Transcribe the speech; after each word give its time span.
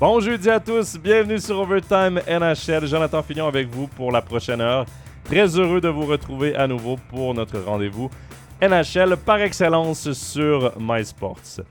Bon 0.00 0.20
jeudi 0.20 0.48
à 0.48 0.60
tous, 0.60 0.96
bienvenue 0.96 1.40
sur 1.40 1.58
Overtime 1.58 2.20
NHL. 2.28 2.86
Jonathan 2.86 3.20
Fillon 3.20 3.48
avec 3.48 3.66
vous 3.66 3.88
pour 3.88 4.12
la 4.12 4.22
prochaine 4.22 4.60
heure. 4.60 4.86
Très 5.24 5.58
heureux 5.58 5.80
de 5.80 5.88
vous 5.88 6.06
retrouver 6.06 6.54
à 6.54 6.68
nouveau 6.68 6.96
pour 7.10 7.34
notre 7.34 7.58
rendez-vous 7.58 8.08
NHL 8.62 9.16
par 9.16 9.40
excellence 9.40 10.12
sur 10.12 10.72
MySports. 10.78 11.62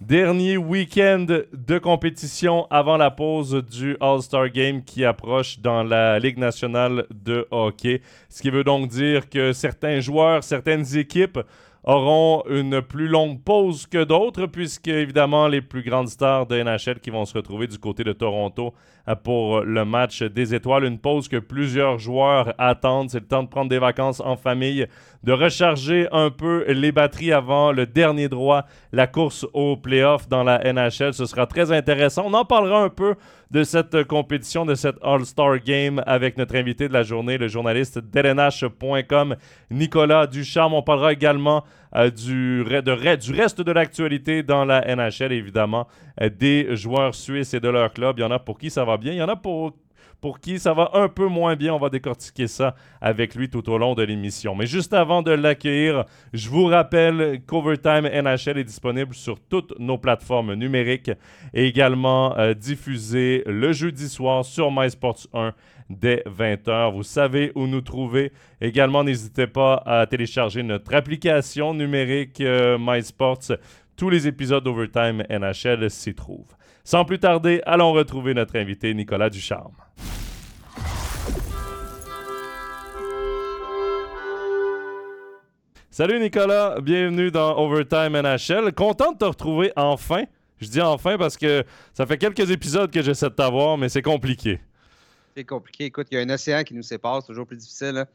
Dernier 0.00 0.56
week-end 0.56 1.26
de 1.52 1.78
compétition 1.78 2.66
avant 2.70 2.96
la 2.96 3.10
pause 3.10 3.62
du 3.70 3.94
All-Star 4.00 4.48
Game 4.48 4.82
qui 4.82 5.04
approche 5.04 5.58
dans 5.60 5.82
la 5.82 6.18
Ligue 6.18 6.38
nationale 6.38 7.04
de 7.10 7.46
hockey. 7.50 8.00
Ce 8.30 8.40
qui 8.40 8.48
veut 8.48 8.64
donc 8.64 8.88
dire 8.88 9.28
que 9.28 9.52
certains 9.52 10.00
joueurs, 10.00 10.42
certaines 10.44 10.96
équipes 10.96 11.40
auront 11.86 12.42
une 12.50 12.82
plus 12.82 13.06
longue 13.06 13.40
pause 13.42 13.86
que 13.86 14.02
d'autres, 14.02 14.46
puisque 14.46 14.88
évidemment 14.88 15.46
les 15.46 15.62
plus 15.62 15.82
grandes 15.82 16.08
stars 16.08 16.46
de 16.46 16.60
NHL 16.60 16.98
qui 17.00 17.10
vont 17.10 17.24
se 17.24 17.34
retrouver 17.34 17.68
du 17.68 17.78
côté 17.78 18.02
de 18.02 18.12
Toronto 18.12 18.74
pour 19.22 19.60
le 19.60 19.84
match 19.84 20.22
des 20.22 20.52
étoiles. 20.52 20.84
Une 20.84 20.98
pause 20.98 21.28
que 21.28 21.36
plusieurs 21.36 21.98
joueurs 21.98 22.52
attendent. 22.58 23.10
C'est 23.10 23.20
le 23.20 23.26
temps 23.26 23.44
de 23.44 23.48
prendre 23.48 23.70
des 23.70 23.78
vacances 23.78 24.20
en 24.20 24.36
famille, 24.36 24.86
de 25.22 25.32
recharger 25.32 26.08
un 26.10 26.30
peu 26.30 26.64
les 26.68 26.90
batteries 26.90 27.32
avant 27.32 27.70
le 27.70 27.86
dernier 27.86 28.28
droit, 28.28 28.64
la 28.92 29.06
course 29.06 29.46
au 29.54 29.76
playoff 29.76 30.28
dans 30.28 30.42
la 30.42 30.58
NHL. 30.72 31.14
Ce 31.14 31.24
sera 31.24 31.46
très 31.46 31.70
intéressant. 31.70 32.24
On 32.26 32.34
en 32.34 32.44
parlera 32.44 32.82
un 32.82 32.88
peu 32.88 33.14
de 33.50 33.62
cette 33.62 34.04
compétition, 34.04 34.66
de 34.66 34.74
cette 34.74 34.96
All-Star 35.02 35.58
Game 35.60 36.02
avec 36.06 36.36
notre 36.36 36.56
invité 36.56 36.88
de 36.88 36.92
la 36.92 37.02
journée, 37.02 37.38
le 37.38 37.48
journaliste 37.48 37.98
d'LNH.com, 37.98 39.36
Nicolas 39.70 40.26
Ducharme. 40.26 40.74
On 40.74 40.82
parlera 40.82 41.12
également 41.12 41.64
euh, 41.94 42.10
du, 42.10 42.64
du 42.64 43.32
reste 43.32 43.60
de 43.60 43.72
l'actualité 43.72 44.42
dans 44.42 44.64
la 44.64 44.82
NHL, 44.94 45.32
évidemment, 45.32 45.86
euh, 46.20 46.28
des 46.28 46.76
joueurs 46.76 47.14
suisses 47.14 47.54
et 47.54 47.60
de 47.60 47.68
leur 47.68 47.92
club. 47.92 48.18
Il 48.18 48.22
y 48.22 48.24
en 48.24 48.30
a 48.30 48.38
pour 48.38 48.58
qui 48.58 48.70
ça 48.70 48.84
va 48.84 48.96
bien, 48.96 49.12
il 49.12 49.18
y 49.18 49.22
en 49.22 49.28
a 49.28 49.36
pour 49.36 49.74
pour 50.26 50.40
qui 50.40 50.58
ça 50.58 50.74
va 50.74 50.90
un 50.94 51.08
peu 51.08 51.28
moins 51.28 51.54
bien. 51.54 51.72
On 51.72 51.78
va 51.78 51.88
décortiquer 51.88 52.48
ça 52.48 52.74
avec 53.00 53.36
lui 53.36 53.48
tout 53.48 53.70
au 53.70 53.78
long 53.78 53.94
de 53.94 54.02
l'émission. 54.02 54.56
Mais 54.56 54.66
juste 54.66 54.92
avant 54.92 55.22
de 55.22 55.30
l'accueillir, 55.30 56.04
je 56.32 56.48
vous 56.48 56.64
rappelle 56.64 57.42
qu'Overtime 57.46 58.08
NHL 58.08 58.58
est 58.58 58.64
disponible 58.64 59.14
sur 59.14 59.38
toutes 59.38 59.78
nos 59.78 59.98
plateformes 59.98 60.54
numériques 60.54 61.12
et 61.54 61.66
également 61.68 62.36
euh, 62.38 62.54
diffusé 62.54 63.44
le 63.46 63.70
jeudi 63.70 64.08
soir 64.08 64.44
sur 64.44 64.72
MySports 64.72 65.28
1 65.32 65.52
dès 65.90 66.24
20h. 66.26 66.92
Vous 66.92 67.04
savez 67.04 67.52
où 67.54 67.68
nous 67.68 67.82
trouver. 67.82 68.32
Également, 68.60 69.04
n'hésitez 69.04 69.46
pas 69.46 69.80
à 69.86 70.08
télécharger 70.08 70.64
notre 70.64 70.92
application 70.92 71.72
numérique 71.72 72.40
euh, 72.40 72.78
MySports. 72.80 73.52
Tous 73.96 74.10
les 74.10 74.26
épisodes 74.26 74.64
d'Overtime 74.64 75.22
NHL 75.30 75.88
s'y 75.88 76.16
trouvent. 76.16 76.56
Sans 76.86 77.04
plus 77.04 77.18
tarder, 77.18 77.60
allons 77.66 77.92
retrouver 77.92 78.32
notre 78.32 78.56
invité 78.56 78.94
Nicolas 78.94 79.28
Ducharme. 79.28 79.72
Salut 85.90 86.20
Nicolas, 86.20 86.76
bienvenue 86.80 87.32
dans 87.32 87.58
Overtime 87.58 88.12
NHL. 88.12 88.72
Content 88.72 89.10
de 89.10 89.18
te 89.18 89.24
retrouver 89.24 89.72
enfin. 89.74 90.26
Je 90.60 90.68
dis 90.68 90.80
enfin 90.80 91.18
parce 91.18 91.36
que 91.36 91.64
ça 91.92 92.06
fait 92.06 92.18
quelques 92.18 92.52
épisodes 92.52 92.92
que 92.92 93.02
j'essaie 93.02 93.30
de 93.30 93.34
t'avoir, 93.34 93.76
mais 93.76 93.88
c'est 93.88 94.02
compliqué 94.02 94.60
c'est 95.36 95.44
compliqué. 95.44 95.84
Écoute, 95.84 96.06
il 96.10 96.16
y 96.16 96.18
a 96.18 96.22
un 96.22 96.30
océan 96.30 96.62
qui 96.64 96.72
nous 96.72 96.82
sépare, 96.82 97.20
c'est 97.20 97.26
toujours 97.26 97.46
plus 97.46 97.58
difficile. 97.58 98.06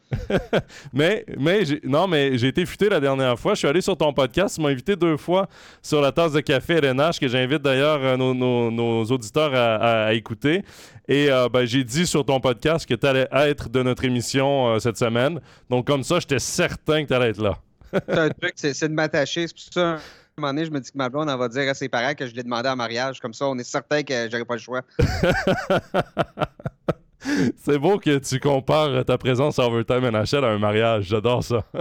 mais, 0.93 1.23
mais 1.37 1.63
non, 1.83 2.07
mais 2.07 2.37
j'ai 2.37 2.47
été 2.47 2.65
futé 2.65 2.89
la 2.89 2.99
dernière 2.99 3.37
fois. 3.37 3.53
Je 3.53 3.59
suis 3.59 3.67
allé 3.67 3.81
sur 3.81 3.95
ton 3.95 4.11
podcast. 4.11 4.55
Tu 4.55 4.61
m'as 4.61 4.69
invité 4.69 4.95
deux 4.95 5.17
fois 5.17 5.47
sur 5.83 6.01
la 6.01 6.11
tasse 6.11 6.31
de 6.31 6.39
café 6.39 6.79
RNH, 6.79 7.19
que 7.19 7.27
j'invite 7.27 7.61
d'ailleurs 7.61 7.99
euh, 8.03 8.17
nos, 8.17 9.03
auditeurs 9.05 9.53
à, 9.53 10.13
écouter. 10.15 10.63
Et 11.07 11.29
euh, 11.29 11.47
ben, 11.47 11.65
j'ai 11.65 11.83
dit 11.83 12.07
sur 12.07 12.25
ton 12.25 12.39
podcast 12.39 12.87
que 12.87 12.95
tu 12.95 13.05
allais 13.05 13.27
être 13.31 13.69
de 13.69 13.83
notre 13.83 14.03
émission 14.03 14.69
euh, 14.69 14.79
cette 14.79 14.97
semaine. 14.97 15.39
Donc, 15.69 15.85
comme 15.85 16.03
ça, 16.03 16.19
j'étais 16.19 16.39
certain 16.39 17.03
que 17.03 17.09
tu 17.09 17.13
allais 17.13 17.29
être 17.29 17.41
là. 17.41 17.57
c'est 17.93 18.17
un 18.17 18.29
truc, 18.41 18.53
c'est 18.55 18.87
de 18.87 18.93
m'attacher. 18.93 19.45
C'est 19.47 19.53
pour 19.53 19.73
ça 19.73 19.99
un 20.37 20.41
moment 20.41 20.53
donné, 20.53 20.65
je 20.65 20.71
me 20.71 20.79
dis 20.79 20.91
que 20.91 20.97
ma 20.97 21.09
blonde, 21.09 21.29
elle 21.29 21.37
va 21.37 21.49
dire 21.49 21.69
à 21.69 21.73
ses 21.73 21.89
parents 21.89 22.15
que 22.15 22.25
je 22.25 22.33
l'ai 22.33 22.43
demandé 22.43 22.69
en 22.69 22.75
mariage. 22.75 23.19
Comme 23.19 23.33
ça, 23.33 23.47
on 23.47 23.57
est 23.57 23.63
certain 23.63 24.01
que 24.01 24.29
j'aurais 24.31 24.45
pas 24.45 24.55
le 24.55 24.59
choix. 24.59 24.81
C'est 27.57 27.77
beau 27.77 27.99
que 27.99 28.17
tu 28.17 28.39
compares 28.39 29.05
ta 29.05 29.17
présence 29.17 29.59
à 29.59 29.67
Overtime 29.67 30.09
NHL 30.09 30.43
à 30.43 30.49
un 30.49 30.57
mariage. 30.57 31.05
J'adore 31.05 31.43
ça. 31.43 31.63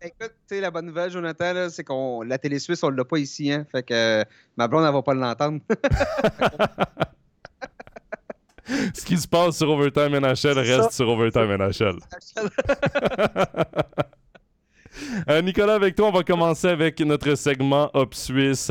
Écoute, 0.00 0.32
tu 0.48 0.56
sais, 0.56 0.60
la 0.60 0.70
bonne 0.70 0.86
nouvelle, 0.86 1.10
Jonathan, 1.10 1.68
c'est 1.70 1.84
qu'on 1.84 2.22
la 2.22 2.38
télé 2.38 2.58
suisse, 2.58 2.82
on 2.82 2.90
l'a 2.90 3.04
pas 3.04 3.18
ici. 3.18 3.52
Hein, 3.52 3.66
fait 3.70 3.82
que 3.82 4.24
ma 4.56 4.66
blonde, 4.68 4.84
elle 4.86 4.92
va 4.92 5.02
pas 5.02 5.14
l'entendre. 5.14 5.60
Ce 8.94 9.04
qui 9.04 9.18
se 9.18 9.28
passe 9.28 9.58
sur 9.58 9.68
Overtime 9.68 10.18
NHL 10.18 10.58
reste 10.58 10.92
sur 10.92 11.08
Overtime 11.08 11.54
NHL. 11.56 11.98
Euh, 15.28 15.42
Nicolas, 15.42 15.74
avec 15.74 15.96
toi, 15.96 16.08
on 16.08 16.12
va 16.12 16.22
commencer 16.22 16.68
avec 16.68 17.00
notre 17.00 17.34
segment 17.34 17.90
Up 17.94 18.14
Suisse. 18.14 18.70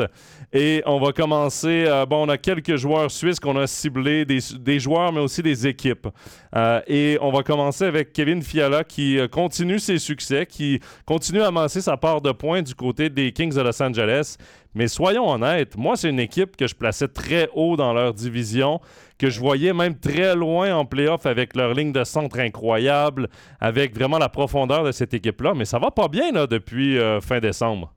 Et 0.53 0.83
on 0.85 0.99
va 0.99 1.11
commencer. 1.11 1.85
Euh, 1.87 2.05
bon, 2.05 2.27
on 2.27 2.29
a 2.29 2.37
quelques 2.37 2.75
joueurs 2.75 3.09
suisses 3.09 3.39
qu'on 3.39 3.57
a 3.57 3.65
ciblés, 3.65 4.23
des, 4.23 4.79
joueurs, 4.79 5.11
mais 5.11 5.19
aussi 5.19 5.41
des 5.41 5.65
équipes. 5.65 6.07
Euh, 6.55 6.79
et 6.85 7.17
on 7.21 7.31
va 7.31 7.41
commencer 7.41 7.85
avec 7.85 8.13
Kevin 8.13 8.43
Fiala 8.43 8.83
qui 8.83 9.17
continue 9.31 9.79
ses 9.79 9.97
succès, 9.97 10.45
qui 10.45 10.79
continue 11.05 11.41
à 11.41 11.47
amasser 11.47 11.81
sa 11.81 11.97
part 11.97 12.21
de 12.21 12.31
points 12.31 12.61
du 12.61 12.75
côté 12.75 13.09
des 13.09 13.31
Kings 13.31 13.55
de 13.55 13.61
Los 13.61 13.81
Angeles. 13.81 14.37
Mais 14.75 14.87
soyons 14.87 15.29
honnêtes, 15.29 15.75
moi, 15.75 15.95
c'est 15.95 16.09
une 16.09 16.19
équipe 16.19 16.55
que 16.55 16.67
je 16.67 16.75
plaçais 16.75 17.07
très 17.07 17.49
haut 17.53 17.75
dans 17.75 17.93
leur 17.93 18.13
division, 18.13 18.79
que 19.17 19.29
je 19.29 19.39
voyais 19.39 19.73
même 19.73 19.97
très 19.99 20.35
loin 20.35 20.75
en 20.75 20.85
playoff 20.85 21.25
avec 21.25 21.55
leur 21.55 21.73
ligne 21.73 21.91
de 21.91 22.03
centre 22.03 22.39
incroyable, 22.39 23.27
avec 23.59 23.95
vraiment 23.95 24.17
la 24.17 24.29
profondeur 24.29 24.83
de 24.83 24.91
cette 24.91 25.13
équipe-là. 25.13 25.53
Mais 25.55 25.65
ça 25.65 25.79
va 25.79 25.91
pas 25.91 26.07
bien 26.07 26.31
depuis 26.47 26.97
euh, 26.97 27.21
fin 27.21 27.39
décembre. 27.39 27.93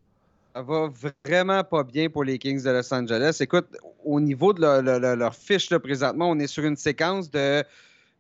Ça 0.57 0.63
va 0.63 0.91
vraiment 1.27 1.63
pas 1.65 1.85
bien 1.85 2.09
pour 2.09 2.25
les 2.25 2.39
Kings 2.39 2.63
de 2.63 2.71
Los 2.71 2.95
Angeles. 2.95 3.37
Écoute, 3.41 3.67
au 4.03 4.19
niveau 4.19 4.55
de 4.55 4.63
leur, 4.63 5.35
fiche 5.35 5.69
là, 5.69 5.79
présentement, 5.79 6.31
on 6.31 6.39
est 6.39 6.47
sur 6.47 6.65
une 6.65 6.77
séquence 6.77 7.31
de 7.31 7.63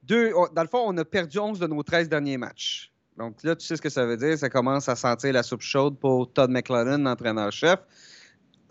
deux. 0.02 0.32
Dans 0.52 0.60
le 0.60 0.68
fond, 0.68 0.84
on 0.84 0.94
a 0.98 1.04
perdu 1.06 1.38
11 1.38 1.58
de 1.58 1.66
nos 1.66 1.82
13 1.82 2.10
derniers 2.10 2.36
matchs. 2.36 2.92
Donc 3.16 3.42
là, 3.42 3.56
tu 3.56 3.64
sais 3.64 3.76
ce 3.76 3.80
que 3.80 3.88
ça 3.88 4.04
veut 4.04 4.18
dire. 4.18 4.36
Ça 4.36 4.50
commence 4.50 4.86
à 4.90 4.96
sentir 4.96 5.32
la 5.32 5.42
soupe 5.42 5.62
chaude 5.62 5.98
pour 5.98 6.30
Todd 6.30 6.50
McLennan, 6.50 6.98
l'entraîneur-chef 7.04 7.78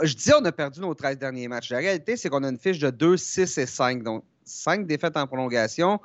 je 0.04 0.14
dis 0.14 0.32
on 0.40 0.46
a 0.46 0.52
perdu 0.52 0.82
nos 0.82 0.94
13 0.94 1.18
derniers 1.18 1.48
matchs. 1.48 1.72
La 1.72 1.78
réalité, 1.80 2.18
c'est 2.18 2.30
qu'on 2.30 2.44
a 2.44 2.50
une 2.50 2.60
fiche 2.60 2.78
de 2.78 2.92
2, 2.92 3.18
6 3.18 3.58
et 3.58 3.66
5. 3.66 4.04
Donc, 4.04 4.26
5 4.44 4.86
défaites 4.86 5.18
en 5.18 5.26
prolongation. 5.26 6.00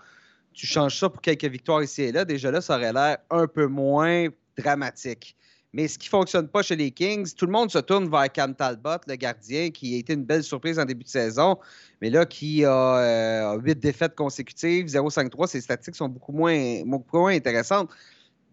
Tu 0.55 0.67
changes 0.67 0.99
ça 0.99 1.11
pour 1.11 1.21
quelques 1.21 1.45
victoires 1.45 1.83
ici 1.83 2.05
et 2.05 2.13
là. 2.13 2.25
Déjà 2.25 2.51
là, 2.51 2.63
ça 2.63 2.77
aurait 2.77 2.93
l'air 2.93 3.19
un 3.29 3.47
peu 3.47 3.67
moins 3.67 4.29
dramatique. 4.57 5.37
Mais 5.73 5.87
ce 5.87 5.99
qui 5.99 6.09
ne 6.09 6.11
fonctionne 6.11 6.49
pas 6.49 6.63
chez 6.63 6.75
les 6.75 6.91
Kings, 6.91 7.33
tout 7.35 7.47
le 7.47 7.53
monde 7.53 7.71
se 7.71 7.79
tourne 7.79 8.11
vers 8.11 8.31
Cam 8.33 8.55
Talbot, 8.55 8.99
le 9.07 9.15
gardien, 9.15 9.71
qui 9.71 9.95
a 9.95 9.99
été 9.99 10.15
une 10.15 10.25
belle 10.25 10.43
surprise 10.43 10.79
en 10.79 10.85
début 10.85 11.05
de 11.05 11.09
saison, 11.09 11.59
mais 12.01 12.11
là, 12.11 12.27
qui 12.27 12.65
a 12.65 13.55
8 13.55 13.71
euh, 13.71 13.75
défaites 13.75 14.17
consécutives, 14.17 14.87
0-5-3, 14.87 15.47
ses 15.47 15.61
statistiques 15.61 15.97
sont 15.97 16.09
beaucoup 16.09 16.33
moins, 16.33 16.83
beaucoup 16.85 17.19
moins 17.19 17.35
intéressantes. 17.35 17.91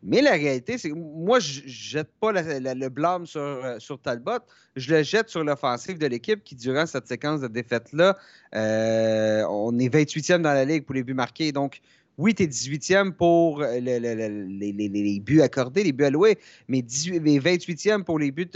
Mais 0.04 0.22
la 0.22 0.34
réalité, 0.34 0.78
c'est 0.78 0.90
que 0.90 0.96
moi, 0.96 1.40
je 1.40 1.64
ne 1.64 1.68
jette 1.68 2.12
pas 2.20 2.32
le 2.32 2.90
blâme 2.90 3.26
sur, 3.26 3.42
euh, 3.42 3.80
sur, 3.80 4.00
Talbot. 4.00 4.40
Je 4.76 4.94
le 4.94 5.02
jette 5.02 5.30
sur 5.30 5.44
l'offensive 5.44 5.98
de 5.98 6.06
l'équipe 6.06 6.44
qui, 6.44 6.56
durant 6.56 6.86
cette 6.86 7.08
séquence 7.08 7.42
de 7.42 7.48
défaites-là, 7.48 8.16
euh, 8.56 9.44
on 9.50 9.78
est 9.80 9.90
28e 9.90 10.44
dans 10.44 10.54
la 10.54 10.66
ligue 10.66 10.86
pour 10.86 10.94
les 10.94 11.04
buts 11.04 11.16
marqués. 11.16 11.52
Donc, 11.52 11.82
oui, 12.18 12.34
tu 12.34 12.44
es 12.44 12.48
18e 12.48 13.12
pour 13.12 13.62
les, 13.62 15.20
buts 15.20 15.42
accordés, 15.42 15.84
les 15.84 15.92
buts 15.92 16.06
alloués, 16.06 16.40
mais, 16.68 16.82
28e 16.82 18.04
pour 18.04 18.18
les 18.18 18.32
buts 18.32 18.50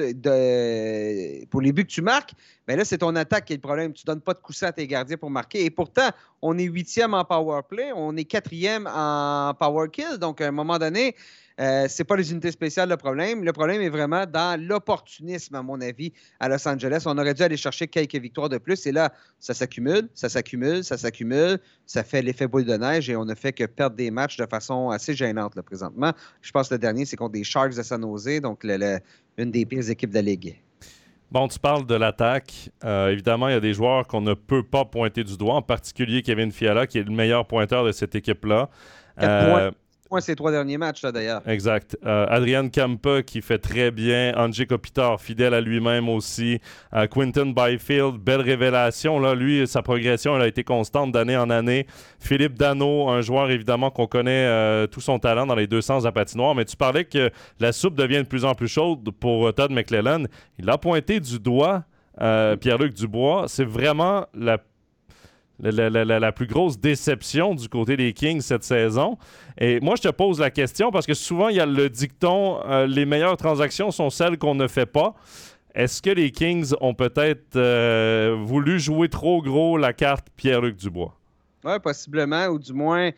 pour 1.50 1.62
les 1.62 1.72
buts 1.72 1.84
que 1.84 1.92
tu 1.92 2.02
marques. 2.02 2.34
Mais 2.68 2.76
là, 2.76 2.86
c'est 2.86 3.00
ton 3.00 3.16
attaque 3.16 3.46
qui 3.46 3.54
est 3.54 3.58
le 3.58 3.62
problème. 3.62 3.94
Tu 3.94 4.04
ne 4.04 4.14
donnes 4.14 4.22
pas 4.22 4.34
de 4.34 4.40
coussin 4.40 4.68
à 4.68 4.72
tes 4.72 4.88
gardiens 4.88 5.18
pour 5.18 5.30
marquer. 5.30 5.64
Et 5.66 5.70
pourtant, 5.70 6.10
on 6.42 6.58
est 6.58 6.68
8e 6.68 7.14
en 7.14 7.24
power 7.24 7.62
play, 7.68 7.92
on 7.96 8.16
est 8.18 8.30
4e 8.30 8.88
en 8.88 9.54
power 9.54 9.90
kill. 9.92 10.18
Donc, 10.20 10.42
à 10.42 10.48
un 10.48 10.52
moment 10.52 10.80
donné, 10.80 11.16
euh, 11.62 11.86
c'est 11.88 12.04
pas 12.04 12.16
les 12.16 12.32
unités 12.32 12.52
spéciales 12.52 12.90
le 12.90 12.98
problème. 12.98 13.44
Le 13.44 13.54
problème 13.54 13.82
est 13.82 13.90
vraiment 13.90 14.26
dans 14.26 14.60
l'opportunisme, 14.60 15.54
à 15.56 15.62
mon 15.62 15.80
avis, 15.80 16.12
à 16.40 16.50
Los 16.50 16.68
Angeles. 16.68 17.04
On 17.06 17.18
aurait 17.18 17.36
dû 17.36 17.44
aller 17.44 17.58
chercher 17.58 17.88
quelques 17.88 18.16
victoires 18.16 18.50
de 18.50 18.58
plus. 18.58 18.86
Et 18.88 18.92
là, 18.92 19.14
ça 19.40 19.54
s'accumule, 19.54 20.10
ça 20.16 20.28
s'accumule, 20.28 20.84
ça 20.84 20.98
s'accumule. 20.98 21.60
Ça 21.86 22.04
fait 22.04 22.24
l'effet 22.24 22.48
boule 22.48 22.66
de 22.66 22.74
neige 22.74 23.10
et 23.10 23.16
on 23.16 23.26
ne 23.26 23.36
fait 23.36 23.54
que 23.54 23.66
perdre 23.66 23.96
des 23.96 24.10
matchs 24.10 24.38
de 24.38 24.46
façon 24.48 24.90
assez 24.90 25.14
gênante 25.14 25.56
là, 25.56 25.62
présentement. 25.62 26.14
Je 26.42 26.52
pense 26.52 26.70
que 26.70 26.74
le 26.76 26.80
dernier, 26.80 27.06
c'est 27.06 27.16
contre 27.16 27.34
des 27.34 27.44
Sharks 27.44 27.76
de 27.76 27.84
San 27.84 28.02
Jose, 28.02 28.42
donc 28.42 28.64
une 28.64 29.52
des 29.52 29.66
pires 29.66 29.88
équipes 29.90 30.10
de 30.10 30.16
la 30.16 30.22
Ligue. 30.24 30.60
Bon, 31.30 31.48
tu 31.48 31.60
parles 31.60 31.86
de 31.86 31.96
l'attaque. 31.96 32.72
Euh, 32.84 33.10
évidemment, 33.10 33.48
il 33.48 33.54
y 33.54 33.56
a 33.56 33.62
des 33.62 33.74
joueurs 33.74 34.06
qu'on 34.08 34.20
ne 34.20 34.34
peut 34.34 34.64
pas 34.64 34.84
pointer 34.84 35.24
du 35.24 35.38
doigt, 35.38 35.56
en 35.56 35.62
particulier 35.62 36.24
Kevin 36.24 36.52
Fiala, 36.52 36.88
qui 36.88 36.98
est 36.98 37.04
le 37.04 37.14
meilleur 37.14 37.46
pointeur 37.46 37.86
de 37.86 37.92
cette 37.94 38.16
équipe-là. 38.16 38.70
Ces 40.20 40.36
trois 40.36 40.52
derniers 40.52 40.78
matchs, 40.78 41.04
d'ailleurs. 41.04 41.42
Exact. 41.48 41.98
Euh, 42.06 42.26
Adrian 42.30 42.68
Kampa 42.70 43.22
qui 43.24 43.42
fait 43.42 43.60
très 43.60 43.92
bien. 43.92 44.34
Angie 44.36 44.68
Kopitar, 44.68 45.22
fidèle 45.22 45.54
à 45.54 45.62
lui-même 45.62 46.10
aussi. 46.10 46.60
Euh, 46.94 47.08
Quinton 47.08 47.54
Byfield, 47.56 48.18
belle 48.18 48.42
révélation. 48.42 49.20
Là, 49.20 49.36
lui, 49.36 49.66
sa 49.68 49.82
progression 49.82 50.36
elle 50.36 50.42
a 50.42 50.48
été 50.48 50.64
constante 50.64 51.12
d'année 51.12 51.38
en 51.38 51.50
année. 51.50 51.88
Philippe 52.20 52.58
Dano, 52.58 53.10
un 53.10 53.22
joueur 53.22 53.50
évidemment 53.52 53.92
qu'on 53.92 54.08
connaît 54.08 54.46
euh, 54.48 54.88
tout 54.88 55.02
son 55.02 55.20
talent 55.20 55.46
dans 55.46 55.56
les 55.56 55.68
deux 55.68 55.82
sens 55.82 56.04
de 56.04 56.08
la 56.08 56.12
patinoire. 56.12 56.56
Mais 56.56 56.66
tu 56.66 56.76
parlais 56.76 57.06
que 57.06 57.30
la 57.60 57.72
soupe 57.72 57.96
devient 57.96 58.24
de 58.24 58.28
plus 58.28 58.44
en 58.44 58.56
plus 58.56 58.68
chaude 58.68 59.10
pour 59.12 59.54
Todd 59.54 59.72
McClellan. 59.72 60.24
Il 60.60 60.70
a 60.70 60.78
pointé 60.78 61.20
du 61.20 61.40
doigt 61.40 61.84
Pierre-Luc 62.18 62.94
Dubois. 62.94 63.46
C'est 63.48 63.66
vraiment 63.66 64.26
la 64.34 64.58
la, 65.60 66.32
plus 66.32 66.48
grosse 66.48 66.80
déception 66.80 67.56
du 67.56 67.70
côté 67.70 67.98
des 67.98 68.14
Kings 68.14 68.42
cette 68.42 68.64
saison. 68.64 69.18
Et 69.60 69.80
moi, 69.80 69.96
je 69.96 70.04
te 70.04 70.10
pose 70.10 70.40
la 70.40 70.50
question 70.50 70.92
parce 70.92 71.06
que 71.06 71.14
souvent, 71.14 71.50
il 71.50 71.58
y 71.58 71.60
a 71.60 71.66
le 71.66 71.90
dicton 71.90 72.60
euh, 72.66 72.88
les 72.88 73.06
meilleures 73.06 73.38
transactions 73.38 73.92
sont 73.92 74.10
celles 74.10 74.38
qu'on 74.38 74.56
ne 74.56 74.68
fait 74.68 74.86
pas. 74.86 75.14
Est-ce 75.74 76.02
que 76.02 76.10
les 76.10 76.32
Kings 76.32 76.74
ont 76.82 76.94
peut-être 76.94 77.56
euh, 77.56 78.36
voulu 78.44 78.80
jouer 78.80 79.08
trop 79.08 79.42
gros 79.42 79.78
la 79.78 79.94
carte 79.94 80.28
Pierre-Luc 80.36 80.76
Dubois? 80.76 81.16
Oui, 81.64 81.74
possiblement, 81.82 82.48
ou 82.48 82.58
du 82.58 82.74
moins, 82.74 83.12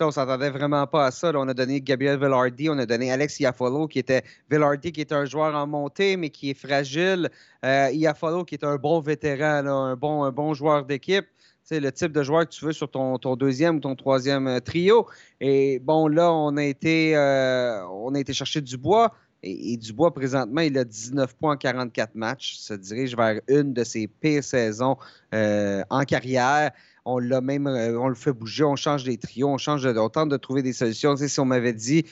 on 0.00 0.10
s'attendait 0.10 0.50
vraiment 0.50 0.86
pas 0.86 1.06
à 1.06 1.10
ça. 1.10 1.32
on 1.34 1.48
a 1.48 1.54
donné 1.54 1.80
Gabriel 1.80 2.18
Villardi, 2.18 2.70
on 2.70 2.78
a 2.78 2.86
donné 2.86 3.10
Alex 3.10 3.40
Iafolo, 3.40 3.86
qui 3.88 3.98
était 3.98 4.22
Villardi, 4.50 4.92
qui 4.92 5.00
est 5.00 5.12
un 5.12 5.24
joueur 5.24 5.54
en 5.54 5.66
montée, 5.66 6.16
mais 6.16 6.30
qui 6.30 6.50
est 6.50 6.54
fragile. 6.54 7.28
Euh, 7.64 7.90
Iafolo, 7.92 8.44
qui 8.44 8.54
est 8.54 8.64
un 8.64 8.76
bon 8.76 9.00
vétéran, 9.00 9.66
un, 9.66 9.96
bon, 9.96 10.22
un 10.24 10.32
bon 10.32 10.54
joueur 10.54 10.84
d'équipe 10.84 11.26
c'est 11.68 11.80
le 11.80 11.92
type 11.92 12.12
de 12.12 12.22
joueur 12.22 12.48
que 12.48 12.54
tu 12.54 12.64
veux 12.64 12.72
sur 12.72 12.90
ton, 12.90 13.18
deuxième 13.36 13.76
ou 13.76 13.80
ton 13.80 13.94
troisième 13.94 14.46
euh, 14.46 14.58
trio. 14.58 15.06
Et 15.38 15.78
bon, 15.80 16.08
là, 16.08 16.32
on 16.32 16.56
a 16.56 16.64
été, 16.64 17.14
euh, 17.14 17.86
on 17.88 18.14
a 18.14 18.20
été 18.20 18.32
chercher 18.32 18.62
Dubois. 18.62 19.14
Et, 19.42 19.76
Dubois, 19.76 20.14
présentement, 20.14 20.62
il 20.62 20.78
a 20.78 20.84
19 20.84 21.36
points 21.36 21.52
en 21.52 21.56
44 21.58 22.14
matchs. 22.14 22.56
Ça 22.56 22.78
dirige 22.78 23.14
vers 23.14 23.42
une 23.48 23.74
de 23.74 23.84
ses 23.84 24.08
pires 24.08 24.42
saisons 24.42 24.96
euh, 25.34 25.84
en 25.90 26.04
carrière. 26.04 26.70
On 27.04 27.18
l'a 27.18 27.42
même, 27.42 27.66
on 27.66 28.08
le 28.08 28.14
fait 28.14 28.32
bouger, 28.32 28.64
on 28.64 28.76
change 28.76 29.04
des 29.04 29.18
trios, 29.18 29.48
on 29.48 29.58
change, 29.58 29.86
on 29.86 30.08
tente 30.08 30.30
de 30.30 30.36
trouver 30.38 30.62
des 30.62 30.72
solutions. 30.72 31.16
si 31.16 31.38
on 31.38 31.44
m'avait 31.44 31.74
dit 31.74 32.04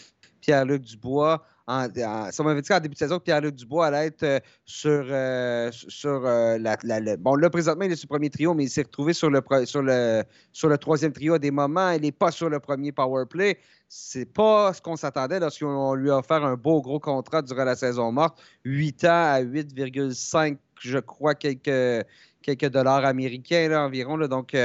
Pierre-Luc 0.42 0.82
Dubois, 0.82 1.42
en, 1.68 1.88
si 2.30 2.40
on 2.40 2.44
m'avait 2.44 2.62
dit 2.62 2.72
en 2.72 2.78
début 2.78 2.94
de 2.94 2.98
saison 2.98 3.18
Pierre-Luc 3.18 3.56
Dubois 3.56 3.86
allait 3.86 4.06
être 4.06 4.22
euh, 4.22 4.38
sur, 4.64 5.04
euh, 5.10 5.70
sur 5.72 6.24
euh, 6.24 6.58
la, 6.58 7.16
Bon, 7.16 7.34
là, 7.34 7.50
présentement, 7.50 7.84
il 7.84 7.92
est 7.92 7.96
sur 7.96 8.06
le 8.06 8.14
premier 8.14 8.30
trio, 8.30 8.54
mais 8.54 8.64
il 8.64 8.70
s'est 8.70 8.82
retrouvé 8.82 9.12
sur 9.12 9.30
le, 9.30 9.42
sur, 9.64 9.82
le, 9.82 10.22
sur 10.52 10.68
le 10.68 10.78
troisième 10.78 11.12
trio 11.12 11.34
à 11.34 11.38
des 11.38 11.50
moments. 11.50 11.90
Il 11.90 12.02
n'est 12.02 12.12
pas 12.12 12.30
sur 12.30 12.48
le 12.48 12.60
premier 12.60 12.92
power 12.92 13.24
play. 13.28 13.58
C'est 13.88 14.32
pas 14.32 14.72
ce 14.72 14.80
qu'on 14.80 14.96
s'attendait 14.96 15.40
lorsqu'on 15.40 15.94
lui 15.94 16.10
a 16.10 16.18
offert 16.18 16.44
un 16.44 16.54
beau 16.54 16.80
gros 16.80 17.00
contrat 17.00 17.42
durant 17.42 17.64
la 17.64 17.76
saison 17.76 18.12
morte. 18.12 18.40
8 18.64 19.04
ans 19.04 19.08
à 19.08 19.42
8,5, 19.42 20.58
je 20.80 20.98
crois, 20.98 21.34
quelques, 21.34 22.06
quelques 22.42 22.68
dollars 22.68 23.04
américains 23.04 23.72
environ. 23.76 24.18
Donc, 24.28 24.56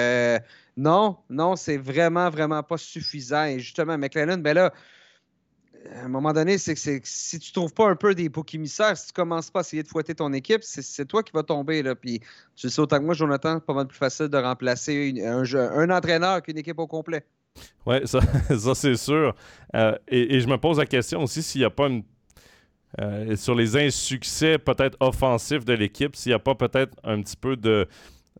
non, 0.77 1.17
non, 1.29 1.55
c'est 1.55 1.77
vraiment, 1.77 2.29
vraiment 2.29 2.61
pas 2.63 2.77
suffisant. 2.77 3.45
Et 3.45 3.59
justement, 3.59 3.97
McLennan, 3.97 4.41
ben 4.41 4.53
là, 4.53 4.73
à 5.95 6.05
un 6.05 6.07
moment 6.07 6.33
donné, 6.33 6.57
c'est 6.57 6.75
que 6.75 7.01
si 7.03 7.39
tu 7.39 7.51
trouves 7.51 7.73
pas 7.73 7.87
un 7.87 7.95
peu 7.95 8.13
des 8.13 8.29
boucs 8.29 8.53
émissaires, 8.53 8.95
si 8.97 9.07
tu 9.07 9.13
commences 9.13 9.49
pas 9.49 9.59
à 9.59 9.61
essayer 9.61 9.83
de 9.83 9.87
fouetter 9.87 10.15
ton 10.15 10.31
équipe, 10.33 10.63
c'est 10.63 11.05
toi 11.05 11.23
qui 11.23 11.31
vas 11.33 11.43
tomber. 11.43 11.81
Là. 11.81 11.95
Puis 11.95 12.21
tu 12.55 12.69
sais 12.69 12.79
autant 12.79 12.99
que 12.99 13.03
moi, 13.03 13.13
Jonathan, 13.13 13.55
c'est 13.55 13.65
pas 13.65 13.73
mal 13.73 13.87
plus 13.87 13.97
facile 13.97 14.27
de 14.27 14.37
remplacer 14.37 15.13
un, 15.23 15.89
entraîneur 15.89 16.41
qu'une 16.41 16.57
équipe 16.57 16.79
au 16.79 16.87
complet. 16.87 17.25
Oui, 17.85 17.97
ça, 18.05 18.21
c'est 18.75 18.95
sûr. 18.95 19.35
Euh, 19.75 19.97
et, 20.07 20.39
je 20.39 20.47
me 20.47 20.57
pose 20.57 20.77
la 20.77 20.85
question 20.85 21.23
aussi 21.23 21.41
s'il 21.41 21.61
n'y 21.61 21.65
a 21.65 21.69
pas 21.69 21.87
une. 21.87 22.03
Euh, 22.99 23.37
sur 23.37 23.55
les 23.55 23.77
insuccès 23.77 24.57
peut-être 24.57 24.97
offensifs 24.99 25.63
de 25.63 25.71
l'équipe, 25.71 26.13
s'il 26.13 26.31
n'y 26.31 26.33
a 26.33 26.39
pas 26.39 26.55
peut-être 26.55 26.93
un 27.05 27.21
petit 27.21 27.37
peu 27.37 27.55
de 27.55 27.87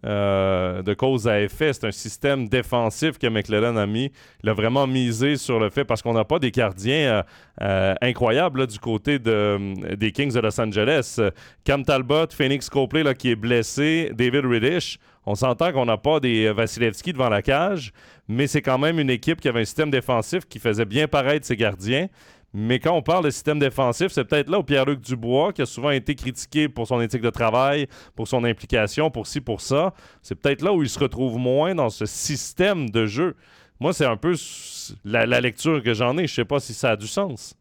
euh, 0.05 0.81
de 0.81 0.93
cause 0.93 1.27
à 1.27 1.41
effet. 1.41 1.73
C'est 1.73 1.85
un 1.85 1.91
système 1.91 2.47
défensif 2.47 3.17
que 3.17 3.27
McLellan 3.27 3.75
a 3.77 3.85
mis. 3.85 4.11
Il 4.43 4.49
a 4.49 4.53
vraiment 4.53 4.87
misé 4.87 5.35
sur 5.35 5.59
le 5.59 5.69
fait, 5.69 5.85
parce 5.85 6.01
qu'on 6.01 6.13
n'a 6.13 6.25
pas 6.25 6.39
des 6.39 6.51
gardiens 6.51 6.93
euh, 6.95 7.23
euh, 7.61 7.95
incroyables 8.01 8.65
du 8.67 8.79
côté 8.79 9.19
de, 9.19 9.95
des 9.95 10.11
Kings 10.11 10.33
de 10.33 10.39
Los 10.39 10.59
Angeles. 10.59 11.19
Cam 11.63 11.85
Talbot, 11.85 12.27
Phoenix 12.31 12.69
Copley 12.69 13.03
là, 13.03 13.13
qui 13.13 13.31
est 13.31 13.35
blessé, 13.35 14.11
David 14.13 14.45
Riddish. 14.45 14.97
On 15.25 15.35
s'entend 15.35 15.71
qu'on 15.71 15.85
n'a 15.85 15.97
pas 15.97 16.19
des 16.19 16.51
Vasilevski 16.51 17.13
devant 17.13 17.29
la 17.29 17.43
cage, 17.43 17.93
mais 18.27 18.47
c'est 18.47 18.63
quand 18.63 18.79
même 18.79 18.97
une 18.97 19.11
équipe 19.11 19.39
qui 19.39 19.47
avait 19.47 19.61
un 19.61 19.65
système 19.65 19.91
défensif 19.91 20.45
qui 20.49 20.57
faisait 20.57 20.85
bien 20.85 21.07
paraître 21.07 21.45
ses 21.45 21.55
gardiens. 21.55 22.07
Mais 22.53 22.79
quand 22.79 22.93
on 22.93 23.01
parle 23.01 23.23
de 23.23 23.29
système 23.29 23.59
défensif, 23.59 24.11
c'est 24.11 24.25
peut-être 24.25 24.49
là 24.49 24.59
où 24.59 24.63
Pierre-Luc 24.63 24.99
Dubois, 24.99 25.53
qui 25.53 25.61
a 25.61 25.65
souvent 25.65 25.91
été 25.91 26.15
critiqué 26.15 26.67
pour 26.67 26.85
son 26.85 26.99
éthique 26.99 27.21
de 27.21 27.29
travail, 27.29 27.87
pour 28.15 28.27
son 28.27 28.43
implication, 28.43 29.09
pour 29.09 29.25
ci, 29.25 29.39
pour 29.39 29.61
ça, 29.61 29.93
c'est 30.21 30.35
peut-être 30.35 30.61
là 30.61 30.73
où 30.73 30.83
il 30.83 30.89
se 30.89 30.99
retrouve 30.99 31.37
moins 31.37 31.73
dans 31.75 31.89
ce 31.89 32.05
système 32.05 32.89
de 32.89 33.05
jeu. 33.05 33.35
Moi, 33.79 33.93
c'est 33.93 34.05
un 34.05 34.17
peu 34.17 34.35
la, 35.05 35.25
lecture 35.39 35.81
que 35.81 35.93
j'en 35.93 36.17
ai. 36.17 36.27
Je 36.27 36.35
sais 36.35 36.45
pas 36.45 36.59
si 36.59 36.73
ça 36.73 36.91
a 36.91 36.95
du 36.97 37.07
sens. 37.07 37.55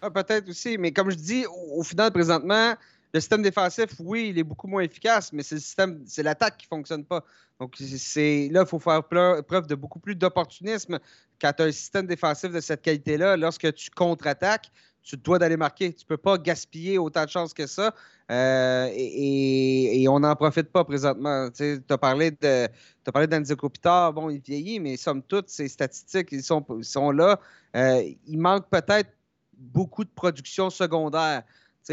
Ah, 0.00 0.10
peut-être 0.10 0.48
aussi, 0.48 0.78
mais 0.78 0.90
comme 0.90 1.10
je 1.10 1.16
dis, 1.16 1.44
au, 1.46 1.82
final, 1.82 2.10
présentement, 2.10 2.74
le 3.12 3.20
système 3.20 3.42
défensif, 3.42 3.90
oui, 3.98 4.28
il 4.30 4.38
est 4.38 4.44
beaucoup 4.44 4.66
moins 4.66 4.82
efficace, 4.82 5.32
mais 5.32 5.42
c'est 5.42 5.56
le 5.56 5.60
système, 5.60 6.02
c'est 6.06 6.22
l'attaque 6.22 6.58
qui 6.58 6.66
ne 6.66 6.76
fonctionne 6.76 7.04
pas. 7.04 7.24
Donc, 7.58 7.74
c'est 7.78 8.48
là, 8.50 8.62
il 8.62 8.68
faut 8.68 8.78
faire 8.78 9.02
preuve 9.04 9.66
de 9.66 9.74
beaucoup 9.74 9.98
plus 9.98 10.14
d'opportunisme 10.14 10.98
quand 11.40 11.52
tu 11.52 11.62
as 11.62 11.66
un 11.66 11.72
système 11.72 12.06
défensif 12.06 12.50
de 12.50 12.60
cette 12.60 12.82
qualité-là. 12.82 13.36
Lorsque 13.36 13.72
tu 13.74 13.90
contre-attaques, 13.90 14.70
tu 15.02 15.16
dois 15.16 15.38
d'aller 15.38 15.56
marquer. 15.56 15.92
Tu 15.92 16.04
ne 16.04 16.08
peux 16.08 16.16
pas 16.16 16.38
gaspiller 16.38 16.98
autant 16.98 17.24
de 17.24 17.30
chances 17.30 17.52
que 17.52 17.66
ça. 17.66 17.94
Euh, 18.30 18.88
et, 18.92 20.06
on 20.08 20.20
n'en 20.20 20.36
profite 20.36 20.70
pas 20.70 20.84
présentement. 20.84 21.50
Tu 21.50 21.82
as 21.88 21.98
parlé 21.98 22.30
de 22.30 22.66
tu 23.04 23.12
parlé 23.12 23.26
d'Andy 23.26 23.54
Kopitar. 23.56 24.12
Bon, 24.12 24.30
il 24.30 24.40
vieillit, 24.40 24.80
mais 24.80 24.96
somme 24.96 25.22
toute, 25.22 25.48
ces 25.48 25.68
statistiques, 25.68 26.28
ils 26.32 26.42
sont, 26.42 26.64
sont 26.82 27.10
là. 27.10 27.40
Euh, 27.76 28.02
il 28.26 28.38
manque 28.38 28.68
peut-être 28.70 29.10
beaucoup 29.56 30.04
de 30.04 30.10
production 30.10 30.70
secondaire 30.70 31.42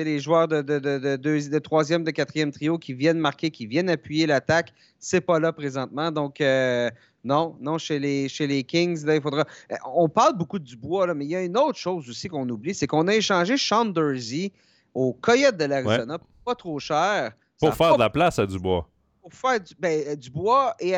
les 0.03 0.19
joueurs 0.19 0.47
de, 0.47 0.61
de, 0.61 1.59
troisième, 1.59 2.03
de 2.03 2.11
quatrième 2.11 2.51
trio 2.51 2.77
qui 2.77 2.93
viennent 2.93 3.19
marquer, 3.19 3.51
qui 3.51 3.65
viennent 3.65 3.89
appuyer 3.89 4.25
l'attaque, 4.25 4.73
c'est 4.99 5.21
pas 5.21 5.39
là 5.39 5.51
présentement. 5.53 6.11
Donc, 6.11 6.41
euh, 6.41 6.89
non, 7.23 7.55
non, 7.59 7.77
chez 7.77 7.99
les, 7.99 8.29
chez 8.29 8.47
les 8.47 8.63
Kings, 8.63 9.03
il 9.07 9.21
faudra. 9.21 9.45
Euh, 9.71 9.75
on 9.93 10.09
parle 10.09 10.37
beaucoup 10.37 10.59
de 10.59 10.63
Dubois, 10.63 11.07
là, 11.07 11.13
mais 11.13 11.25
il 11.25 11.31
y 11.31 11.35
a 11.35 11.43
une 11.43 11.57
autre 11.57 11.77
chose 11.77 12.09
aussi 12.09 12.27
qu'on 12.27 12.47
oublie, 12.49 12.73
c'est 12.73 12.87
qu'on 12.87 13.07
a 13.07 13.15
échangé 13.15 13.57
Sean 13.57 13.85
Dursey 13.85 14.51
au 14.93 15.13
Coyote 15.13 15.57
de 15.57 15.65
l'Arizona, 15.65 16.17
pas 16.45 16.55
trop 16.55 16.79
cher. 16.79 17.33
Pour 17.59 17.73
faire 17.73 17.95
de 17.95 17.99
la 17.99 18.09
place 18.09 18.39
à 18.39 18.45
Dubois. 18.45 18.87
Pour 19.21 19.33
faire 19.33 19.59
du, 19.59 19.73
ben, 19.79 20.15
Dubois 20.15 20.75
et 20.79 20.95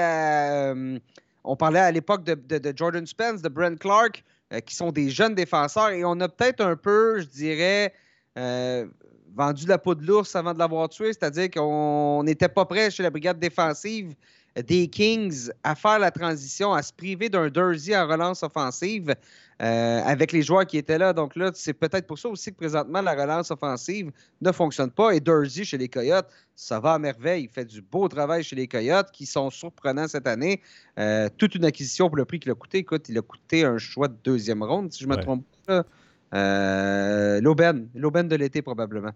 on 1.44 1.56
parlait 1.56 1.79
à 1.79 1.91
l'époque 1.91 2.24
de, 2.24 2.74
Jordan 2.75 3.06
Spence, 3.06 3.41
de 3.41 3.50
Brent 3.50 3.79
Clark, 3.79 4.24
euh, 4.53 4.60
qui 4.60 4.75
sont 4.75 4.91
des 4.91 5.10
jeunes 5.10 5.36
défenseurs, 5.36 5.89
et 5.89 6.03
on 6.03 6.20
a 6.20 6.29
peut-être 6.29 6.62
un 6.62 6.75
peu, 6.75 7.20
je 7.20 7.25
dirais, 7.25 7.94
euh, 8.39 8.88
vendu 9.36 9.67
la 9.67 9.77
peau 9.77 9.93
de 9.93 10.05
l'ours 10.05 10.36
avant 10.36 10.53
de 10.53 10.60
l'avoir 10.60 10.89
tué, 10.89 11.13
c'est-à-dire 11.13 11.50
qu'on 11.51 12.24
n'était 12.24 12.50
pas 12.50 12.65
prêt 12.65 12.89
chez 12.89 13.03
la 13.03 13.10
brigade 13.10 13.39
défensive 13.39 14.15
des 14.55 14.88
Kings 14.88 15.50
à 15.63 15.75
faire 15.75 16.00
la 16.00 16.12
transition, 16.12 16.74
à 16.74 16.81
se 16.81 16.91
priver 16.91 17.29
d'un 17.29 17.50
Dursey 17.50 17.96
en 17.96 18.08
relance 18.08 18.43
offensive 18.43 19.13
euh, 19.62 20.01
avec 20.03 20.31
les 20.31 20.41
joueurs 20.41 20.65
qui 20.65 20.77
étaient 20.77 20.98
là. 20.98 21.13
Donc 21.13 21.36
là, 21.36 21.51
c'est 21.53 21.74
peut-être 21.74 22.08
pour 22.08 22.17
ça 22.17 22.29
aussi 22.29 22.51
que 22.51 22.58
présentement, 22.58 23.01
la 23.01 23.13
relance 23.13 23.51
offensive 23.51 24.12
ne 24.41 24.51
fonctionne 24.51 24.91
pas. 24.91 25.12
Et 25.12 25.19
Dursey 25.19 25.63
chez 25.63 25.77
les 25.77 25.89
Coyotes, 25.89 26.27
ça 26.55 26.79
va 26.79 26.93
à 26.93 27.00
merveille. 27.00 27.43
Il 27.43 27.50
fait 27.50 27.65
du 27.65 27.81
beau 27.81 28.08
travail 28.08 28.43
chez 28.43 28.55
les 28.55 28.67
Coyotes 28.67 29.12
qui 29.12 29.25
sont 29.25 29.50
surprenants 29.50 30.08
cette 30.08 30.27
année. 30.27 30.62
Euh, 30.98 31.29
toute 31.38 31.55
une 31.55 31.65
acquisition 31.65 32.08
pour 32.08 32.17
le 32.17 32.25
prix 32.25 32.39
qu'il 32.39 32.51
a 32.51 32.55
coûté. 32.55 32.79
Écoute, 32.79 33.08
il 33.10 33.17
a 33.17 33.22
coûté 33.22 33.65
un 33.65 33.77
choix 33.77 34.08
de 34.08 34.17
deuxième 34.24 34.63
ronde, 34.63 34.91
si 34.91 35.03
je 35.03 35.10
ne 35.10 35.15
me 35.15 35.22
trompe 35.22 35.46
pas. 35.65 35.86
Euh, 36.33 37.41
l'aubaine, 37.41 37.89
l'aubaine 37.95 38.27
de 38.27 38.36
l'été 38.36 38.62
probablement. 38.62 39.12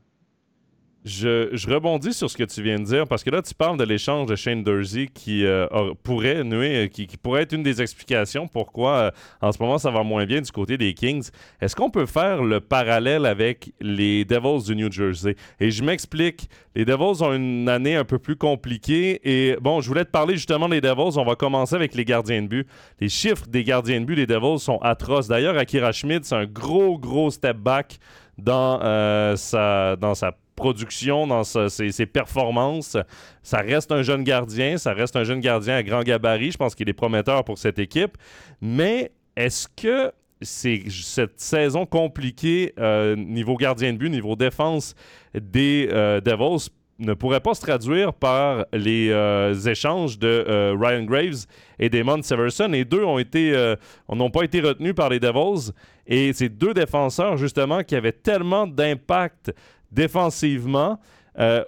Je, 1.05 1.69
rebondis 1.69 2.13
sur 2.13 2.29
ce 2.29 2.37
que 2.37 2.45
tu 2.45 2.63
viens 2.63 2.79
de 2.79 2.85
dire 2.85 3.07
parce 3.07 3.25
que 3.25 3.29
là, 3.29 3.41
tu 3.41 3.53
parles 3.53 3.77
de 3.77 3.83
l'échange 3.83 4.25
de 4.25 4.37
Shane 4.37 4.63
Dursey 4.63 5.07
qui 5.13 5.45
euh, 5.45 5.67
pourrait 6.01 6.45
nuer, 6.45 6.89
qui, 6.89 7.07
pourrait 7.17 7.41
être 7.41 7.51
une 7.51 7.63
des 7.63 7.81
explications 7.81 8.47
pourquoi 8.47 8.91
euh, 8.91 9.11
en 9.41 9.51
ce 9.51 9.61
moment 9.61 9.77
ça 9.77 9.91
va 9.91 10.03
moins 10.03 10.25
bien 10.25 10.39
du 10.39 10.49
côté 10.51 10.77
des 10.77 10.93
Kings. 10.93 11.29
Est-ce 11.59 11.75
qu'on 11.75 11.89
peut 11.89 12.05
faire 12.05 12.41
le 12.41 12.61
parallèle 12.61 13.25
avec 13.25 13.73
les 13.81 14.23
Devils 14.23 14.63
du 14.65 14.77
New 14.77 14.89
Jersey? 14.89 15.35
Et 15.59 15.71
je 15.71 15.83
m'explique. 15.83 16.49
Les 16.73 16.85
Devils 16.85 17.21
ont 17.21 17.33
une 17.33 17.67
année 17.67 17.97
un 17.97 18.05
peu 18.05 18.17
plus 18.17 18.37
compliquée 18.37 19.19
et 19.23 19.57
bon, 19.59 19.81
je 19.81 19.89
voulais 19.89 20.05
te 20.05 20.11
parler 20.11 20.35
justement 20.35 20.69
des 20.69 20.79
Devils. 20.79 21.19
On 21.19 21.25
va 21.25 21.35
commencer 21.35 21.75
avec 21.75 21.95
les 21.95 22.05
gardiens 22.05 22.41
de 22.41 22.47
but. 22.47 22.67
Les 23.01 23.09
chiffres 23.09 23.45
des 23.49 23.65
gardiens 23.65 23.99
de 23.99 24.05
but 24.05 24.15
des 24.15 24.25
Devils 24.25 24.59
sont 24.59 24.77
atroces. 24.77 25.27
D'ailleurs, 25.27 25.57
Akira 25.57 25.91
Schmidt, 25.91 26.25
c'est 26.25 26.35
un 26.35 26.45
gros, 26.45 26.97
gros 26.97 27.29
step 27.29 27.57
back 27.57 27.99
dans, 28.37 28.79
euh, 28.81 29.35
sa, 29.35 29.95
dans 29.97 30.15
sa 30.15 30.31
production, 30.55 31.27
dans 31.27 31.43
ses, 31.43 32.05
performances. 32.05 32.97
Ça 33.41 33.57
reste 33.59 33.91
un 33.91 34.03
jeune 34.03 34.23
gardien, 34.23 34.77
ça 34.77 34.93
reste 34.93 35.15
un 35.15 35.23
jeune 35.23 35.39
gardien 35.39 35.75
à 35.75 35.83
grand 35.83 36.03
gabarit. 36.03 36.51
Je 36.51 36.57
pense 36.57 36.75
qu'il 36.75 36.89
est 36.89 36.93
prometteur 36.93 37.43
pour 37.43 37.57
cette 37.57 37.79
équipe. 37.79 38.17
Mais 38.61 39.11
est-ce 39.35 39.67
que 39.67 40.11
cette 40.41 41.39
saison 41.39 41.85
compliquée 41.85 42.73
niveau 43.15 43.55
gardien 43.55 43.93
de 43.93 43.97
but, 43.97 44.09
niveau 44.09 44.35
défense 44.35 44.95
des 45.33 45.87
Devils 46.23 46.69
ne 46.99 47.13
pourrait 47.13 47.39
pas 47.39 47.53
se 47.53 47.61
traduire 47.61 48.13
par 48.13 48.65
les 48.71 49.09
euh, 49.09 49.53
échanges 49.53 50.19
de 50.19 50.27
euh, 50.27 50.75
Ryan 50.79 51.03
Graves 51.03 51.45
et 51.79 51.89
Damon 51.89 52.21
Severson? 52.21 52.69
Les 52.71 52.85
deux 52.85 53.03
ont 53.03 53.19
euh, 53.35 53.75
n'ont 54.09 54.29
pas 54.29 54.43
été 54.43 54.61
retenus 54.61 54.93
par 54.93 55.09
les 55.09 55.19
Devils. 55.19 55.71
Et 56.05 56.33
ces 56.33 56.49
deux 56.49 56.73
défenseurs, 56.73 57.37
justement, 57.37 57.83
qui 57.83 57.95
avaient 57.95 58.11
tellement 58.11 58.67
d'impact 58.67 59.53
défensivement, 59.93 60.99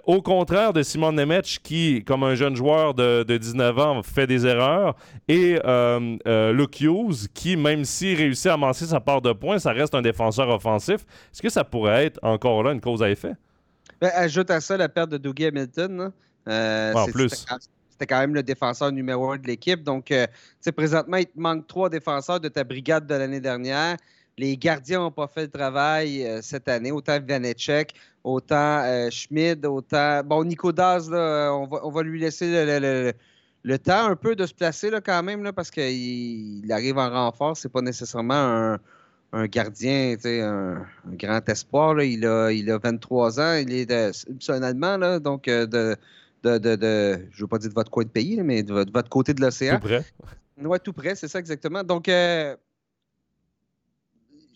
au 0.04 0.22
contraire 0.22 0.72
de 0.72 0.82
Simon 0.82 1.12
Nemec, 1.12 1.58
qui, 1.62 2.04
comme 2.04 2.22
un 2.22 2.34
jeune 2.34 2.54
joueur 2.54 2.94
de, 2.94 3.24
19 3.24 3.78
ans, 3.78 4.02
fait 4.02 4.26
des 4.26 4.46
erreurs, 4.46 4.94
et 5.28 5.58
Luke 6.24 6.80
Hughes, 6.80 7.28
qui, 7.34 7.56
même 7.56 7.84
s'il 7.84 8.16
réussit 8.16 8.46
à 8.46 8.54
amasser 8.54 8.86
sa 8.86 9.00
part 9.00 9.22
de 9.22 9.32
points, 9.32 9.58
ça 9.58 9.72
reste 9.72 9.94
un 9.94 10.02
défenseur 10.02 10.48
offensif. 10.48 11.04
Est-ce 11.32 11.42
que 11.42 11.48
ça 11.48 11.64
pourrait 11.64 12.06
être 12.06 12.20
encore 12.22 12.62
là 12.62 12.72
une 12.72 12.80
cause 12.80 13.02
à 13.02 13.10
effet? 13.10 13.32
Ben, 14.00 14.10
ajoute 14.14 14.50
à 14.50 14.60
ça 14.60 14.76
la 14.76 14.88
perte 14.88 15.10
de 15.10 15.16
Dougie 15.16 15.46
Hamilton. 15.46 16.12
Euh, 16.48 16.92
en 16.94 17.06
plus. 17.06 17.46
C'était 17.90 18.06
quand 18.06 18.20
même 18.20 18.34
le 18.34 18.42
défenseur 18.42 18.92
numéro 18.92 19.30
un 19.30 19.38
de 19.38 19.46
l'équipe. 19.46 19.82
Donc, 19.82 20.10
euh, 20.10 20.26
présentement, 20.76 21.16
il 21.16 21.26
te 21.26 21.40
manque 21.40 21.66
trois 21.66 21.88
défenseurs 21.88 22.40
de 22.40 22.48
ta 22.48 22.62
brigade 22.62 23.06
de 23.06 23.14
l'année 23.14 23.40
dernière. 23.40 23.96
Les 24.38 24.56
gardiens 24.56 25.00
n'ont 25.00 25.10
pas 25.10 25.28
fait 25.28 25.42
le 25.42 25.50
travail 25.50 26.24
euh, 26.24 26.40
cette 26.42 26.68
année. 26.68 26.92
Autant 26.92 27.18
Vanecek, 27.26 27.94
autant 28.22 29.10
Schmid, 29.10 29.64
autant. 29.64 30.22
Bon, 30.24 30.44
Nico 30.44 30.72
Daz, 30.72 31.10
on, 31.10 31.66
va, 31.66 32.02
lui 32.02 32.20
laisser 32.20 32.46
le, 33.62 33.78
temps 33.78 34.06
un 34.06 34.16
peu 34.16 34.36
de 34.36 34.46
se 34.46 34.54
placer 34.54 34.90
là, 34.90 35.00
quand 35.00 35.22
même, 35.22 35.42
là, 35.42 35.52
parce 35.52 35.70
qu'il 35.70 36.70
arrive 36.70 36.98
en 36.98 37.10
renfort. 37.10 37.56
C'est 37.56 37.72
pas 37.72 37.80
nécessairement 37.82 38.34
un, 38.34 38.78
un 39.32 39.46
gardien, 39.46 40.16
un, 40.24 40.86
un 41.06 41.14
grand 41.14 41.48
espoir. 41.48 42.00
Il, 42.02 42.26
a, 42.26 42.50
il 42.50 42.70
a 42.70 42.78
23 42.78 43.40
ans. 43.40 43.54
Il 43.54 43.72
est, 43.72 43.92
un 43.92 44.62
Allemand, 44.62 44.96
là, 44.96 45.18
donc 45.18 45.48
euh, 45.48 45.66
de, 45.66 45.96
de, 46.42 46.58
de, 46.76 47.26
je 47.30 47.36
ne 47.36 47.40
veux 47.42 47.46
pas 47.46 47.58
dire 47.58 47.70
de 47.70 47.74
votre 47.74 47.90
coin 47.90 48.04
de 48.04 48.08
pays, 48.08 48.40
mais 48.42 48.62
de, 48.62 48.72
votre 48.72 49.08
côté 49.08 49.34
de 49.34 49.40
l'océan. 49.40 49.76
Tout 49.76 49.86
près. 49.86 50.04
Oui, 50.62 50.78
tout 50.82 50.92
près, 50.92 51.14
c'est 51.14 51.28
ça 51.28 51.38
exactement. 51.38 51.82
Donc, 51.82 52.08
euh, 52.08 52.56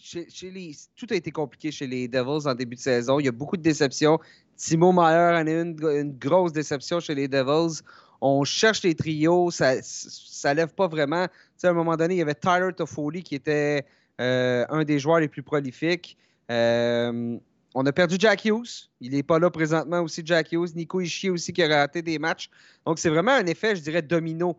chez, 0.01 0.73
tout 0.97 1.07
a 1.11 1.15
été 1.15 1.31
compliqué 1.31 1.71
chez 1.71 1.87
les 1.87 2.09
Devils 2.09 2.49
en 2.49 2.55
début 2.55 2.77
de 2.77 2.81
saison. 2.81 3.21
Il 3.21 3.27
y 3.27 3.29
a 3.29 3.33
beaucoup 3.33 3.57
de 3.57 3.63
déceptions. 3.63 4.19
Timo 4.57 4.93
Meyer 4.93 5.41
en 5.41 5.47
a 5.47 5.51
une, 5.51 5.77
une 5.81 6.19
grosse 6.19 6.53
déception 6.53 7.01
chez 7.01 7.15
les 7.15 7.29
Devils. 7.29 7.83
On 8.21 8.45
cherche 8.45 8.83
les 8.83 8.95
trios, 8.95 9.51
ça 9.51 9.77
ne 9.77 10.55
lève 10.55 10.75
pas 10.75 10.89
vraiment. 10.89 11.27
à 11.63 11.69
un 11.69 11.73
moment 11.73 11.97
donné, 11.97 12.15
il 12.15 12.19
y 12.19 12.23
avait 12.23 12.35
Tyler 12.35 12.71
Toffoli 12.77 13.23
qui 13.23 13.35
était 13.35 13.87
euh, 14.21 14.67
un 14.69 14.85
des 14.85 14.99
joueurs 14.99 15.21
les 15.21 15.29
plus 15.29 15.43
prolifiques. 15.43 16.17
Euh, 16.51 17.39
on 17.75 17.87
a 17.87 17.93
perdu 17.93 18.17
Jack 18.19 18.45
Hughes. 18.45 18.91
Il 19.01 19.13
n'est 19.13 19.23
pas 19.23 19.39
là 19.39 19.51
présentement 19.51 20.01
aussi, 20.01 20.23
Jack 20.25 20.53
Hughes. 20.53 20.75
Nico 20.75 21.01
Ishii 21.01 21.31
aussi 21.31 21.53
qui 21.53 21.63
a 21.63 21.69
raté 21.69 22.03
des 22.03 22.19
matchs. 22.19 22.51
Donc, 22.85 22.99
c'est 22.99 23.09
vraiment 23.09 23.33
un 23.33 23.47
effet, 23.47 23.77
je 23.77 23.81
dirais, 23.81 24.03
domino. 24.03 24.59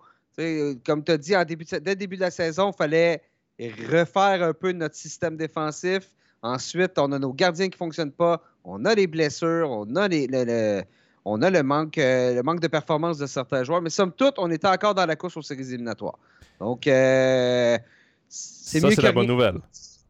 comme 0.86 1.04
tu 1.04 1.12
as 1.12 1.18
dit, 1.18 1.34
début 1.46 1.66
dès 1.66 1.92
le 1.92 1.96
début 1.96 2.16
de 2.16 2.22
la 2.22 2.32
saison, 2.32 2.72
il 2.72 2.78
fallait 2.78 3.22
refaire 3.70 4.44
un 4.44 4.54
peu 4.54 4.72
notre 4.72 4.96
système 4.96 5.38
défensif. 5.38 6.10
Ensuite, 6.42 6.98
on 6.98 7.12
a 7.12 7.20
nos 7.20 7.34
gardiens 7.34 7.68
qui 7.68 7.76
ne 7.76 7.78
fonctionnent 7.78 8.12
pas. 8.12 8.42
On 8.64 8.86
a 8.86 8.96
les 8.96 9.08
blessures. 9.08 9.70
On 9.70 9.96
a, 9.96 10.08
le, 10.08 10.84
on 11.26 11.42
a 11.42 11.50
le, 11.50 11.64
manque, 11.64 11.98
euh, 11.98 12.36
le 12.36 12.44
manque 12.44 12.60
de 12.60 12.68
performance 12.68 13.18
de 13.18 13.28
certains 13.28 13.64
joueurs. 13.64 13.82
Mais 13.82 13.92
somme 13.92 14.12
toute, 14.12 14.36
on 14.38 14.50
était 14.50 14.68
encore 14.68 14.96
dans 14.96 15.06
la 15.06 15.16
course 15.16 15.38
aux 15.38 15.42
séries 15.42 15.70
éliminatoires. 15.74 16.18
Donc, 16.60 16.82
c'est 16.86 17.80
Ça, 18.30 18.90
c'est 18.92 19.02
la 19.02 19.12
bonne 19.12 19.28
nouvelle. 19.28 19.60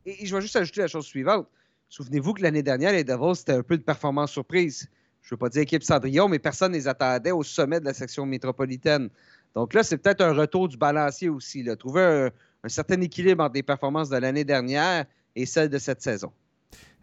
Et, 0.06 0.26
je 0.26 0.36
vais 0.36 0.42
juste 0.42 0.56
ajouter 0.56 0.82
la 0.82 0.88
chose 0.88 1.06
suivante. 1.06 1.48
Souvenez-vous 1.90 2.34
que 2.34 2.42
l'année 2.42 2.64
dernière, 2.64 2.94
les 2.94 3.04
Devils, 3.04 3.36
c'était 3.36 3.54
un 3.54 3.64
peu 3.64 3.78
de 3.78 3.84
performance 3.84 4.32
surprise. 4.32 4.88
Je 5.22 5.28
ne 5.28 5.30
veux 5.32 5.38
pas 5.38 5.50
dire 5.50 5.62
équipe 5.62 5.84
Cendrillon, 5.84 6.30
mais 6.30 6.40
personne 6.40 6.72
ne 6.72 6.78
les 6.78 6.88
attendait 6.88 7.32
au 7.32 7.44
sommet 7.44 7.80
de 7.80 7.86
la 7.86 7.94
section 7.94 8.26
métropolitaine. 8.26 9.10
Donc 9.56 9.74
là, 9.74 9.84
c'est 9.84 9.98
peut-être 9.98 10.22
un 10.22 10.34
retour 10.34 10.70
du 10.70 10.78
balancier 10.78 11.30
aussi. 11.30 11.64
Là. 11.64 11.76
Trouver 11.76 12.02
un, 12.02 12.32
certain 12.70 13.00
équilibre 13.02 13.44
entre 13.44 13.56
les 13.56 13.64
performances 13.64 14.10
de 14.10 14.18
l'année 14.18 14.44
dernière 14.44 15.06
et 15.36 15.46
celles 15.46 15.70
de 15.70 15.78
cette 15.78 16.02
saison. 16.02 16.32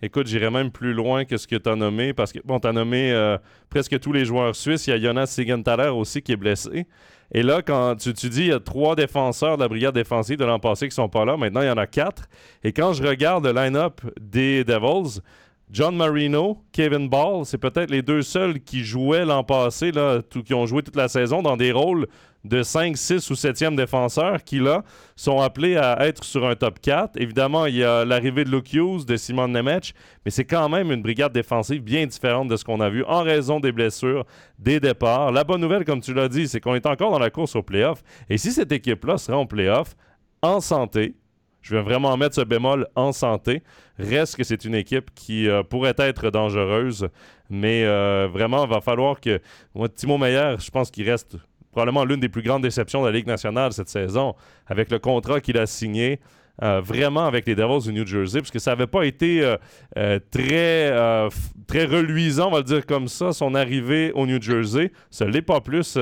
Écoute, 0.01 0.29
j'irais 0.29 0.51
même 0.51 0.71
plus 0.71 0.93
loin 0.93 1.25
que 1.25 1.37
ce 1.37 1.47
que 1.49 1.57
tu 1.57 1.69
as 1.69 1.75
nommé, 1.75 2.13
parce 2.13 2.33
que, 2.33 2.39
bon, 2.45 2.61
tu 2.61 2.69
as 2.69 2.73
nommé 2.73 3.11
euh, 3.11 3.37
presque 3.69 3.99
tous 3.99 4.13
les 4.13 4.25
joueurs 4.25 4.55
suisses. 4.55 4.87
Il 4.87 4.91
y 4.91 4.93
a 4.93 5.01
Jonas 5.01 5.27
Sigenthaler 5.27 5.89
aussi 5.89 6.23
qui 6.23 6.33
est 6.33 6.37
blessé. 6.37 6.87
Et 7.33 7.43
là, 7.43 7.63
quand 7.63 7.97
tu, 7.97 8.15
tu 8.15 8.29
dis 8.29 8.43
il 8.43 8.47
y 8.47 8.53
a 8.53 8.61
trois 8.61 8.95
défenseurs 8.95 9.57
de 9.57 9.63
la 9.63 9.69
brigade 9.69 9.95
défensive 9.95 10.39
de 10.39 10.45
l'an 10.45 10.61
passé 10.61 10.89
qui 10.89 10.95
sont 10.95 11.09
pas 11.09 11.25
là, 11.25 11.37
maintenant 11.37 11.61
il 11.61 11.67
y 11.67 11.71
en 11.71 11.77
a 11.77 11.87
quatre. 11.87 12.29
Et 12.63 12.73
quand 12.73 12.93
je 12.93 13.03
regarde 13.03 13.45
le 13.45 13.53
line-up 13.53 14.01
des 14.21 14.65
Devils, 14.65 15.21
John 15.71 15.97
Marino, 15.97 16.63
Kevin 16.73 17.09
Ball, 17.09 17.45
c'est 17.45 17.59
peut-être 17.59 17.91
les 17.91 18.01
deux 18.01 18.23
seuls 18.23 18.61
qui 18.61 18.85
jouaient 18.85 19.27
l'an 19.27 19.45
passé, 19.45 19.93
là, 19.93 20.21
qui 20.45 20.55
ont 20.55 20.65
joué 20.65 20.83
toute 20.83 20.97
la 20.97 21.09
saison 21.09 21.43
dans 21.43 21.59
des 21.59 21.73
rôles 21.73 22.07
de 22.45 22.63
5, 22.63 22.97
6 22.97 23.31
ou 23.31 23.35
7e 23.35 23.75
défenseurs 23.75 24.43
qui, 24.45 24.61
là, 24.61 24.83
sont 25.15 25.41
appelés 25.41 25.77
à 25.77 26.07
être 26.07 26.25
sur 26.25 26.47
un 26.47 26.55
top 26.55 26.81
4. 26.81 27.21
Évidemment, 27.21 27.67
il 27.67 27.77
y 27.77 27.85
a 27.85 28.07
l'arrivée 28.07 28.45
de 28.45 28.51
Luke 28.51 28.73
Hughes, 28.73 29.05
de 29.05 29.17
Simon 29.17 29.49
Nemec, 29.49 29.93
mais 30.25 30.31
c'est 30.31 30.47
quand 30.47 30.71
même 30.71 30.91
une 30.91 31.03
brigade 31.03 31.33
défensive 31.33 31.83
bien 31.83 32.07
différente 32.07 32.49
de 32.49 32.57
ce 32.57 32.65
qu'on 32.65 32.81
a 32.81 32.89
vu 32.89 33.05
en 33.05 33.23
raison 33.23 33.61
des 33.61 33.73
blessures, 33.73 34.25
des 34.59 34.81
départs. 34.81 35.33
La 35.33 35.45
bonne 35.45 35.61
nouvelle, 35.61 35.85
comme 35.85 36.01
tu 36.01 36.15
l'as 36.15 36.29
dit, 36.29 36.49
c'est 36.49 36.61
qu'on 36.61 36.77
est 36.77 36.87
encore 36.87 37.11
dans 37.11 37.19
la 37.19 37.31
course 37.31 37.57
au 37.57 37.63
playoff. 37.63 38.03
Et 38.31 38.39
si 38.39 38.53
cette 38.53 38.73
équipe-là 38.73 39.19
serait 39.19 39.37
en 39.37 39.47
playoff, 39.47 39.95
en 40.41 40.61
santé, 40.61 41.15
je 41.69 41.77
vais 41.77 41.83
vraiment 41.83 42.17
mettre 42.17 42.35
ce 42.35 42.41
bémol 42.41 42.87
en 42.95 43.13
santé. 43.13 43.63
Reste 43.99 44.37
que 44.37 44.45
c'est 44.45 44.65
une 44.65 44.75
équipe 44.75 45.11
qui 45.15 45.49
euh, 45.49 45.63
pourrait 45.63 45.95
être 45.99 46.31
dangereuse, 46.31 47.09
mais 47.51 47.85
euh, 47.85 48.27
vraiment, 48.33 48.65
il 48.65 48.71
va 48.71 48.81
falloir 48.81 49.21
que. 49.21 49.39
Timo 49.95 50.17
Meyer, 50.17 50.55
je 50.59 50.71
pense 50.71 50.91
qu'il 50.91 51.09
reste 51.09 51.37
probablement 51.73 52.07
l'une 52.07 52.21
des 52.21 52.31
plus 52.31 52.43
grandes 52.43 52.63
déceptions 52.63 53.03
de 53.03 53.07
la 53.09 53.13
Ligue 53.13 53.27
nationale 53.27 53.75
cette 53.75 53.91
saison, 53.91 54.35
avec 54.67 54.91
le 54.91 54.99
contrat 54.99 55.41
qu'il 55.41 55.59
a 55.59 55.67
signé. 55.67 56.21
Euh, 56.61 56.81
vraiment 56.81 57.25
avec 57.25 57.47
les 57.47 57.55
Devils 57.55 57.85
du 57.85 57.93
New 57.93 58.05
Jersey, 58.05 58.41
parce 58.41 58.51
que 58.51 58.59
ça 58.59 58.73
n'avait 58.73 58.89
pas 58.89 59.05
été 59.05 59.45
euh, 59.97 60.19
très, 60.33 60.91
très 61.69 61.85
reluisant, 61.85 62.49
on 62.49 62.51
va 62.51 62.59
le 62.59 62.65
dire 62.65 62.85
comme 62.85 63.07
ça, 63.07 63.33
son 63.33 63.55
arrivée 63.55 64.11
au 64.13 64.27
New 64.27 64.43
Jersey. 64.43 64.91
Ce 65.09 65.23
n'est 65.23 65.41
pas 65.41 65.61
plus 65.61 65.97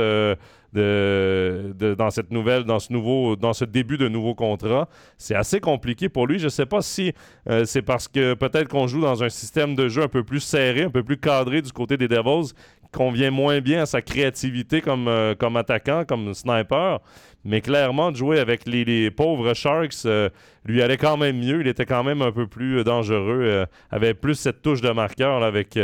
dans 0.73 2.11
cette 2.11 2.31
nouvelle, 2.31 2.65
dans 2.65 2.79
ce 2.79 2.93
nouveau, 2.93 3.37
dans 3.37 3.53
ce 3.53 3.65
début 3.65 3.97
de 3.97 4.09
nouveau 4.09 4.35
contrat. 4.35 4.89
C'est 5.19 5.35
assez 5.35 5.61
compliqué 5.61 6.09
pour 6.09 6.27
lui. 6.27 6.39
Je 6.39 6.45
ne 6.45 6.51
sais 6.51 6.67
pas 6.67 6.83
si 6.83 7.13
euh, 7.49 7.65
c'est 7.65 7.83
parce 7.83 8.09
que 8.09 8.35
peut-être 8.35 8.69
qu'on 8.69 8.87
joue 8.87 9.01
dans 9.01 9.23
un 9.23 9.29
système 9.29 9.75
de 9.75 9.89
jeu 9.89 10.03
un 10.03 10.09
peu 10.09 10.25
plus 10.25 10.41
serré, 10.41 10.85
un 10.85 10.91
peu 10.91 11.03
plus 11.03 11.19
cadré 11.19 11.63
du 11.63 11.73
côté 11.73 11.97
des 11.97 12.09
Devils, 12.09 12.53
convient 12.93 13.31
moins 13.31 13.61
bien 13.61 13.83
à 13.83 13.87
sa 13.87 14.01
créativité 14.01 14.81
comme, 14.81 15.09
euh, 15.09 15.35
comme 15.35 15.57
attaquant, 15.57 16.05
comme 16.07 16.35
sniper. 16.35 17.01
Mais 17.45 17.61
clairement, 17.61 18.11
de 18.11 18.17
jouer 18.17 18.41
avec 18.41 18.67
les, 18.67 19.11
pauvres 19.11 19.55
Sharks 19.55 20.05
euh, 20.05 20.29
lui 20.65 20.83
allait 20.83 20.97
quand 20.97 21.17
même 21.17 21.39
mieux. 21.39 21.61
Il 21.61 21.69
était 21.69 21.87
quand 21.87 22.03
même 22.03 22.23
un 22.23 22.33
peu 22.33 22.47
plus 22.47 22.83
dangereux, 22.83 23.67
avait 23.91 24.15
plus 24.15 24.35
cette 24.35 24.63
touche 24.63 24.81
de 24.81 24.91
marqueur 24.91 25.45
avec, 25.45 25.79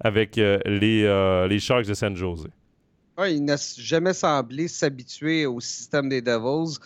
avec 0.00 0.36
les, 0.36 1.46
les 1.48 1.58
Sharks 1.58 1.86
de 1.86 1.94
San 1.94 2.16
Jose 2.16 2.48
il 3.22 3.44
n'a 3.44 3.56
jamais 3.76 4.12
semblé 4.12 4.68
s'habituer 4.68 5.46
au 5.46 5.60
système 5.60 6.08
des 6.08 6.20
Devils. 6.20 6.78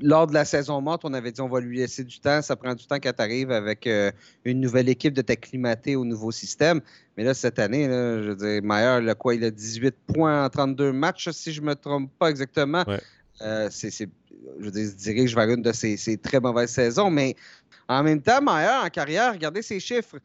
Lors 0.00 0.26
de 0.26 0.34
la 0.34 0.44
saison 0.44 0.80
morte, 0.80 1.02
on 1.04 1.14
avait 1.14 1.30
dit 1.30 1.40
on 1.40 1.48
va 1.48 1.60
lui 1.60 1.78
laisser 1.78 2.02
du 2.02 2.18
temps. 2.18 2.42
Ça 2.42 2.56
prend 2.56 2.74
du 2.74 2.86
temps 2.86 2.96
quand 2.96 3.12
tu 3.12 3.22
arrives 3.22 3.52
avec 3.52 3.86
euh, 3.86 4.10
une 4.44 4.60
nouvelle 4.60 4.88
équipe 4.88 5.14
de 5.14 5.22
t'acclimater 5.22 5.94
au 5.94 6.04
nouveau 6.04 6.32
système. 6.32 6.80
Mais 7.16 7.22
là, 7.22 7.34
cette 7.34 7.60
année, 7.60 7.84
je 7.84 8.30
veux 8.30 8.36
dire, 8.36 8.62
Mayer, 8.64 9.14
quoi, 9.16 9.36
il 9.36 9.44
a 9.44 9.52
18 9.52 9.94
points 10.12 10.44
en 10.44 10.48
32 10.48 10.92
matchs, 10.92 11.30
si 11.30 11.52
je 11.52 11.60
ne 11.60 11.66
me 11.66 11.74
trompe 11.76 12.10
pas 12.18 12.30
exactement. 12.30 12.84
Euh, 13.42 13.68
c'est, 13.70 13.90
je 13.90 14.64
veux 14.64 14.70
dire, 14.72 14.82
il 14.82 14.90
se 14.90 14.96
dirige 14.96 15.36
vers 15.36 15.48
une 15.48 15.62
de 15.62 15.72
ses, 15.72 15.96
ses, 15.96 16.16
très 16.16 16.40
mauvaises 16.40 16.70
saisons. 16.70 17.10
Mais 17.10 17.36
en 17.86 18.02
même 18.02 18.20
temps, 18.20 18.42
Mayer, 18.42 18.84
en 18.84 18.88
carrière, 18.88 19.32
regardez 19.32 19.62
ses 19.62 19.78
chiffres 19.78 20.18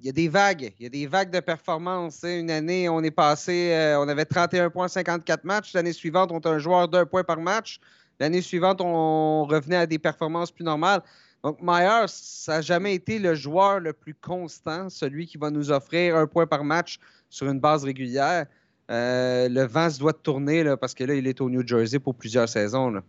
il 0.00 0.06
y 0.06 0.08
a 0.08 0.12
des 0.12 0.28
vagues. 0.28 0.72
Il 0.78 0.82
y 0.84 0.86
a 0.86 0.90
des 0.90 1.06
vagues 1.06 1.30
de 1.30 1.40
performance. 1.40 2.22
Une 2.24 2.50
année, 2.50 2.88
on 2.88 3.02
est 3.02 3.10
passé, 3.10 3.72
euh, 3.72 4.00
on 4.00 4.08
avait 4.08 4.24
31 4.24 4.70
points, 4.70 4.88
54 4.88 5.44
matchs. 5.44 5.72
L'année 5.72 5.92
suivante, 5.92 6.30
on 6.32 6.38
a 6.38 6.50
un 6.50 6.58
joueur 6.58 6.88
d'un 6.88 7.06
point 7.06 7.24
par 7.24 7.40
match. 7.40 7.80
L'année 8.20 8.42
suivante, 8.42 8.80
on 8.80 9.44
revenait 9.44 9.76
à 9.76 9.86
des 9.86 9.98
performances 9.98 10.50
plus 10.50 10.64
normales. 10.64 11.02
Donc, 11.42 11.58
Myers, 11.62 12.06
ça 12.08 12.56
n'a 12.56 12.60
jamais 12.60 12.94
été 12.94 13.18
le 13.18 13.34
joueur 13.34 13.80
le 13.80 13.92
plus 13.92 14.14
constant, 14.14 14.88
celui 14.88 15.26
qui 15.26 15.38
va 15.38 15.50
nous 15.50 15.70
offrir 15.70 16.16
un 16.16 16.26
point 16.26 16.46
par 16.46 16.64
match 16.64 16.98
sur 17.28 17.48
une 17.48 17.60
base 17.60 17.84
régulière. 17.84 18.46
Euh, 18.90 19.48
le 19.48 19.62
vent 19.64 19.90
se 19.90 19.98
doit 19.98 20.12
tourner 20.12 20.62
là, 20.64 20.76
parce 20.76 20.94
que 20.94 21.04
là, 21.04 21.14
il 21.14 21.26
est 21.26 21.40
au 21.40 21.50
New 21.50 21.66
Jersey 21.66 21.98
pour 21.98 22.14
plusieurs 22.14 22.48
saisons. 22.48 23.00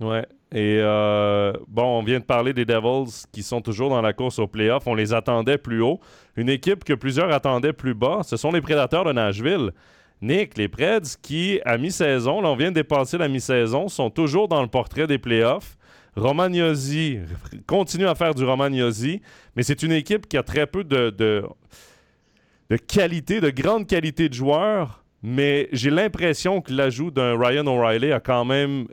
Ouais. 0.00 0.26
Et 0.52 0.78
euh, 0.80 1.52
bon, 1.66 1.98
on 1.98 2.02
vient 2.02 2.20
de 2.20 2.24
parler 2.24 2.54
des 2.54 2.64
Devils 2.64 3.26
qui 3.32 3.42
sont 3.42 3.60
toujours 3.60 3.90
dans 3.90 4.00
la 4.00 4.12
course 4.12 4.38
au 4.38 4.46
playoff. 4.46 4.86
On 4.86 4.94
les 4.94 5.12
attendait 5.12 5.58
plus 5.58 5.82
haut. 5.82 6.00
Une 6.36 6.48
équipe 6.48 6.84
que 6.84 6.94
plusieurs 6.94 7.32
attendaient 7.32 7.72
plus 7.72 7.94
bas, 7.94 8.20
ce 8.22 8.36
sont 8.36 8.50
les 8.50 8.60
Prédateurs 8.60 9.04
de 9.04 9.12
Nashville. 9.12 9.72
Nick, 10.20 10.56
les 10.56 10.68
Preds 10.68 11.16
qui, 11.22 11.60
à 11.64 11.78
mi-saison, 11.78 12.40
là, 12.40 12.48
on 12.48 12.56
vient 12.56 12.70
de 12.70 12.76
dépasser 12.76 13.18
la 13.18 13.28
mi-saison, 13.28 13.88
sont 13.88 14.10
toujours 14.10 14.48
dans 14.48 14.62
le 14.62 14.68
portrait 14.68 15.06
des 15.06 15.18
playoffs. 15.18 15.76
Romagnosi 16.16 17.20
continue 17.66 18.06
à 18.06 18.14
faire 18.14 18.34
du 18.34 18.44
Romagnosi, 18.44 19.20
mais 19.54 19.62
c'est 19.62 19.82
une 19.82 19.92
équipe 19.92 20.26
qui 20.28 20.36
a 20.36 20.42
très 20.42 20.66
peu 20.66 20.82
de, 20.82 21.10
de, 21.10 22.76
qualité, 22.76 23.40
de 23.40 23.50
grande 23.50 23.86
qualité 23.86 24.28
de 24.28 24.34
joueurs. 24.34 25.04
Mais 25.22 25.68
j'ai 25.72 25.90
l'impression 25.90 26.60
que 26.60 26.72
l'ajout 26.72 27.10
d'un 27.10 27.36
Ryan 27.38 27.66
O'Reilly 27.66 28.12
a 28.12 28.20
quand 28.20 28.44
même 28.44 28.86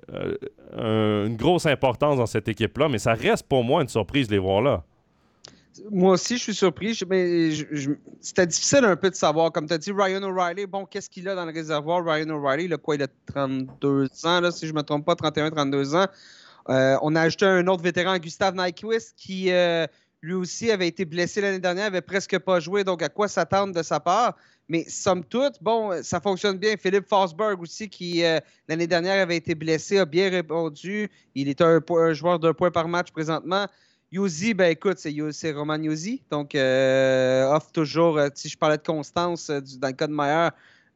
euh, 0.77 1.27
une 1.27 1.35
grosse 1.35 1.67
importance 1.67 2.17
dans 2.17 2.25
cette 2.25 2.47
équipe-là. 2.47 2.89
Mais 2.89 2.97
ça 2.97 3.13
reste 3.13 3.47
pour 3.47 3.63
moi 3.63 3.81
une 3.81 3.87
surprise 3.87 4.27
de 4.27 4.33
les 4.33 4.39
voir 4.39 4.61
là. 4.61 4.83
Moi 5.91 6.13
aussi, 6.13 6.37
je 6.37 6.43
suis 6.43 6.55
surpris. 6.55 6.97
mais 7.09 7.51
c'était 8.21 8.47
difficile 8.47 8.85
un 8.85 8.95
peu 8.95 9.09
de 9.09 9.15
savoir. 9.15 9.51
Comme 9.51 9.67
tu 9.67 9.73
as 9.73 9.77
dit, 9.77 9.91
Ryan 9.91 10.23
O'Reilly, 10.23 10.65
bon, 10.65 10.85
qu'est-ce 10.85 11.09
qu'il 11.09 11.27
a 11.27 11.35
dans 11.35 11.45
le 11.45 11.51
réservoir? 11.51 12.03
Ryan 12.03 12.29
O'Reilly, 12.29 12.65
il 12.65 12.77
quoi? 12.77 12.95
Il 12.95 13.03
a 13.03 13.07
32 13.27 14.07
ans, 14.23 14.41
là, 14.41 14.51
si 14.51 14.67
je 14.67 14.71
ne 14.71 14.77
me 14.77 14.83
trompe 14.83 15.05
pas, 15.05 15.13
31-32 15.13 15.95
ans. 15.95 16.07
Euh, 16.69 16.97
on 17.01 17.15
a 17.15 17.21
ajouté 17.21 17.45
un 17.45 17.67
autre 17.67 17.83
vétéran, 17.83 18.17
Gustave 18.17 18.55
Nyquist, 18.55 19.13
qui 19.17 19.51
euh, 19.51 19.85
lui 20.21 20.33
aussi 20.33 20.71
avait 20.71 20.87
été 20.87 21.05
blessé 21.05 21.41
l'année 21.41 21.59
dernière, 21.59 21.85
avait 21.85 22.01
presque 22.01 22.39
pas 22.39 22.59
joué. 22.59 22.83
Donc, 22.83 23.03
à 23.03 23.09
quoi 23.09 23.27
s'attendre 23.27 23.73
de 23.73 23.83
sa 23.83 23.99
part? 23.99 24.35
Mais 24.67 24.83
somme 24.87 25.23
toute, 25.23 25.61
bon, 25.61 26.01
ça 26.01 26.19
fonctionne 26.19 26.57
bien. 26.57 26.75
Philippe 26.77 27.07
Forsberg 27.07 27.61
aussi, 27.61 27.87
qui 27.87 28.23
euh, 28.23 28.39
l'année 28.67 28.87
dernière 28.87 29.21
avait 29.21 29.37
été 29.37 29.53
blessé, 29.53 29.99
a 29.99 30.05
bien 30.05 30.29
répondu. 30.29 31.09
Il 31.35 31.49
est 31.49 31.61
un, 31.61 31.81
joueur 32.13 32.39
d'un 32.39 32.53
point 32.53 32.71
par 32.71 32.87
match 32.87 33.11
présentement. 33.11 33.67
Yuzi, 34.11 34.53
ben 34.53 34.71
écoute, 34.71 34.97
c'est 34.97 35.51
Roman 35.51 35.77
Yuzi. 35.77 36.23
Donc, 36.31 36.55
offre 36.55 37.71
toujours, 37.71 38.19
si 38.33 38.49
je 38.49 38.57
parlais 38.57 38.77
de 38.77 38.83
constance 38.83 39.49
dans 39.49 39.87
le 39.87 39.93
cas 39.93 40.07
de 40.07 40.13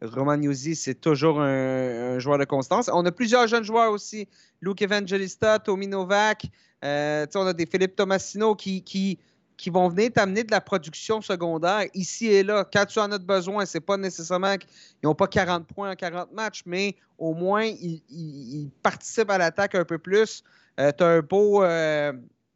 Roman 0.01 0.41
Yuzi, 0.41 0.75
c'est 0.75 0.95
toujours 0.95 1.41
un, 1.41 2.19
joueur 2.19 2.37
de 2.37 2.45
constance. 2.45 2.89
On 2.93 3.05
a 3.05 3.11
plusieurs 3.11 3.47
jeunes 3.47 3.63
joueurs 3.63 3.91
aussi. 3.91 4.27
Luke 4.61 4.81
Evangelista, 4.81 5.59
Tommy 5.59 5.87
Novak. 5.87 6.45
Euh, 6.83 7.25
on 7.35 7.45
a 7.45 7.53
des 7.53 7.65
Philippe 7.65 7.95
Tomasino 7.95 8.55
qui, 8.55 8.81
qui, 8.81 9.19
qui 9.59 9.69
vont 9.69 9.89
venir 9.89 10.09
t'amener 10.13 10.45
de 10.45 10.51
la 10.51 10.61
production 10.61 11.21
secondaire 11.21 11.83
ici 11.93 12.27
et 12.27 12.43
là. 12.43 12.63
Quand 12.71 12.85
tu 12.85 12.97
en 12.97 13.11
as 13.11 13.17
besoin, 13.17 13.65
c'est 13.65 13.81
pas 13.81 13.97
nécessairement 13.97 14.55
qu'ils 14.55 14.69
n'ont 15.03 15.13
pas 15.13 15.27
40 15.27 15.67
points 15.67 15.91
en 15.91 15.95
40 15.95 16.31
matchs, 16.31 16.63
mais 16.65 16.95
au 17.17 17.33
moins, 17.33 17.65
ils, 17.65 18.69
participent 18.81 19.29
à 19.29 19.37
l'attaque 19.37 19.75
un 19.75 19.83
peu 19.83 19.97
plus. 19.97 20.45
Euh, 20.79 20.93
tu 20.97 21.03
as 21.03 21.07
un 21.07 21.19
beau 21.19 21.61
euh, 21.61 22.13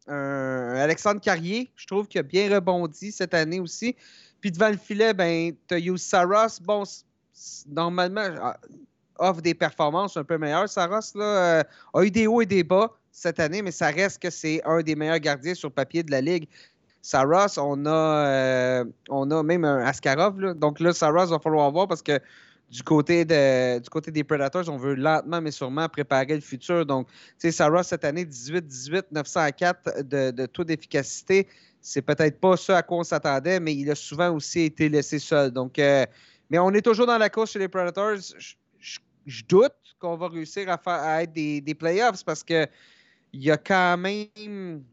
Alexandre 0.08 1.20
Carrier, 1.20 1.70
je 1.76 1.86
trouve, 1.88 2.08
qui 2.08 2.20
a 2.20 2.24
bien 2.24 2.54
rebondi 2.54 3.12
cette 3.12 3.34
année 3.34 3.60
aussi. 3.60 3.98
Puis 4.40 4.52
devant 4.52 4.70
le 4.70 4.78
filet, 4.78 5.14
ben, 5.14 5.52
tu 5.68 5.76
as 5.76 5.80
Yus 5.80 6.02
Saros. 6.02 6.62
Bon, 6.62 6.84
normalement, 7.68 8.28
ah, 8.42 8.58
offre 9.20 9.42
des 9.42 9.54
performances 9.54 10.16
un 10.16 10.24
peu 10.24 10.38
meilleures. 10.38 10.70
Saros 10.70 11.02
là, 11.16 11.26
euh, 11.60 11.64
a 11.94 12.04
eu 12.04 12.12
des 12.12 12.28
hauts 12.28 12.42
et 12.42 12.46
des 12.46 12.64
bas 12.64 12.98
cette 13.12 13.40
année, 13.40 13.62
mais 13.62 13.72
ça 13.72 13.88
reste 13.88 14.22
que 14.22 14.30
c'est 14.30 14.62
un 14.66 14.82
des 14.82 14.96
meilleurs 14.96 15.20
gardiens 15.20 15.54
sur 15.54 15.72
papier 15.72 16.04
de 16.04 16.12
la 16.12 16.22
Ligue. 16.22 16.48
Saros, 17.04 17.60
on 17.60 17.86
a, 17.86 17.90
euh, 17.90 18.86
on 19.10 19.30
a 19.30 19.44
même 19.44 19.66
un 19.66 19.80
Askarov. 19.86 20.54
Donc 20.54 20.80
là, 20.80 20.94
Saros, 20.94 21.26
va 21.26 21.38
falloir 21.38 21.70
voir 21.70 21.86
parce 21.86 22.02
que 22.02 22.18
du 22.72 22.82
côté, 22.82 23.26
de, 23.26 23.80
du 23.80 23.90
côté 23.90 24.10
des 24.10 24.24
Predators, 24.24 24.70
on 24.70 24.78
veut 24.78 24.96
lentement 24.96 25.42
mais 25.42 25.52
sûrement 25.52 25.90
préparer 25.90 26.34
le 26.34 26.40
futur. 26.40 26.86
Donc, 26.86 27.08
tu 27.08 27.14
sais, 27.40 27.52
Saros, 27.52 27.84
cette 27.84 28.06
année, 28.06 28.24
18-18, 28.24 29.04
904 29.12 30.02
de, 30.04 30.32
de 30.32 30.46
taux 30.46 30.64
d'efficacité. 30.64 31.46
C'est 31.82 32.02
peut-être 32.02 32.40
pas 32.40 32.56
ce 32.56 32.72
à 32.72 32.82
quoi 32.82 33.00
on 33.00 33.04
s'attendait, 33.04 33.60
mais 33.60 33.76
il 33.76 33.92
a 33.92 33.96
souvent 33.96 34.34
aussi 34.34 34.62
été 34.62 34.88
laissé 34.88 35.20
seul. 35.20 35.52
Donc, 35.52 35.80
euh, 35.80 36.06
mais 36.50 36.58
on 36.58 36.72
est 36.72 36.82
toujours 36.82 37.06
dans 37.06 37.18
la 37.18 37.30
course 37.30 37.52
chez 37.52 37.60
les 37.60 37.68
Predators. 37.68 38.16
Je, 39.26 39.44
doute 39.44 39.74
qu'on 40.00 40.16
va 40.16 40.30
réussir 40.30 40.70
à, 40.70 40.78
faire, 40.78 40.94
à 40.94 41.24
être 41.24 41.34
des, 41.34 41.60
des 41.60 41.76
playoffs 41.76 42.24
parce 42.24 42.44
que 42.44 42.66
il 43.34 43.44
y 43.44 43.52
a 43.52 43.58
quand 43.58 43.98
même 43.98 44.84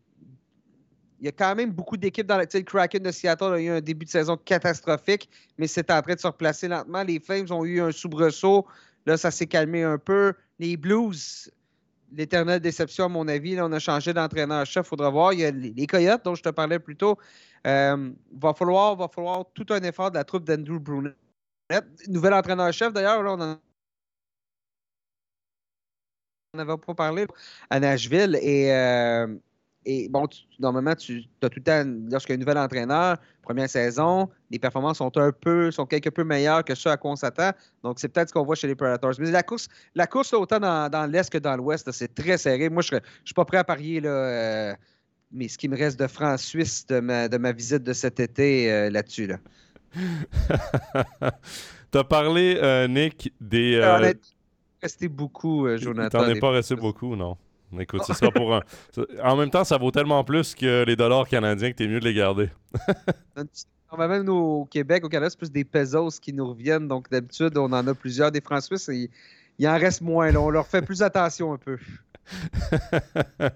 il 1.21 1.27
y 1.27 1.29
a 1.29 1.33
quand 1.33 1.55
même 1.55 1.71
beaucoup 1.71 1.99
d'équipes 1.99 2.27
dans 2.27 2.39
le, 2.39 2.47
le 2.53 2.61
Kraken 2.63 3.03
de 3.03 3.11
Seattle 3.11 3.53
a 3.53 3.61
eu 3.61 3.69
un 3.69 3.81
début 3.81 4.07
de 4.07 4.11
saison 4.11 4.39
catastrophique, 4.39 5.29
mais 5.59 5.67
c'est 5.67 5.91
en 5.91 6.01
train 6.01 6.15
de 6.15 6.21
se 6.21 6.27
replacer 6.27 6.67
lentement. 6.67 7.03
Les 7.03 7.21
Flames 7.21 7.47
ont 7.51 7.65
eu 7.65 7.81
un 7.81 7.93
soubresaut. 7.93 8.67
Là, 9.05 9.17
ça 9.19 9.31
s'est 9.31 9.47
calmé 9.47 9.83
un 9.83 9.99
peu. 9.99 10.33
Les 10.59 10.79
Blues, 10.79 11.51
l'éternelle 12.13 12.61
déception, 12.61 13.05
à 13.05 13.09
mon 13.09 13.29
avis, 13.29 13.55
là, 13.55 13.67
on 13.67 13.73
a 13.73 13.79
changé 13.79 14.15
d'entraîneur-chef. 14.15 14.87
Il 14.87 14.89
faudra 14.89 15.11
voir. 15.11 15.35
Il 15.35 15.41
y 15.41 15.45
a 15.45 15.51
les 15.51 15.87
Coyotes, 15.87 16.25
dont 16.25 16.35
je 16.35 16.43
te 16.43 16.49
parlais 16.49 16.79
plus 16.79 16.97
tôt. 16.97 17.19
Euh, 17.67 18.11
va 18.33 18.55
falloir, 18.55 18.97
va 18.97 19.09
falloir 19.09 19.45
tout 19.53 19.67
un 19.71 19.83
effort 19.83 20.11
de 20.11 20.17
la 20.17 20.25
troupe 20.25 20.45
d'Andrew 20.45 20.81
Brunet. 20.81 21.15
Nouvel 22.09 22.33
entraîneur-chef, 22.33 22.95
d'ailleurs, 22.95 23.21
on 23.21 23.41
en 23.41 23.59
avait 26.59 26.79
pas 26.79 26.95
parlé 26.95 27.27
à 27.69 27.79
Nashville. 27.79 28.39
Et, 28.43 28.73
euh, 28.73 29.27
et 29.87 30.09
bon, 30.11 30.27
normalement, 30.59 30.95
tu 30.95 31.25
as 31.43 31.49
tout 31.49 31.59
le 31.59 31.63
temps, 31.63 31.85
lorsqu'il 32.11 32.33
y 32.33 32.35
a 32.35 32.37
un 32.37 32.41
nouvel 32.41 32.59
entraîneur, 32.59 33.17
première 33.41 33.69
saison, 33.69 34.29
les 34.51 34.59
performances 34.59 34.99
sont 34.99 35.17
un 35.17 35.33
peu, 35.33 35.71
sont 35.71 35.87
quelque 35.87 36.11
peu 36.11 36.23
meilleures 36.23 36.65
que 36.65 36.75
ce 36.75 36.91
à 36.91 36.99
quoi 36.99 37.13
on 37.13 37.17
s'attend. 37.17 37.53
Donc, 37.83 37.99
c'est 37.99 38.09
peut-être 38.09 38.29
ce 38.29 38.35
qu'on 38.35 38.45
voit 38.45 38.57
chez 38.57 38.67
les 38.67 38.75
Predators. 38.75 39.13
Mais 39.19 39.31
la 39.31 39.43
course, 39.43 39.69
la 39.95 40.07
course 40.07 40.35
autant 40.35 40.61
dans, 40.61 41.11
l'Est 41.11 41.31
que 41.31 41.39
dans 41.39 41.57
l'Ouest, 41.57 41.91
c'est 41.93 42.15
très 42.15 42.37
serré. 42.37 42.69
Moi, 42.69 42.83
je 42.83 42.97
ne 42.97 43.01
suis 43.25 43.35
pas 43.35 43.47
prêt 43.47 43.57
à 43.57 43.65
parier 43.65 44.01
là, 44.01 44.11
euh, 44.11 44.75
mais 45.33 45.49
ce 45.49 45.57
qui 45.57 45.69
me 45.69 45.77
reste 45.77 45.99
de 45.99 46.07
France-Suisse 46.07 46.87
de 46.87 47.01
ma, 47.01 47.29
de 47.29 47.39
ma 47.39 47.53
visite 47.53 47.83
de 47.83 47.95
cet 47.95 48.21
été 48.21 48.71
euh, 48.71 48.91
là-dessus. 48.91 49.29
Là. 49.29 49.39
T'as 51.91 52.05
parlé, 52.05 52.59
euh, 52.63 52.87
Nick, 52.87 53.33
des. 53.41 53.77
Euh 53.77 54.13
resté 54.83 55.09
beaucoup, 55.09 55.69
Jonathan. 55.77 56.21
T'en 56.21 56.29
es 56.29 56.41
pas 56.41 56.53
resté 56.53 56.75
beaucoup, 56.75 57.15
non? 57.15 57.37
Écoute, 57.79 58.03
ce 58.05 58.15
sera 58.15 58.31
pour 58.31 58.55
un. 58.55 58.63
En 59.23 59.37
même 59.37 59.51
temps, 59.51 59.65
ça 59.65 59.79
vaut 59.79 59.91
tellement 59.91 60.25
plus 60.25 60.55
que 60.55 60.85
les 60.85 60.97
dollars 60.97 61.29
canadiens 61.29 61.71
que 61.71 61.77
t'es 61.77 61.87
mieux 61.87 62.01
de 62.01 62.05
les 62.05 62.15
garder. 62.15 62.51
même 63.99 64.23
nous, 64.23 64.33
au 64.33 64.65
Québec, 64.65 65.05
au 65.05 65.09
Canada, 65.09 65.31
c'est 65.31 65.39
plus 65.39 65.51
des 65.51 65.65
pesos 65.65 66.19
qui 66.21 66.33
nous 66.33 66.49
reviennent. 66.49 66.89
Donc, 66.89 67.11
d'habitude, 67.11 67.57
on 67.57 67.73
en 67.73 67.87
a 67.87 67.95
plusieurs. 67.95 68.31
Des 68.31 68.41
francs 68.41 68.63
suisses, 68.63 68.89
il, 68.89 69.09
il 69.59 69.69
en 69.69 69.79
reste 69.79 70.01
moins. 70.01 70.31
Là. 70.31 70.41
On 70.41 70.51
leur 70.51 70.67
fait 70.67 70.83
plus 70.83 71.03
attention 71.03 71.53
un 71.53 71.59
peu. 71.59 71.79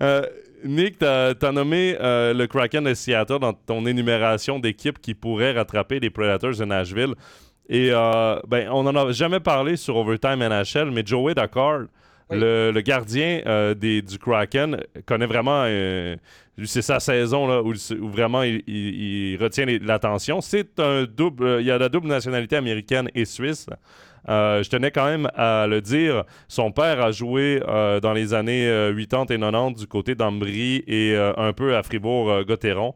euh, 0.00 0.22
Nick, 0.64 0.98
tu 0.98 1.06
as, 1.06 1.52
nommé 1.52 1.96
euh, 2.00 2.34
le 2.34 2.46
Kraken 2.46 2.84
de 2.84 2.94
Seattle 2.94 3.38
dans 3.38 3.52
ton 3.52 3.86
énumération 3.86 4.58
d'équipes 4.58 5.00
qui 5.00 5.14
pourraient 5.14 5.52
rattraper 5.52 6.00
les 6.00 6.10
Predators 6.10 6.56
de 6.56 6.64
Nashville. 6.64 7.14
Et 7.68 7.90
euh, 7.92 8.38
ben, 8.48 8.68
on 8.70 8.82
n'en 8.84 8.94
a 8.96 9.12
jamais 9.12 9.40
parlé 9.40 9.76
sur 9.76 9.96
Overtime 9.96 10.38
NHL, 10.38 10.90
mais 10.90 11.02
Joey 11.04 11.34
Le, 12.30 12.80
gardien 12.80 13.40
euh, 13.46 13.74
du 13.74 14.18
Kraken, 14.18 14.82
connaît 15.06 15.26
vraiment. 15.26 15.64
c'est 16.64 16.82
sa 16.82 17.00
saison 17.00 17.46
là, 17.46 17.62
où, 17.62 17.72
vraiment 18.08 18.42
il, 18.42 19.36
retient 19.40 19.66
l'attention. 19.80 20.40
C'est 20.40 20.78
un 20.78 21.04
double. 21.04 21.58
Il 21.60 21.66
y 21.66 21.70
a 21.70 21.78
la 21.78 21.88
double 21.88 22.08
nationalité 22.08 22.56
américaine 22.56 23.08
et 23.14 23.24
suisse. 23.24 23.66
Euh, 24.28 24.62
je 24.62 24.68
tenais 24.68 24.90
quand 24.90 25.06
même 25.06 25.28
à 25.34 25.66
le 25.66 25.80
dire. 25.80 26.24
Son 26.48 26.70
père 26.70 27.02
a 27.02 27.12
joué 27.12 27.62
euh, 27.66 28.00
dans 28.00 28.12
les 28.12 28.34
années 28.34 28.66
80 28.66 29.26
euh, 29.30 29.34
et 29.34 29.38
90 29.38 29.80
du 29.80 29.86
côté 29.86 30.14
d'Ambry 30.14 30.84
et 30.86 31.16
un 31.16 31.52
peu 31.52 31.76
à 31.76 31.82
Fribourg-Gotteron. 31.82 32.94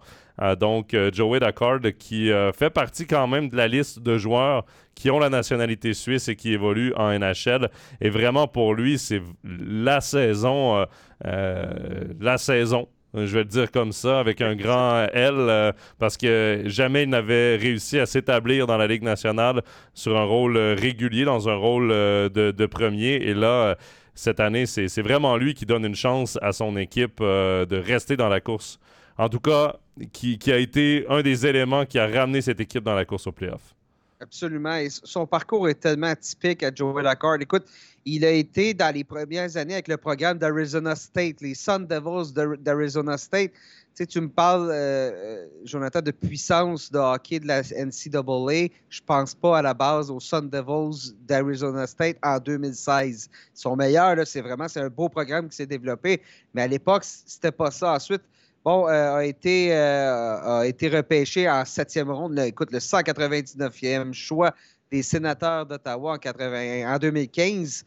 Donc, 0.59 0.97
Joey 1.13 1.41
Daccard, 1.41 1.81
qui 1.99 2.31
fait 2.55 2.71
partie 2.71 3.07
quand 3.07 3.27
même 3.27 3.49
de 3.49 3.57
la 3.57 3.69
liste 3.69 4.01
de 4.01 4.19
joueurs 4.19 4.65
qui 4.95 5.11
ont 5.11 5.19
la 5.19 5.29
nationalité 5.29 5.95
suisse 5.95 6.29
et 6.29 6.37
qui 6.37 6.53
évoluent 6.53 6.95
en 6.97 7.17
NHL. 7.19 7.71
Et 8.01 8.11
vraiment, 8.11 8.49
pour 8.49 8.75
lui, 8.75 8.99
c'est 8.99 9.23
la 9.45 10.01
saison, 10.01 10.87
la 11.23 12.39
saison 12.39 12.89
je 13.15 13.27
vais 13.27 13.41
le 13.41 13.45
dire 13.45 13.71
comme 13.71 13.93
ça, 13.93 14.21
avec 14.21 14.41
un 14.41 14.57
grand 14.57 15.07
L, 15.13 15.35
euh, 15.37 15.73
parce 15.99 16.17
que 16.17 16.63
jamais 16.67 17.03
il 17.03 17.11
n'avait 17.11 17.57
réussi 17.57 17.99
à 17.99 18.07
s'établir 18.07 18.67
dans 18.67 18.79
la 18.79 18.87
Ligue 18.87 19.03
nationale 19.03 19.63
sur 19.93 20.17
un 20.17 20.25
rôle 20.25 20.57
euh, 20.57 20.75
régulier, 20.79 21.25
dans 21.25 21.49
un 21.49 21.55
rôle 21.55 21.91
euh, 21.93 22.29
de, 22.31 22.67
premier. 22.67 23.15
Et 23.17 23.35
là, 23.35 23.77
cette 24.15 24.41
année, 24.41 24.67
c'est 24.67 25.03
vraiment 25.03 25.37
lui 25.37 25.53
qui 25.53 25.67
donne 25.67 25.85
une 25.85 25.95
chance 25.95 26.39
à 26.41 26.53
son 26.53 26.77
équipe 26.77 27.21
de 27.21 27.77
rester 27.77 28.17
dans 28.17 28.29
la 28.29 28.41
course. 28.41 28.79
En 29.19 29.29
tout 29.29 29.41
cas, 29.41 29.77
qui, 30.13 30.39
a 30.51 30.59
été 30.59 31.05
un 31.09 31.23
des 31.23 31.47
éléments 31.47 31.85
qui 31.85 31.99
a 31.99 32.07
ramené 32.07 32.41
cette 32.41 32.61
équipe 32.61 32.85
dans 32.85 32.95
la 32.95 33.05
course 33.05 33.27
au 33.27 33.33
playoff. 33.33 33.75
Absolument. 34.21 34.79
Son 34.89 35.27
parcours 35.27 35.69
est 35.69 35.75
tellement 35.75 36.07
atypique 36.07 36.63
à 36.63 36.71
Joey 36.73 37.03
Lacard. 37.03 37.41
Écoute, 37.41 37.65
il 38.05 38.25
a 38.25 38.31
été 38.31 38.73
dans 38.73 38.95
les 38.95 39.03
premières 39.03 39.57
années 39.57 39.75
avec 39.75 39.89
le 39.89 39.97
programme 39.97 40.39
d'Arizona 40.39 40.95
State, 40.95 41.41
les 41.41 41.55
Sun 41.55 41.87
Devils 41.87 42.33
d'Arizona 42.61 43.19
State. 43.19 43.51
Tu, 43.53 43.59
sais, 43.95 44.07
tu 44.07 44.21
me 44.21 44.29
parles, 44.29 44.71
euh, 44.71 45.11
euh, 45.13 45.47
Jonathan, 45.65 46.01
de 46.01 46.13
puissance 46.13 46.91
de 46.91 46.99
hockey 46.99 47.41
de 47.41 47.49
la 47.49 47.63
NCAA. 47.63 48.73
Je 48.89 49.01
pense 49.05 49.35
pas 49.35 49.59
à 49.59 49.63
la 49.63 49.75
base 49.75 50.09
aux 50.09 50.21
Sun 50.21 50.49
Devils 50.49 51.15
d'Arizona 51.27 51.87
State 51.89 52.17
en 52.23 52.39
2016. 52.39 53.29
Ils 53.29 53.61
sont 53.61 53.75
meilleurs, 53.75 54.25
c'est 54.25 54.41
vraiment 54.41 54.69
c'est 54.69 54.81
un 54.81 54.89
beau 54.89 55.09
programme 55.09 55.49
qui 55.49 55.57
s'est 55.57 55.67
développé. 55.67 56.23
Mais 56.55 56.63
à 56.63 56.69
l'époque, 56.69 57.03
c'était 57.05 57.53
pas 57.53 57.73
ça. 57.73 57.95
Ensuite, 57.95 58.23
bon, 58.65 58.89
euh, 58.89 59.17
a, 59.17 59.25
été, 59.25 59.73
a 59.73 60.63
été 60.65 60.89
repêché 60.89 61.49
en 61.49 61.65
septième 61.65 62.11
ronde. 62.11 62.39
écoute, 62.39 62.73
le 62.73 62.79
199e 62.79 64.13
choix 64.13 64.55
des 64.91 65.03
sénateurs 65.03 65.67
d'Ottawa 65.67 66.19
en, 66.25 66.95
en 66.95 66.99
2015. 66.99 67.85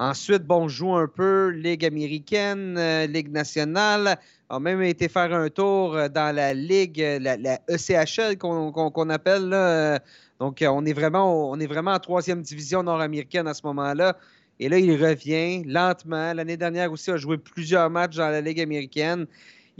Ensuite, 0.00 0.44
bon, 0.44 0.68
joue 0.68 0.94
un 0.94 1.08
peu 1.08 1.48
Ligue 1.48 1.84
américaine, 1.84 2.78
Ligue 3.06 3.32
nationale. 3.32 4.18
A 4.48 4.60
même 4.60 4.82
été 4.82 5.08
faire 5.08 5.32
un 5.34 5.48
tour 5.48 6.08
dans 6.08 6.34
la 6.34 6.54
Ligue, 6.54 7.04
la, 7.20 7.58
ECHL 7.68 8.38
qu'on 8.38 9.10
appelle. 9.10 10.00
Donc, 10.38 10.64
on 10.64 10.86
est, 10.86 10.92
vraiment, 10.92 11.50
on 11.50 11.58
est 11.58 11.66
vraiment 11.66 11.92
en 11.92 11.98
troisième 11.98 12.42
division 12.42 12.84
nord-américaine 12.84 13.48
à 13.48 13.54
ce 13.54 13.62
moment-là. 13.66 14.16
Et 14.60 14.68
là, 14.68 14.78
il 14.78 14.92
revient 15.02 15.62
lentement. 15.64 16.32
L'année 16.32 16.56
dernière 16.56 16.90
aussi, 16.92 17.10
a 17.10 17.16
joué 17.16 17.38
plusieurs 17.38 17.90
matchs 17.90 18.16
dans 18.16 18.28
la 18.28 18.40
Ligue 18.40 18.60
américaine. 18.60 19.26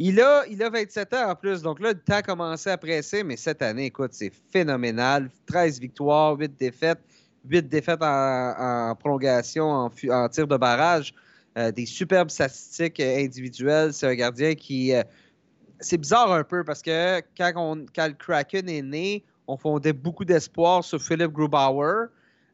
Il 0.01 0.21
a, 0.21 0.45
il 0.49 0.63
a 0.63 0.71
27 0.71 1.13
ans 1.15 1.31
en 1.31 1.35
plus, 1.35 1.61
donc 1.61 1.81
là, 1.81 1.89
le 1.89 1.99
temps 1.99 2.15
a 2.15 2.23
commencé 2.23 2.71
à 2.71 2.79
presser, 2.79 3.25
mais 3.25 3.37
cette 3.37 3.61
année, 3.63 3.87
écoute, 3.87 4.13
c'est 4.13 4.31
phénoménal. 4.53 5.29
13 5.47 5.81
victoires, 5.81 6.37
8 6.39 6.57
défaites, 6.57 7.01
8 7.49 7.69
défaites 7.69 8.01
en, 8.01 8.95
prolongation, 8.97 9.67
en, 9.69 10.29
tir 10.29 10.47
de 10.47 10.57
barrage. 10.57 11.13
Euh, 11.57 11.73
des 11.73 11.87
superbes 11.87 12.31
statistiques 12.31 13.01
individuelles. 13.01 13.93
C'est 13.93 14.07
un 14.07 14.15
gardien 14.15 14.55
qui. 14.55 14.95
Euh, 14.95 15.03
c'est 15.81 15.99
bizarre 15.99 16.31
un 16.31 16.45
peu 16.45 16.63
parce 16.63 16.81
que 16.81 17.21
quand, 17.37 17.53
quand 17.93 18.07
le 18.07 18.15
Kraken 18.15 18.69
est 18.69 18.83
né, 18.83 19.25
on 19.49 19.57
fondait 19.57 19.93
beaucoup 19.93 20.25
d'espoir 20.25 20.85
sur 20.85 21.03
Philip 21.03 21.33
Grubauer. 21.33 22.07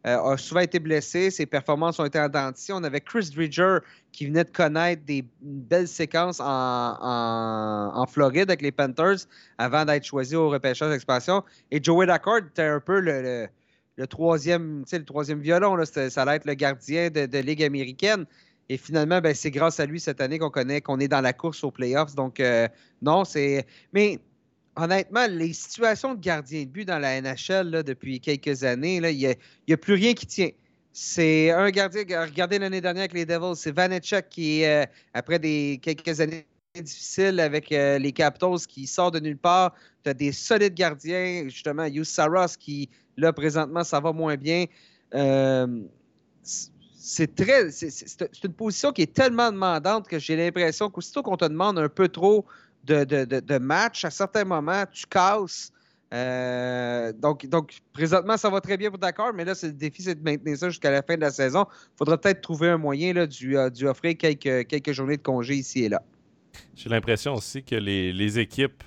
Euh, 0.07 0.23
a 0.23 0.37
souvent 0.37 0.61
été 0.61 0.79
blessé. 0.79 1.31
Ses 1.31 1.47
performances 1.47 1.99
ont 1.99 2.05
été 2.05 2.19
en 2.19 2.29
On 2.71 2.85
avait 2.85 3.01
Chris 3.01 3.31
Dridger 3.35 3.79
qui 4.13 4.27
venait 4.27 4.45
de 4.45 4.51
connaître 4.51 5.03
des 5.05 5.25
belles 5.41 5.89
séquences 5.89 6.41
en, 6.41 8.05
Floride 8.09 8.51
avec 8.51 8.61
les 8.61 8.71
Panthers 8.71 9.27
avant 9.57 9.87
d'être 9.87 10.05
choisi 10.05 10.37
au 10.37 10.51
repêchage 10.51 10.91
d'expansion. 10.91 11.43
Et 11.71 11.83
Joey 11.83 12.07
Dacord 12.07 12.39
était 12.39 12.63
un 12.63 12.81
peu 12.81 13.01
le, 13.01 13.49
troisième, 14.07 14.85
le 14.93 15.05
troisième 15.05 15.41
violon. 15.41 15.75
Là. 15.75 15.87
Ça 15.87 16.23
allait 16.23 16.37
être 16.37 16.45
le 16.45 16.55
gardien 16.55 17.09
de, 17.09 17.39
Ligue 17.39 17.63
américaine. 17.63 18.27
Et 18.69 18.77
finalement, 18.77 19.21
ben, 19.21 19.35
c'est 19.35 19.51
grâce 19.51 19.81
à 19.81 19.87
lui 19.87 20.01
cette 20.01 20.21
année 20.21 20.39
qu'on 20.39 20.51
connaît 20.51 20.81
qu'on 20.81 21.01
est 21.01 21.09
dans 21.09 21.21
la 21.21 21.33
course 21.33 21.65
aux 21.65 21.71
playoffs. 21.71 22.15
Donc, 22.15 22.41
euh, 22.41 22.69
non, 23.03 23.25
c'est. 23.25 23.67
Mais 23.93 24.19
honnêtement, 24.77 25.27
les 25.29 25.53
situations 25.53 26.15
de 26.15 26.21
gardien 26.21 26.63
de 26.63 26.69
but 26.69 26.85
dans 26.85 26.99
la 26.99 27.21
NHL 27.21 27.83
depuis 27.83 28.21
quelques 28.21 28.65
années, 28.65 28.97
il 28.97 29.37
n'y 29.67 29.73
a, 29.73 29.77
plus 29.77 29.95
rien 29.95 30.15
qui 30.15 30.27
tient. 30.27 30.51
C'est 30.93 31.51
un 31.51 31.71
gardien, 31.71 32.03
regardez 32.03 32.59
l'année 32.59 32.81
dernière 32.81 33.03
avec 33.03 33.15
les 33.15 33.27
Devils, 33.27 33.57
c'est 33.57 33.73
Vanetchuk 33.73 34.29
qui, 34.29 34.65
euh, 34.65 34.85
après 35.13 35.41
des, 35.41 35.81
quelques 35.83 36.21
années 36.21 36.47
difficiles 36.83 37.41
avec 37.41 37.71
euh, 37.73 37.99
les 37.99 38.13
Capitals, 38.13 38.67
qui 38.69 38.87
sort 38.87 39.11
de 39.11 39.21
nulle 39.21 39.39
part. 39.39 39.75
Tu 40.03 40.11
as 40.11 40.15
des 40.15 40.33
solides 40.33 40.75
gardiens, 40.75 41.45
justement, 41.45 41.85
Yus 41.85 42.09
Saros 42.09 42.57
qui, 42.59 42.89
là, 43.17 43.33
présentement, 43.33 43.85
ça 43.85 44.01
va 44.01 44.13
moins 44.13 44.37
bien. 44.37 44.67
Euh, 45.15 45.67
c'est 46.43 47.35
très. 47.35 47.71
C'est 47.71 48.45
une 48.45 48.53
position 48.55 48.93
qui 48.93 49.03
est 49.03 49.13
tellement 49.13 49.53
demandante 49.53 50.09
que 50.09 50.19
j'ai 50.19 50.37
l'impression 50.37 50.91
qu'aussitôt 50.91 51.23
qu'on 51.23 51.37
te 51.37 51.45
demande 51.45 51.79
un 51.79 51.89
peu 51.89 52.09
trop 52.09 52.45
de, 52.85 53.59
match, 53.59 54.05
à 54.05 54.11
certains 54.11 54.45
moments, 54.45 54.85
tu 54.91 55.07
casses. 55.07 55.71
Euh, 56.13 57.13
donc, 57.13 57.47
donc, 57.47 57.79
présentement, 57.93 58.37
ça 58.37 58.49
va 58.49 58.61
très 58.61 58.77
bien 58.77 58.91
pour 58.91 58.99
d'accord, 58.99 59.33
mais 59.35 59.45
là, 59.45 59.55
le 59.61 59.73
défi, 59.73 60.03
c'est 60.03 60.15
de 60.15 60.23
maintenir 60.23 60.57
ça 60.57 60.69
jusqu'à 60.69 60.91
la 60.91 61.03
fin 61.03 61.17
de 61.17 61.23
la 61.23 61.31
saison. 61.31 61.67
Il 61.69 61.99
faudra 61.99 62.19
peut-être 62.19 62.41
trouver 62.41 62.69
un 62.69 62.79
moyen 62.79 63.13
là, 63.15 63.27
d'y 63.27 63.57
euh, 63.57 63.91
offrir 63.91 64.17
quelques, 64.17 64.67
quelques 64.69 64.93
journées 64.93 65.17
de 65.17 65.23
congé 65.23 65.55
ici 65.55 65.85
et 65.85 65.89
là. 65.89 66.03
J'ai 66.77 66.89
l'impression 66.89 67.35
aussi 67.35 67.65
que 67.65 67.75
les, 67.75 68.39
équipes 68.39 68.85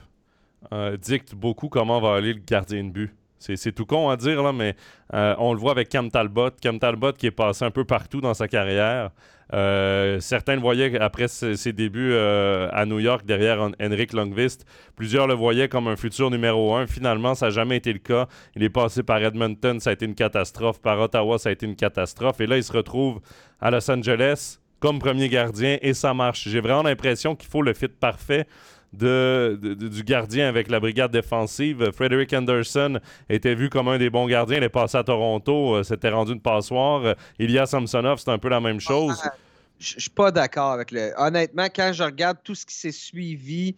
euh, 0.71 0.95
dictent 0.95 1.35
beaucoup 1.35 1.67
comment 1.67 1.99
va 1.99 2.15
aller 2.15 2.33
le 2.33 2.39
gardien 2.39 2.83
de 2.83 2.91
but. 2.91 3.13
C'est 3.39 3.71
tout 3.71 3.85
con 3.85 4.09
à 4.09 4.17
dire, 4.17 4.41
là, 4.43 4.51
mais 4.53 4.75
on 5.11 5.53
le 5.53 5.59
voit 5.59 5.71
avec 5.71 5.89
Cam 5.89 6.09
Talbot. 6.09 6.51
Cam 6.61 6.79
Talbot 6.79 7.13
qui 7.13 7.27
est 7.27 7.31
passé 7.31 7.65
un 7.65 7.71
peu 7.71 7.85
partout 7.85 8.21
dans 8.21 8.33
sa 8.33 8.47
carrière. 8.47 9.11
Euh, 9.53 10.19
certains 10.19 10.55
le 10.55 10.61
voyaient 10.61 10.99
après 10.99 11.27
ses, 11.27 11.71
débuts 11.71 12.11
euh, 12.11 12.67
à 12.73 12.85
New 12.85 12.99
York 12.99 13.25
derrière 13.25 13.69
Henrik 13.81 14.13
Longvist. 14.13 14.65
Plusieurs 14.95 15.27
le 15.27 15.33
voyaient 15.33 15.69
comme 15.69 15.87
un 15.87 15.95
futur 15.95 16.29
numéro 16.29 16.75
un. 16.75 16.87
Finalement, 16.87 17.35
ça 17.35 17.47
n'a 17.47 17.49
jamais 17.51 17.77
été 17.77 17.93
le 17.93 17.99
cas. 17.99 18.27
Il 18.55 18.63
est 18.63 18.69
passé 18.69 19.03
par 19.03 19.23
Edmonton, 19.23 19.79
ça 19.79 19.91
a 19.91 19.93
été 19.93 20.05
une 20.05 20.15
catastrophe. 20.15 20.81
Par 20.81 20.99
Ottawa, 20.99 21.37
ça 21.37 21.49
a 21.49 21.51
été 21.51 21.65
une 21.65 21.75
catastrophe. 21.75 22.41
Et 22.41 22.47
là, 22.47 22.57
il 22.57 22.63
se 22.63 22.73
retrouve 22.73 23.21
à 23.61 23.71
Los 23.71 23.89
Angeles 23.89 24.59
comme 24.79 24.99
premier 24.99 25.29
gardien 25.29 25.77
et 25.81 25.93
ça 25.93 26.13
marche. 26.13 26.47
J'ai 26.47 26.59
vraiment 26.59 26.83
l'impression 26.83 27.35
qu'il 27.35 27.49
faut 27.49 27.61
le 27.61 27.73
fit 27.73 27.87
parfait 27.87 28.47
de, 28.93 29.59
du 29.61 30.03
gardien 30.03 30.47
avec 30.47 30.69
la 30.69 30.79
brigade 30.79 31.11
défensive. 31.11 31.91
Frederick 31.91 32.33
Anderson 32.33 32.99
était 33.29 33.55
vu 33.55 33.69
comme 33.69 33.87
un 33.87 33.97
des 33.97 34.09
bons 34.09 34.27
gardiens. 34.27 34.57
Il 34.57 34.63
est 34.63 34.69
passé 34.69 34.97
à 34.97 35.03
Toronto. 35.03 35.83
C'était 35.83 36.07
euh, 36.07 36.15
rendu 36.15 36.33
une 36.33 36.41
passoire. 36.41 37.05
Euh, 37.05 37.13
Ilya 37.39 37.65
Samsonov, 37.65 38.19
c'est 38.19 38.31
un 38.31 38.39
peu 38.39 38.49
la 38.49 38.59
même 38.59 38.79
chose. 38.79 39.19
Ah, 39.23 39.33
je 39.79 39.99
suis 39.99 40.09
pas 40.09 40.31
d'accord 40.31 40.71
avec 40.71 40.91
le. 40.91 41.11
Honnêtement, 41.17 41.67
quand 41.73 41.91
je 41.93 42.03
regarde 42.03 42.37
tout 42.43 42.55
ce 42.55 42.65
qui 42.65 42.75
s'est 42.75 42.91
suivi, 42.91 43.75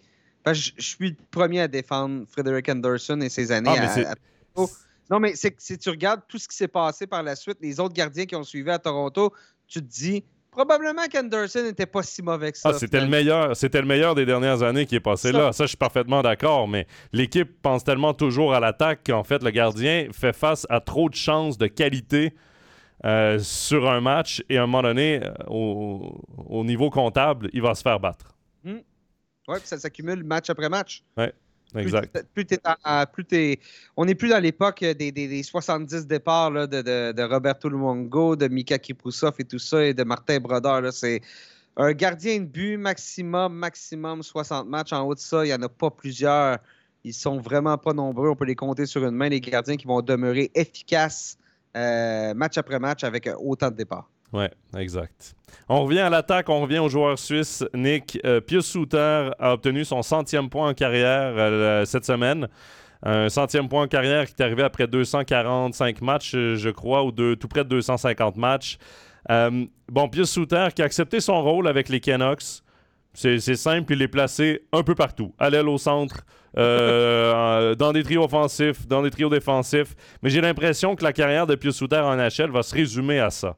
je, 0.54 0.72
suis 0.78 1.10
le 1.10 1.18
premier 1.32 1.62
à 1.62 1.68
défendre 1.68 2.26
Frederick 2.30 2.70
Anderson 2.70 3.20
et 3.22 3.30
ses 3.30 3.52
années 3.52 3.76
ah, 3.78 4.16
Non, 5.10 5.20
mais 5.20 5.34
si 5.36 5.78
tu 5.78 5.90
regardes 5.90 6.22
tout 6.28 6.38
ce 6.38 6.48
qui 6.48 6.56
s'est 6.56 6.68
passé 6.68 7.08
par 7.08 7.24
la 7.24 7.36
suite, 7.36 7.58
les 7.62 7.80
autres 7.80 7.94
gardiens 7.94 8.26
qui 8.26 8.36
ont 8.36 8.44
suivi 8.44 8.70
à 8.70 8.80
Toronto, 8.80 9.34
tu 9.68 9.80
te 9.80 9.86
dis, 9.86 10.24
Probablement 10.52 11.08
qu'Anderson 11.12 11.64
n'était 11.64 11.86
pas 11.86 12.02
si 12.02 12.24
mauvais 12.24 12.52
que 12.52 12.58
ça. 12.58 12.70
Ah, 12.70 12.74
c'était 12.74 13.02
le 13.02 13.08
meilleur, 13.08 13.56
c'était 13.56 13.82
le 13.82 13.88
meilleur 13.88 14.16
des 14.16 14.26
dernières 14.26 14.64
années 14.64 14.86
qui 14.86 14.96
est 14.96 15.00
passé 15.00 15.32
là. 15.32 15.54
Ça, 15.54 15.66
je 15.66 15.70
suis 15.70 15.78
parfaitement 15.78 16.22
d'accord. 16.22 16.68
Mais 16.68 16.88
l'équipe 17.14 17.62
pense 17.62 17.84
tellement 17.84 18.14
toujours 18.14 18.54
à 18.54 18.60
l'attaque 18.60 19.02
qu'en 19.06 19.24
fait, 19.24 19.44
le 19.44 19.52
gardien 19.52 20.08
fait 20.12 20.34
face 20.34 20.66
à 20.70 20.80
trop 20.80 21.10
de 21.10 21.16
chances 21.16 21.58
de 21.58 21.68
qualité 21.68 22.34
euh, 23.06 23.40
sur 23.40 23.90
un 23.90 24.02
match 24.02 24.44
et 24.50 24.58
à 24.58 24.64
un 24.64 24.66
moment 24.66 24.82
donné, 24.82 25.22
euh, 25.24 25.32
au, 25.48 26.64
niveau 26.66 26.90
comptable, 26.90 27.50
il 27.54 27.62
va 27.62 27.76
se 27.76 27.82
faire 27.82 28.00
battre. 28.00 28.36
Hmm. 28.64 28.80
Oui, 29.48 29.58
puis 29.60 29.68
ça 29.68 29.78
s'accumule 29.78 30.24
match 30.24 30.50
après 30.50 30.68
match. 30.68 31.04
Ouais. 31.16 31.34
Exact. 31.76 32.26
Plus, 32.34 32.46
on 33.96 34.06
n'est 34.06 34.16
plus 34.16 34.30
dans 34.30 34.42
l'époque 34.42 34.84
des, 34.84 35.44
70 35.44 36.08
départs 36.08 36.68
de, 36.68 37.22
Roberto 37.24 37.70
Luongo, 37.70 38.36
de 38.36 38.48
Mika 38.48 38.80
Kiproussov 38.80 39.36
et 39.40 39.44
tout 39.44 39.60
ça, 39.60 39.86
et 39.86 39.94
de 39.94 40.04
Martin 40.04 40.40
Brodeur. 40.40 40.92
C'est 40.92 41.22
un 41.78 41.92
gardien 41.94 42.40
de 42.40 42.46
but 42.46 42.78
maximum, 42.78 43.54
maximum 43.54 44.24
60 44.24 44.68
matchs. 44.68 44.94
En 44.94 45.04
haut 45.04 45.16
de 45.16 45.20
ça, 45.20 45.46
il 45.46 45.50
n'y 45.50 45.54
en 45.54 45.62
a 45.62 45.70
pas 45.70 45.92
plusieurs. 45.92 46.58
Ils 47.04 47.14
sont 47.14 47.40
vraiment 47.40 47.78
pas 47.78 47.94
nombreux. 47.94 48.30
On 48.30 48.36
peut 48.36 48.46
les 48.46 48.56
compter 48.56 48.86
sur 48.86 49.06
une 49.06 49.16
main, 49.16 49.30
les 49.30 49.40
gardiens 49.40 49.78
qui 49.78 49.86
vont 49.86 50.02
demeurer 50.02 50.52
efficaces 50.56 51.38
euh, 51.78 52.34
match 52.34 52.58
après 52.58 52.80
match 52.80 53.04
avec 53.04 53.30
autant 53.40 53.70
de 53.70 53.76
départs. 53.76 54.10
Oui, 54.34 54.46
exact. 54.78 55.36
On 55.68 55.84
revient 55.84 56.00
à 56.00 56.10
l'attaque, 56.10 56.50
on 56.50 56.62
revient 56.62 56.80
au 56.80 56.90
joueur 56.90 57.18
suisse 57.18 57.64
Nick. 57.74 58.20
Euh, 58.26 58.42
Pius 58.42 58.66
Souter 58.66 59.32
a 59.40 59.54
obtenu 59.54 59.84
son 59.86 60.02
centième 60.04 60.50
point 60.50 60.70
en 60.70 60.74
carrière 60.74 61.34
euh, 61.36 61.86
cette 61.86 62.06
semaine. 62.06 62.48
Un 63.02 63.30
centième 63.30 63.70
point 63.70 63.84
en 63.84 63.88
carrière 63.88 64.26
qui 64.26 64.34
est 64.38 64.44
arrivé 64.44 64.62
après 64.62 64.86
245 64.86 66.02
matchs, 66.02 66.34
euh, 66.36 66.56
je 66.56 66.70
crois, 66.70 67.04
ou 67.04 67.12
tout 67.12 67.48
près 67.48 67.64
de 67.64 67.70
250 67.70 68.36
matchs. 68.38 68.78
bon, 69.28 70.10
Pius 70.10 70.30
Souter 70.30 70.68
qui 70.76 70.82
a 70.82 70.86
accepté 70.86 71.20
son 71.20 71.42
rôle 71.42 71.68
avec 71.68 71.90
les 71.90 72.00
Canucks. 72.00 72.62
C'est 73.16 73.40
simple, 73.56 73.94
il 73.94 74.02
est 74.04 74.08
placé 74.08 74.62
un 74.72 74.84
peu 74.84 74.94
partout. 74.94 75.34
À 75.40 75.50
l'aile, 75.50 75.68
au 75.68 75.80
centre, 75.80 76.24
dans 76.56 77.92
des 77.92 78.04
trios 78.04 78.24
offensifs, 78.24 78.88
dans 78.88 79.02
des 79.02 79.10
trios 79.10 79.30
défensifs. 79.30 79.96
Mais 80.22 80.30
j'ai 80.30 80.42
l'impression 80.42 80.96
que 80.96 81.04
la 81.04 81.12
carrière 81.12 81.48
de 81.48 81.56
Pius 81.56 81.76
Souter 81.76 81.98
en 81.98 82.16
NHL 82.16 82.52
va 82.52 82.62
se 82.62 82.76
résumer 82.76 83.20
à 83.20 83.32
ça 83.32 83.58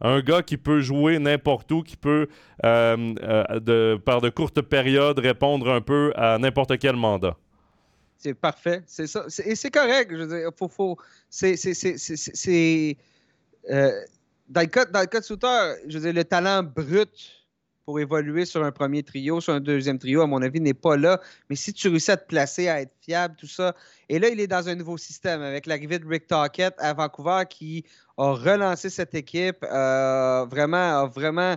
un 0.00 0.20
gars 0.20 0.42
qui 0.42 0.56
peut 0.56 0.80
jouer 0.80 1.18
n'importe 1.18 1.70
où, 1.72 1.82
qui 1.82 1.96
peut, 1.96 2.28
euh, 2.64 3.14
euh, 3.22 3.60
de, 3.60 4.00
par 4.04 4.20
de 4.20 4.28
courtes 4.30 4.60
périodes, 4.62 5.18
répondre 5.18 5.70
un 5.70 5.80
peu 5.80 6.12
à 6.16 6.38
n'importe 6.38 6.78
quel 6.78 6.96
mandat. 6.96 7.36
C'est 8.18 8.34
parfait, 8.34 8.82
c'est 8.86 9.06
ça. 9.06 9.24
Et 9.44 9.54
c'est 9.54 9.70
correct, 9.70 10.12
c'est, 10.12 10.44
dans, 14.48 14.60
le 14.60 14.66
cas, 14.66 14.84
dans 14.84 15.00
le 15.00 15.06
cas 15.06 15.20
de 15.20 15.24
Souter, 15.24 15.74
je 15.86 15.98
veux 15.98 16.04
dire, 16.04 16.12
le 16.12 16.24
talent 16.24 16.62
brut 16.62 17.39
pour 17.90 17.98
évoluer 17.98 18.44
sur 18.44 18.62
un 18.62 18.70
premier 18.70 19.02
trio, 19.02 19.40
sur 19.40 19.52
un 19.52 19.58
deuxième 19.58 19.98
trio, 19.98 20.22
à 20.22 20.26
mon 20.28 20.40
avis, 20.42 20.60
n'est 20.60 20.74
pas 20.74 20.96
là. 20.96 21.20
Mais 21.48 21.56
si 21.56 21.72
tu 21.72 21.88
réussis 21.88 22.12
à 22.12 22.16
te 22.16 22.24
placer, 22.24 22.68
à 22.68 22.80
être 22.82 22.94
fiable, 23.00 23.34
tout 23.36 23.48
ça. 23.48 23.74
Et 24.08 24.20
là, 24.20 24.28
il 24.28 24.38
est 24.38 24.46
dans 24.46 24.68
un 24.68 24.76
nouveau 24.76 24.96
système 24.96 25.42
avec 25.42 25.66
l'arrivée 25.66 25.98
de 25.98 26.06
Rick 26.06 26.28
Tockett 26.28 26.72
à 26.78 26.92
Vancouver 26.92 27.42
qui 27.50 27.84
a 28.16 28.30
relancé 28.30 28.90
cette 28.90 29.12
équipe. 29.16 29.64
Euh, 29.64 30.46
vraiment, 30.48 31.08
vraiment, 31.08 31.56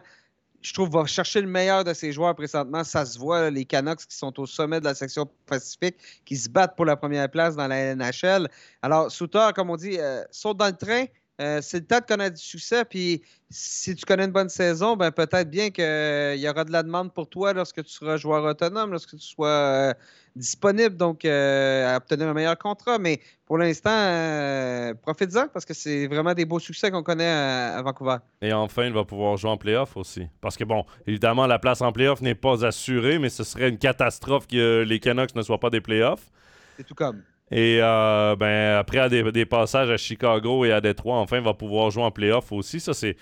je 0.63 0.73
trouve, 0.73 0.89
va 0.89 1.05
chercher 1.05 1.39
le 1.39 1.47
meilleur 1.47 1.83
de 1.83 1.93
ses 1.93 2.11
joueurs 2.11 2.33
présentement. 2.33 2.83
Ça 2.83 3.05
se 3.05 3.19
voit, 3.19 3.51
les 3.51 3.65
Canucks 3.65 4.07
qui 4.07 4.17
sont 4.17 4.39
au 4.39 4.47
sommet 4.47 4.79
de 4.79 4.85
la 4.85 4.95
section 4.95 5.29
Pacifique, 5.45 5.97
qui 6.25 6.35
se 6.35 6.49
battent 6.49 6.75
pour 6.75 6.85
la 6.85 6.95
première 6.95 7.29
place 7.29 7.55
dans 7.55 7.67
la 7.67 7.93
NHL. 7.93 8.49
Alors, 8.81 9.11
Souter, 9.11 9.49
comme 9.53 9.69
on 9.69 9.75
dit, 9.75 9.99
euh, 9.99 10.23
saute 10.31 10.57
dans 10.57 10.65
le 10.65 10.77
train. 10.77 11.05
Euh, 11.43 11.60
c'est 11.62 11.79
le 11.79 11.86
temps 11.86 11.99
de 11.99 12.06
connaître 12.06 12.36
du 12.36 12.41
succès. 12.41 12.86
Puis 12.86 13.21
si 13.49 13.95
tu 13.95 14.06
connais 14.06 14.25
une 14.25 14.32
bonne 14.32 14.49
saison, 14.49 14.95
ben 14.95 15.12
peut-être 15.12 15.49
bien 15.49 15.69
qu'il 15.71 16.39
y 16.39 16.47
aura 16.47 16.63
de 16.63 16.71
la 16.71 16.84
demande 16.84 17.13
pour 17.13 17.27
toi 17.27 17.53
lorsque 17.53 17.84
tu 17.84 17.91
seras 17.91 18.17
joueur 18.17 18.45
autonome, 18.45 18.91
lorsque 18.91 19.12
tu 19.12 19.25
sois 19.25 19.47
euh, 19.47 19.93
disponible, 20.36 20.95
donc 20.95 21.25
à 21.25 21.97
obtenir 21.97 22.29
un 22.29 22.34
meilleur 22.34 22.58
contrat. 22.58 22.97
Mais 22.97 23.19
pour 23.45 23.58
l'instant, 23.58 24.93
profite-en 25.01 25.49
parce 25.49 25.65
que 25.65 25.73
c'est 25.73 26.08
vraiment 26.08 26.34
des 26.34 26.45
beaux 26.45 26.60
succès 26.60 26.89
qu'on 26.89 27.03
connaît 27.03 27.29
à, 27.29 27.82
Vancouver. 27.84 28.17
Et 28.41 28.53
enfin, 28.53 28.86
il 28.86 28.93
va 28.93 29.03
pouvoir 29.03 29.36
jouer 29.36 29.51
en 29.51 29.58
playoff 29.58 29.97
aussi. 29.97 30.27
Parce 30.39 30.56
que, 30.56 30.63
bon, 30.63 30.86
évidemment, 31.06 31.45
la 31.45 31.60
place 31.60 31.82
en 31.82 31.91
playoff 31.91 32.21
n'est 32.21 32.36
pas 32.36 32.65
assurée, 32.65 33.19
mais 33.19 33.29
ce 33.29 33.43
serait 33.43 33.69
une 33.69 33.77
catastrophe 33.77 34.47
que 34.47 34.84
les 34.88 34.99
Canucks 34.99 35.36
ne 35.36 35.41
soient 35.41 35.60
pas 35.60 35.69
des 35.69 35.82
playoffs. 35.82 36.32
C'est 36.77 36.86
tout 36.86 36.95
comme. 36.95 37.21
Et 37.55 37.77
euh, 37.83 38.35
ben, 38.35 38.79
après 38.79 39.07
des, 39.09 39.45
passages 39.45 39.91
à 39.91 39.97
Chicago 39.97 40.65
et 40.65 40.71
à 40.71 40.81
Détroit, 40.81 41.17
enfin, 41.17 41.39
va 41.39 41.53
pouvoir 41.53 41.91
jouer 41.91 42.01
en 42.01 42.09
playoff 42.09 42.51
aussi. 42.51 42.79
Ça, 42.79 42.95
c'est 42.95 43.15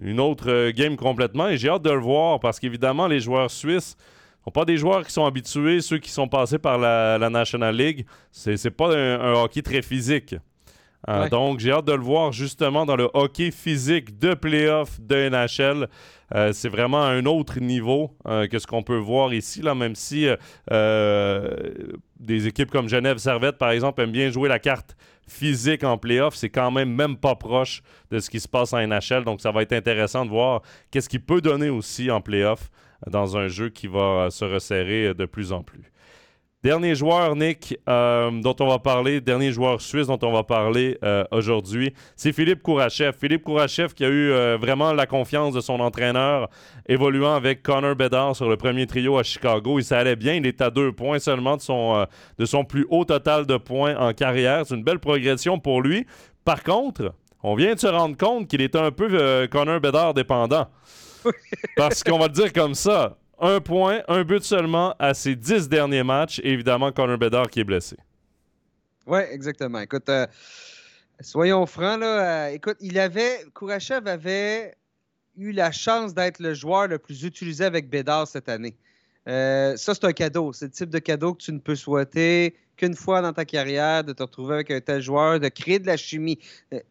une 0.00 0.20
autre 0.20 0.48
euh, 0.48 0.70
game 0.70 0.96
complètement. 0.96 1.48
Et 1.48 1.56
j'ai 1.56 1.68
hâte 1.68 1.82
de 1.82 1.90
le 1.90 1.98
voir 1.98 2.38
parce 2.38 2.60
qu'évidemment, 2.60 3.08
les 3.08 3.18
joueurs 3.18 3.50
suisses 3.50 3.96
ne 3.96 4.44
sont 4.44 4.50
pas 4.52 4.64
des 4.64 4.76
joueurs 4.76 5.04
qui 5.04 5.10
sont 5.10 5.26
habitués, 5.26 5.80
ceux 5.80 5.98
qui 5.98 6.10
sont 6.10 6.28
passés 6.28 6.60
par 6.60 6.78
la, 6.78 7.18
National 7.28 7.74
League. 7.74 8.06
C'est 8.30 8.70
pas 8.70 8.96
un, 8.96 9.32
hockey 9.32 9.62
très 9.62 9.82
physique. 9.82 10.36
Euh, 11.08 11.28
donc, 11.28 11.60
j'ai 11.60 11.72
hâte 11.72 11.84
de 11.84 11.92
le 11.92 12.02
voir 12.02 12.32
justement 12.32 12.84
dans 12.84 12.96
le 12.96 13.08
hockey 13.14 13.50
physique 13.50 14.18
de 14.18 14.34
playoff 14.34 15.00
de 15.00 15.28
NHL. 15.28 15.88
Euh, 16.34 16.52
c'est 16.52 16.68
vraiment 16.68 17.02
un 17.02 17.24
autre 17.26 17.60
niveau 17.60 18.16
euh, 18.26 18.48
que 18.48 18.58
ce 18.58 18.66
qu'on 18.66 18.82
peut 18.82 18.96
voir 18.96 19.32
ici, 19.32 19.62
là, 19.62 19.74
même 19.74 19.94
si 19.94 20.26
des 22.18 22.46
équipes 22.46 22.70
comme 22.70 22.88
Genève 22.88 23.18
Servette, 23.18 23.58
par 23.58 23.70
exemple, 23.70 24.02
aiment 24.02 24.12
bien 24.12 24.30
jouer 24.30 24.48
la 24.48 24.58
carte 24.58 24.96
physique 25.28 25.84
en 25.84 25.98
playoff, 25.98 26.34
c'est 26.34 26.50
quand 26.50 26.70
même 26.70 26.92
même 26.92 27.16
pas 27.16 27.34
proche 27.34 27.82
de 28.10 28.20
ce 28.20 28.30
qui 28.30 28.40
se 28.40 28.48
passe 28.48 28.72
en 28.72 28.84
NHL. 28.84 29.24
Donc, 29.24 29.40
ça 29.40 29.52
va 29.52 29.62
être 29.62 29.72
intéressant 29.72 30.24
de 30.24 30.30
voir 30.30 30.62
qu'est-ce 30.90 31.08
qu'il 31.08 31.22
peut 31.22 31.40
donner 31.40 31.68
aussi 31.68 32.10
en 32.10 32.20
playoff 32.20 32.70
dans 33.06 33.36
un 33.36 33.48
jeu 33.48 33.68
qui 33.68 33.86
va 33.86 34.28
se 34.30 34.44
resserrer 34.44 35.14
de 35.14 35.26
plus 35.26 35.52
en 35.52 35.62
plus. 35.62 35.92
Dernier 36.66 36.96
joueur, 36.96 37.36
Nick, 37.36 37.78
euh, 37.88 38.28
dont 38.42 38.56
on 38.58 38.66
va 38.66 38.80
parler, 38.80 39.20
dernier 39.20 39.52
joueur 39.52 39.80
suisse 39.80 40.08
dont 40.08 40.18
on 40.24 40.32
va 40.32 40.42
parler 40.42 40.98
euh, 41.04 41.22
aujourd'hui, 41.30 41.94
c'est 42.16 42.32
Philippe 42.32 42.60
Kourachev. 42.60 43.12
Philippe 43.16 43.44
Kourachev 43.44 43.94
qui 43.94 44.04
a 44.04 44.08
eu 44.08 44.32
euh, 44.32 44.58
vraiment 44.60 44.92
la 44.92 45.06
confiance 45.06 45.54
de 45.54 45.60
son 45.60 45.78
entraîneur, 45.78 46.50
évoluant 46.88 47.36
avec 47.36 47.62
Connor 47.62 47.94
Bedard 47.94 48.34
sur 48.34 48.48
le 48.48 48.56
premier 48.56 48.88
trio 48.88 49.16
à 49.16 49.22
Chicago. 49.22 49.78
Il 49.78 49.84
s'allait 49.84 50.16
bien, 50.16 50.34
il 50.34 50.44
est 50.44 50.60
à 50.60 50.70
deux 50.70 50.90
points 50.90 51.20
seulement 51.20 51.56
de 51.56 51.62
son, 51.62 52.04
de 52.36 52.44
son 52.44 52.64
plus 52.64 52.84
haut 52.90 53.04
total 53.04 53.46
de 53.46 53.58
points 53.58 53.96
en 53.96 54.12
carrière. 54.12 54.64
C'est 54.66 54.74
une 54.74 54.82
belle 54.82 54.98
progression 54.98 55.60
pour 55.60 55.82
lui. 55.82 56.04
Par 56.44 56.64
contre, 56.64 57.14
on 57.44 57.54
vient 57.54 57.74
de 57.74 57.78
se 57.78 57.86
rendre 57.86 58.16
compte 58.16 58.48
qu'il 58.48 58.60
est 58.60 58.74
un 58.74 58.90
peu 58.90 59.46
Connor 59.52 59.78
Bedard 59.78 60.14
dépendant. 60.14 60.66
Parce 61.76 62.02
qu'on 62.02 62.18
va 62.18 62.26
le 62.26 62.32
dire 62.32 62.52
comme 62.52 62.74
ça, 62.74 63.16
un 63.38 63.60
point, 63.60 64.02
un 64.08 64.24
but 64.24 64.42
seulement 64.42 64.94
à 64.98 65.14
ses 65.14 65.36
dix 65.36 65.68
derniers 65.68 66.02
matchs. 66.02 66.40
Et 66.40 66.52
évidemment, 66.52 66.92
Connor 66.92 67.18
Bedard 67.18 67.48
qui 67.48 67.60
est 67.60 67.64
blessé. 67.64 67.96
Oui, 69.06 69.20
exactement. 69.30 69.78
Écoute, 69.78 70.08
euh, 70.08 70.26
soyons 71.20 71.64
francs, 71.66 72.00
là. 72.00 72.46
Euh, 72.46 72.52
écoute, 72.52 72.76
il 72.80 72.98
avait. 72.98 73.44
Kourachev 73.54 74.08
avait 74.08 74.74
eu 75.36 75.52
la 75.52 75.70
chance 75.70 76.14
d'être 76.14 76.40
le 76.40 76.54
joueur 76.54 76.88
le 76.88 76.98
plus 76.98 77.24
utilisé 77.24 77.64
avec 77.64 77.88
Bédard 77.88 78.26
cette 78.26 78.48
année. 78.48 78.76
Euh, 79.28 79.76
ça, 79.76 79.94
c'est 79.94 80.04
un 80.04 80.12
cadeau. 80.12 80.52
C'est 80.52 80.66
le 80.66 80.70
type 80.70 80.90
de 80.90 80.98
cadeau 80.98 81.34
que 81.34 81.42
tu 81.42 81.52
ne 81.52 81.58
peux 81.58 81.74
souhaiter 81.74 82.56
qu'une 82.76 82.94
fois 82.94 83.22
dans 83.22 83.32
ta 83.32 83.44
carrière, 83.44 84.04
de 84.04 84.12
te 84.12 84.22
retrouver 84.22 84.54
avec 84.54 84.70
un 84.70 84.80
tel 84.80 85.00
joueur, 85.00 85.40
de 85.40 85.48
créer 85.48 85.78
de 85.78 85.86
la 85.86 85.96
chimie. 85.96 86.38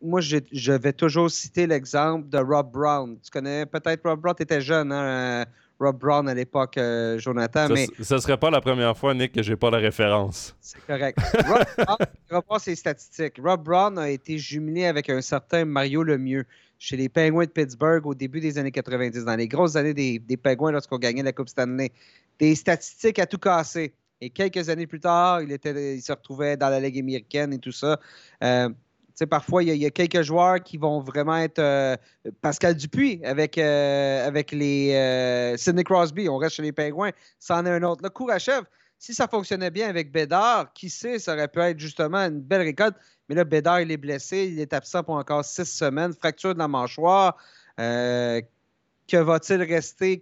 moi, 0.02 0.20
je, 0.20 0.72
vais 0.72 0.94
toujours 0.94 1.30
citer 1.30 1.68
l'exemple 1.68 2.28
de 2.28 2.40
Rob 2.40 2.72
Brown. 2.72 3.20
Tu 3.22 3.30
connais 3.30 3.68
peut-être 3.68 4.02
Rob 4.04 4.20
Brown, 4.20 4.36
tu 4.36 4.44
étais 4.44 4.62
jeune, 4.62 4.92
hein? 4.92 5.46
Rob 5.80 6.00
Brown 6.00 6.30
à 6.30 6.34
l'époque, 6.34 6.78
euh, 6.78 7.20
Jonathan. 7.20 7.68
Ça, 7.68 7.74
mais 7.74 7.88
ce 8.02 8.18
serait 8.18 8.38
pas 8.38 8.50
la 8.50 8.62
première 8.62 8.98
fois, 8.98 9.14
Nick, 9.14 9.34
que 9.34 9.44
j'ai 9.44 9.56
pas 9.56 9.70
la 9.70 9.78
référence. 9.78 10.56
C'est 10.62 10.84
correct. 10.86 11.18
Rob 11.48 11.66
Brown, 12.30 12.44
voir 12.48 12.62
ses 12.62 12.76
statistiques. 12.76 13.40
Rob 13.44 13.64
Brown 13.64 13.98
a 13.98 14.10
été 14.10 14.38
jumelé 14.38 14.86
avec 14.86 15.10
un 15.10 15.22
certain 15.22 15.66
Mario 15.66 16.04
Lemieux 16.04 16.46
chez 16.78 16.98
les 16.98 17.10
Penguins 17.10 17.46
de 17.46 17.50
Pittsburgh 17.50 18.06
au 18.06 18.14
début 18.14 18.40
des 18.40 18.58
années 18.58 18.72
90, 18.72 19.26
dans 19.26 19.36
les 19.36 19.48
grosses 19.48 19.76
années 19.76 19.94
des, 19.94 20.20
des 20.20 20.38
Penguins 20.38 20.72
lorsqu'on 20.72 20.98
gagnait 20.98 21.24
la 21.24 21.34
Coupe 21.34 21.50
Stanley. 21.50 21.92
Des 22.40 22.56
statistiques 22.56 23.20
à 23.20 23.26
tout 23.26 23.38
casser. 23.38 23.94
Et 24.22 24.30
quelques 24.30 24.70
années 24.70 24.88
plus 24.88 25.00
tard, 25.00 25.42
il, 25.42 25.52
était, 25.52 25.96
il 25.96 26.02
se 26.02 26.12
retrouvait 26.12 26.58
dans 26.58 26.70
la 26.70 26.80
Ligue 26.80 27.00
américaine 27.00 27.54
et 27.54 27.60
tout 27.60 27.72
ça. 27.72 28.00
Euh, 28.44 28.70
parfois, 29.24 29.64
il 29.64 29.76
y, 29.76 29.86
a 29.86 29.90
quelques 29.92 30.22
joueurs 30.22 30.62
qui 30.62 30.78
vont 30.78 31.00
vraiment 31.00 31.38
être. 31.38 31.60
Euh, 31.60 31.96
Pascal 32.42 32.76
Dupuis 32.76 33.22
avec, 33.24 33.58
euh, 33.58 34.28
avec 34.28 34.52
les 34.52 34.94
euh, 34.94 35.56
Sidney 35.58 35.84
Crosby, 35.84 36.28
on 36.28 36.38
reste 36.38 36.56
chez 36.56 36.64
les 36.64 36.72
Pingouins, 36.72 37.12
c'en 37.40 37.66
est 37.66 37.70
un 37.70 37.84
autre. 37.84 38.02
Le 38.04 38.10
Kourachev, 38.10 38.64
si 38.98 39.14
ça 39.14 39.28
fonctionnait 39.28 39.72
bien 39.72 39.88
avec 39.88 40.12
Bédard, 40.12 40.74
qui 40.74 40.90
sait, 40.90 41.20
ça 41.20 41.34
aurait 41.34 41.48
pu 41.48 41.60
être 41.60 41.80
justement 41.80 42.18
une 42.18 42.42
belle 42.42 42.64
récolte. 42.64 42.96
Mais 43.30 43.36
là, 43.36 43.44
Bédard, 43.44 43.82
il 43.82 43.92
est 43.92 43.98
blessé, 43.98 44.50
il 44.52 44.60
est 44.60 44.74
absent 44.74 45.04
pour 45.04 45.16
encore 45.16 45.46
six 45.46 45.66
semaines, 45.66 46.14
fracture 46.14 46.54
de 46.54 46.60
la 46.60 46.68
mâchoire 46.68 47.38
que 49.08 49.18
va-t-il 49.18 49.62
rester, 49.62 50.20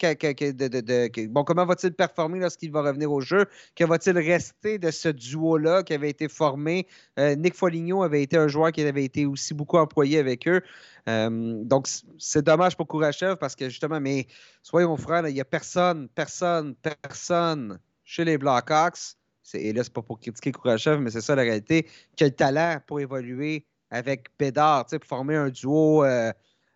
bon, 1.30 1.44
comment 1.44 1.66
va-t-il 1.66 1.94
performer 1.94 2.40
lorsqu'il 2.40 2.72
va 2.72 2.82
revenir 2.82 3.12
au 3.12 3.22
jeu? 3.22 3.46
Que 3.76 3.86
va-t-il 3.86 4.18
rester 4.18 4.78
de 4.78 4.92
ce 4.92 5.10
duo-là 5.10 5.84
qui 5.84 5.94
avait 5.94 6.10
été 6.10 6.28
formé? 6.28 6.88
Euh, 7.20 7.36
Nick 7.36 7.56
Foligno 7.56 8.04
avait 8.04 8.22
été 8.22 8.38
un 8.38 8.48
joueur 8.48 8.72
qui 8.72 8.82
avait 8.82 9.06
été 9.06 9.26
aussi 9.26 9.54
beaucoup 9.54 9.78
employé 9.78 10.20
avec 10.20 10.48
eux. 10.48 10.62
Euh, 11.08 11.64
donc, 11.64 11.88
c'est 12.18 12.44
dommage 12.44 12.76
pour 12.76 12.88
Kourachev 12.88 13.36
parce 13.38 13.56
que 13.56 13.70
justement, 13.70 14.00
mais 14.00 14.28
soyons 14.62 14.98
francs, 14.98 15.26
il 15.28 15.34
n'y 15.34 15.42
a 15.42 15.46
personne, 15.46 16.10
personne, 16.10 16.76
personne 16.76 17.80
chez 18.04 18.26
les 18.26 18.38
Blackhawks. 18.38 19.16
Et 19.54 19.72
là, 19.72 19.84
c'est 19.84 19.94
pas 19.94 20.02
pour 20.02 20.20
critiquer 20.20 20.52
Kourachev, 20.52 21.00
mais 21.00 21.12
c'est 21.12 21.22
ça 21.22 21.36
la 21.36 21.44
réalité, 21.44 21.88
qui 22.16 22.24
a 22.24 22.28
le 22.28 22.34
talent 22.34 22.80
pour 22.86 23.00
évoluer 23.00 23.66
avec 23.92 24.28
Bédard, 24.40 24.88
pour 24.88 25.06
former 25.06 25.36
un 25.36 25.50
duo. 25.50 26.04
Euh, 26.04 26.32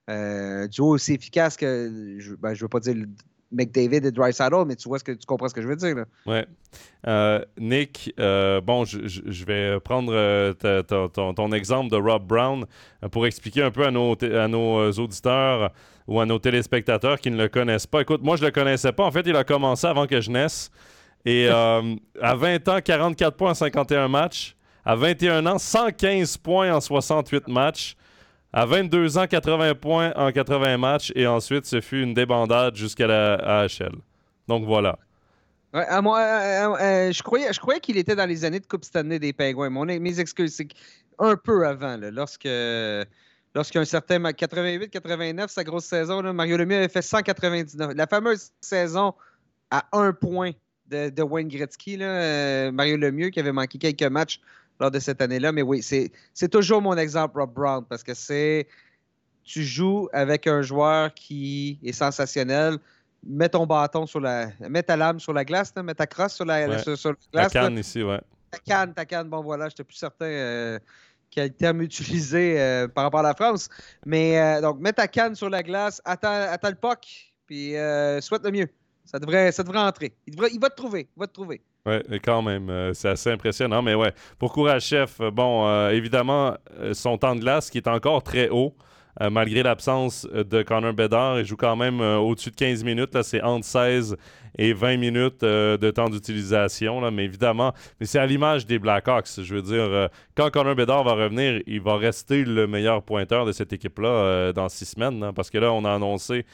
euh, 0.09 0.67
duo 0.67 0.87
aussi 0.89 1.13
efficace 1.13 1.57
que, 1.57 2.17
je 2.19 2.31
ne 2.31 2.35
ben, 2.35 2.53
veux 2.53 2.67
pas 2.67 2.79
dire 2.79 2.95
McDavid 3.51 4.05
et 4.05 4.11
Drysaddle, 4.11 4.65
mais 4.67 4.75
tu 4.75 4.89
vois 4.89 4.99
ce 4.99 5.03
que 5.03 5.11
tu 5.11 5.25
comprends 5.25 5.47
ce 5.47 5.53
que 5.53 5.61
je 5.61 5.67
veux 5.67 5.75
dire. 5.75 5.95
Là. 5.95 6.05
Ouais. 6.25 6.45
Euh, 7.07 7.43
Nick, 7.57 8.13
euh, 8.19 8.59
bon, 8.61 8.85
je, 8.85 9.45
vais 9.45 9.79
prendre 9.79 10.13
euh, 10.13 10.53
ton, 10.53 11.51
exemple 11.51 11.89
de 11.89 11.97
Rob 11.97 12.25
Brown 12.25 12.65
pour 13.11 13.25
expliquer 13.25 13.63
un 13.63 13.71
peu 13.71 13.85
à 13.85 13.91
nos, 13.91 14.15
à 14.23 14.47
nos 14.47 14.91
auditeurs 14.91 15.71
ou 16.07 16.19
à 16.19 16.25
nos 16.25 16.39
téléspectateurs 16.39 17.19
qui 17.19 17.31
ne 17.31 17.37
le 17.37 17.47
connaissent 17.47 17.87
pas. 17.87 18.01
Écoute, 18.01 18.21
moi, 18.21 18.35
je 18.35 18.41
ne 18.41 18.47
le 18.47 18.51
connaissais 18.51 18.91
pas. 18.91 19.05
En 19.05 19.11
fait, 19.11 19.25
il 19.25 19.35
a 19.35 19.43
commencé 19.43 19.87
avant 19.87 20.07
que 20.07 20.19
je 20.19 20.31
naisse. 20.31 20.69
Et 21.25 21.47
à 22.21 22.35
20 22.35 22.67
ans, 22.67 22.79
44 22.83 23.35
points 23.35 23.51
en 23.51 23.55
51 23.55 24.07
matchs. 24.07 24.55
À 24.83 24.95
21 24.95 25.45
ans, 25.45 25.57
115 25.57 26.37
points 26.37 26.73
en 26.73 26.79
68 26.79 27.47
matchs. 27.49 27.95
À 28.53 28.65
22 28.65 29.17
ans, 29.17 29.27
80 29.27 29.75
points 29.75 30.13
en 30.15 30.31
80 30.31 30.77
matchs 30.77 31.11
et 31.15 31.27
ensuite 31.27 31.65
ce 31.65 31.81
fut 31.81 32.01
une 32.01 32.13
débandade 32.13 32.75
jusqu'à 32.75 33.07
la 33.07 33.35
AHL. 33.61 33.95
Donc 34.47 34.65
voilà. 34.65 34.97
moi, 35.73 36.19
euh, 36.19 36.75
euh, 36.79 37.11
je 37.11 37.21
croyais, 37.21 37.51
je 37.51 37.59
croyais 37.59 37.79
qu'il 37.79 37.97
était 37.97 38.15
dans 38.15 38.25
les 38.25 38.45
années 38.45 38.59
de 38.59 38.65
Coupe 38.65 38.85
Stanley 38.85 39.19
des 39.19 39.33
Pingouins. 39.33 39.69
Mon, 39.69 39.85
mes 39.85 40.19
excuses, 40.19 40.55
c'est 40.55 40.69
un 41.19 41.35
peu 41.35 41.67
avant, 41.67 41.97
lorsque 42.11 42.47
lorsqu'un 43.53 43.85
certain 43.85 44.19
88-89, 44.19 45.47
sa 45.49 45.63
grosse 45.63 45.85
saison, 45.85 46.21
Mario 46.33 46.57
Lemieux 46.57 46.77
avait 46.77 46.87
fait 46.87 47.01
199. 47.01 47.93
La 47.95 48.07
fameuse 48.07 48.51
saison 48.61 49.13
à 49.71 49.85
un 49.91 50.13
point 50.13 50.51
de, 50.87 51.21
Wayne 51.21 51.49
Gretzky, 51.49 51.97
euh, 51.99 52.71
Mario 52.71 52.97
Lemieux, 52.97 53.29
qui 53.29 53.39
avait 53.39 53.51
manqué 53.51 53.77
quelques 53.77 54.03
matchs 54.03 54.39
lors 54.79 54.91
de 54.91 54.99
cette 54.99 55.21
année-là. 55.21 55.51
Mais 55.51 55.61
oui, 55.61 55.81
c'est 55.81 56.49
toujours 56.49 56.81
mon 56.81 56.97
exemple, 56.97 57.39
Rob 57.39 57.53
Brown, 57.53 57.85
parce 57.87 58.03
que 58.03 58.13
c'est. 58.13 58.67
Tu 59.43 59.63
joues 59.63 60.09
avec 60.11 60.45
un 60.45 60.61
joueur 60.61 61.13
qui 61.13 61.79
est 61.83 61.93
sensationnel. 61.93 62.77
Mets 63.25 63.49
ton 63.49 63.65
bâton 63.65 64.05
sur 64.05 64.19
la. 64.19 64.49
Mets 64.59 64.83
ta 64.83 64.97
lame 64.97 65.19
sur 65.19 65.33
la 65.33 65.45
glace, 65.45 65.73
mets 65.75 65.93
ta 65.93 66.05
crosse 66.05 66.35
sur 66.35 66.45
la, 66.45 66.65
glace. 66.65 66.85
Ta 67.31 67.49
canne 67.49 67.77
ici, 67.77 68.03
ouais. 68.03 68.19
Ta 68.51 68.59
canne, 68.59 68.93
ta 68.93 69.05
canne. 69.05 69.29
Bon, 69.29 69.41
voilà, 69.41 69.69
j'étais 69.69 69.83
plus 69.83 69.95
certain 69.95 70.25
euh, 70.25 70.79
quel 71.29 71.53
terme 71.53 71.81
utiliser 71.81 72.59
euh, 72.59 72.87
par 72.87 73.05
rapport 73.05 73.21
à 73.21 73.23
la 73.23 73.33
France. 73.33 73.69
Mais 74.05 74.39
euh, 74.39 74.61
donc, 74.61 74.79
mets 74.79 74.93
ta 74.93 75.07
canne 75.07 75.35
sur 75.35 75.49
la 75.49 75.63
glace, 75.63 76.01
attends, 76.03 76.47
attends 76.49 76.69
le 76.69 76.75
puck, 76.75 77.33
puis 77.45 77.71
souhaite 78.21 78.43
le 78.43 78.51
mieux. 78.51 78.67
Ça 79.05 79.19
devrait, 79.19 79.53
ça 79.53 79.63
devrait 79.63 79.79
entrer. 79.79 80.13
Il, 80.27 80.35
il 80.51 80.59
va 80.59 80.69
te 80.69 80.75
trouver. 80.75 81.07
Il 81.15 81.19
va 81.19 81.27
te 81.27 81.33
trouver. 81.33 81.61
Oui, 81.87 82.19
quand 82.21 82.41
même, 82.41 82.69
euh, 82.69 82.93
c'est 82.93 83.07
assez 83.07 83.31
impressionnant. 83.31 83.81
Mais 83.81 83.95
ouais, 83.95 84.11
pour 84.39 84.51
Courage 84.51 84.83
Chef, 84.83 85.21
euh, 85.21 85.31
bon, 85.31 85.65
euh, 85.65 85.91
évidemment, 85.91 86.55
son 86.91 87.17
temps 87.17 87.33
de 87.33 87.39
glace 87.39 87.69
qui 87.69 87.77
est 87.77 87.87
encore 87.87 88.23
très 88.23 88.49
haut. 88.49 88.75
malgré 89.31 89.63
l'absence 89.63 90.27
de 90.31 90.61
Connor 90.61 90.93
Bedard. 90.93 91.39
Il 91.39 91.45
joue 91.45 91.57
quand 91.57 91.75
même 91.75 92.01
au-dessus 92.01 92.51
de 92.51 92.55
15 92.55 92.83
minutes. 92.83 93.15
Là, 93.15 93.23
c'est 93.23 93.41
entre 93.41 93.65
16 93.65 94.15
et 94.59 94.73
20 94.73 94.97
minutes 94.97 95.41
de 95.41 95.89
temps 95.89 96.07
d'utilisation. 96.07 97.09
Mais 97.09 97.25
évidemment, 97.25 97.73
mais 97.99 98.05
c'est 98.05 98.19
à 98.19 98.27
l'image 98.27 98.67
des 98.67 98.77
Blackhawks. 98.77 99.41
Je 99.41 99.55
veux 99.55 99.63
dire, 99.63 100.09
quand 100.35 100.51
Connor 100.51 100.75
Bedard 100.75 101.03
va 101.03 101.13
revenir, 101.13 101.63
il 101.65 101.81
va 101.81 101.97
rester 101.97 102.45
le 102.45 102.67
meilleur 102.67 103.01
pointeur 103.01 103.47
de 103.47 103.53
cette 103.53 103.73
équipe-là 103.73 104.53
dans 104.53 104.69
six 104.69 104.85
semaines. 104.85 105.23
Hein, 105.23 105.33
parce 105.33 105.49
que 105.49 105.57
là, 105.57 105.73
on 105.73 105.83
a 105.83 105.95
annoncé 105.95 106.45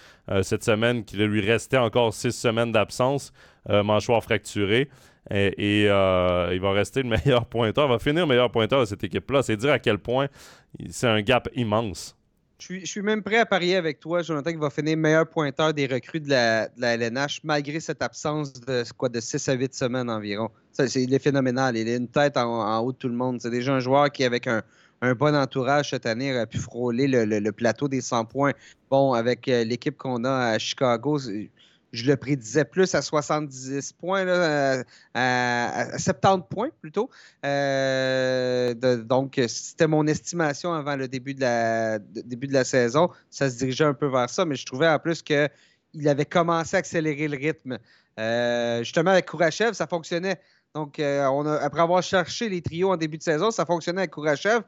cette 0.42 0.64
semaine 0.64 1.04
qu'il 1.04 1.22
lui 1.26 1.42
restait 1.42 1.76
encore 1.76 2.14
six 2.14 2.32
semaines 2.32 2.72
d'absence, 2.72 3.34
mâchoire 3.68 4.24
fracturée. 4.24 4.88
Et, 5.32 5.88
euh, 5.90 6.50
il 6.54 6.60
va 6.60 6.72
rester 6.72 7.04
le 7.04 7.10
meilleur 7.26 7.46
pointeur, 7.46 7.86
il 7.86 7.92
va 7.92 8.00
finir 8.00 8.28
meilleur 8.28 8.52
pointeur 8.52 8.82
de 8.82 8.86
cette 8.86 9.04
équipe-là. 9.04 9.44
C'est 9.44 9.58
dire 9.58 9.72
à 9.72 9.80
quel 9.80 9.98
point 9.98 10.28
c'est 10.90 11.08
un 11.08 11.22
gap 11.22 11.50
immense. 11.56 12.16
Je 12.60 12.86
suis, 12.86 13.02
même 13.02 13.22
prêt 13.22 13.40
à 13.40 13.46
parier 13.46 13.76
avec 13.76 14.00
toi, 14.00 14.22
Jonathan, 14.22 14.52
qu'il 14.52 14.60
va 14.60 14.70
finir 14.70 14.96
meilleur 14.96 15.28
pointeur 15.28 15.74
des 15.74 15.86
recrues 15.86 16.22
de 16.22 16.30
la, 16.30 16.70
LNH, 16.78 17.42
malgré 17.44 17.82
cette 17.82 18.02
absence 18.02 18.54
de, 18.54 18.84
quoi, 18.96 19.10
de 19.10 19.20
6 19.20 19.50
à 19.50 19.54
8 19.54 19.74
semaines 19.74 20.10
environ. 20.10 20.50
Il 20.96 21.14
est 21.14 21.20
phénoménal. 21.20 21.76
Il 21.76 21.90
a 21.90 21.96
une 21.96 22.08
tête 22.08 22.38
en, 22.38 22.80
haut 22.80 22.94
de 22.94 22.98
tout 22.98 23.10
le 23.10 23.16
monde. 23.16 23.42
C'est 23.42 23.50
déjà 23.50 23.74
un 23.74 23.80
joueur 23.80 24.10
qui, 24.12 24.24
avec 24.24 24.48
un, 24.48 24.62
bon 25.16 25.36
entourage 25.36 25.90
cette 25.90 26.06
année, 26.06 26.32
a 26.38 26.46
pu 26.46 26.58
frôler 26.58 27.08
le, 27.08 27.52
plateau 27.52 27.90
des 27.90 28.00
100 28.00 28.26
points. 28.26 28.54
Bon, 28.90 29.12
avec 29.12 29.50
euh, 29.50 29.66
l'équipe 29.66 29.98
qu'on 29.98 30.24
a 30.24 30.52
à 30.52 30.58
Chicago, 30.58 31.20
je 31.94 32.08
le 32.08 32.18
prédisais 32.18 32.66
plus 32.66 32.94
à 32.96 33.02
70 33.04 33.94
points, 33.94 34.26
à, 35.14 35.98
70 36.00 36.48
points 36.50 36.70
plutôt. 36.82 37.10
Euh, 37.46 38.74
donc, 38.74 39.40
c'était 39.48 39.88
mon 39.88 40.08
estimation 40.08 40.74
avant 40.74 40.96
le 40.96 41.08
début 41.08 41.36
de, 41.36 41.42
la, 41.42 42.00
début 42.00 42.48
de 42.48 42.54
la 42.54 42.64
saison. 42.64 43.10
Ça 43.30 43.50
se 43.50 43.58
dirigeait 43.58 43.86
un 43.86 43.94
peu 43.94 44.08
vers 44.08 44.30
ça, 44.30 44.44
mais 44.44 44.56
je 44.56 44.66
trouvais 44.66 44.88
en 44.88 44.98
plus 44.98 45.22
qu'il 45.22 45.50
avait 46.08 46.26
commencé 46.26 46.76
à 46.76 46.80
accélérer 46.80 47.28
le 47.28 47.38
rythme. 47.38 47.78
Euh, 48.20 48.80
justement, 48.80 49.12
avec 49.12 49.28
Kourachev, 49.28 49.74
ça 49.74 49.86
fonctionnait. 49.86 50.42
Donc, 50.74 50.98
euh, 50.98 51.60
après 51.62 51.82
avoir 51.82 52.02
cherché 52.02 52.50
les 52.50 52.64
trios 52.64 52.92
en 52.92 52.98
début 52.98 53.20
de 53.20 53.24
saison, 53.24 53.52
ça 53.52 53.68
fonctionnait 53.68 54.02
avec 54.02 54.12
Kourachev. 54.12 54.64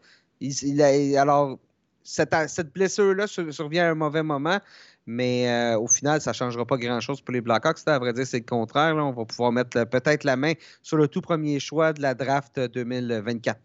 alors, 1.18 1.58
cette 2.04 2.72
blessure-là 2.72 3.26
survient 3.26 3.88
à 3.88 3.90
un 3.90 3.96
mauvais 3.96 4.22
moment. 4.22 4.60
Mais 5.06 5.48
euh, 5.48 5.78
au 5.78 5.88
final, 5.88 6.20
ça 6.20 6.32
ne 6.32 6.36
changera 6.36 6.66
pas 6.66 6.78
grand-chose 6.78 7.22
pour 7.22 7.34
les 7.34 7.42
Blackhawks. 7.42 7.78
À 7.86 8.00
vrai 8.00 8.14
dire, 8.14 8.26
c'est 8.26 8.40
le 8.40 8.46
contraire. 8.46 8.96
On 8.96 9.12
va 9.12 9.26
pouvoir 9.26 9.52
mettre 9.52 9.84
peut-être 9.86 10.24
la 10.24 10.36
main 10.36 10.54
sur 10.82 10.98
le 10.98 11.08
tout 11.08 11.22
premier 11.22 11.60
choix 11.60 11.94
de 11.94 12.02
la 12.02 12.16
draft 12.16 12.60
2024. 12.60 13.60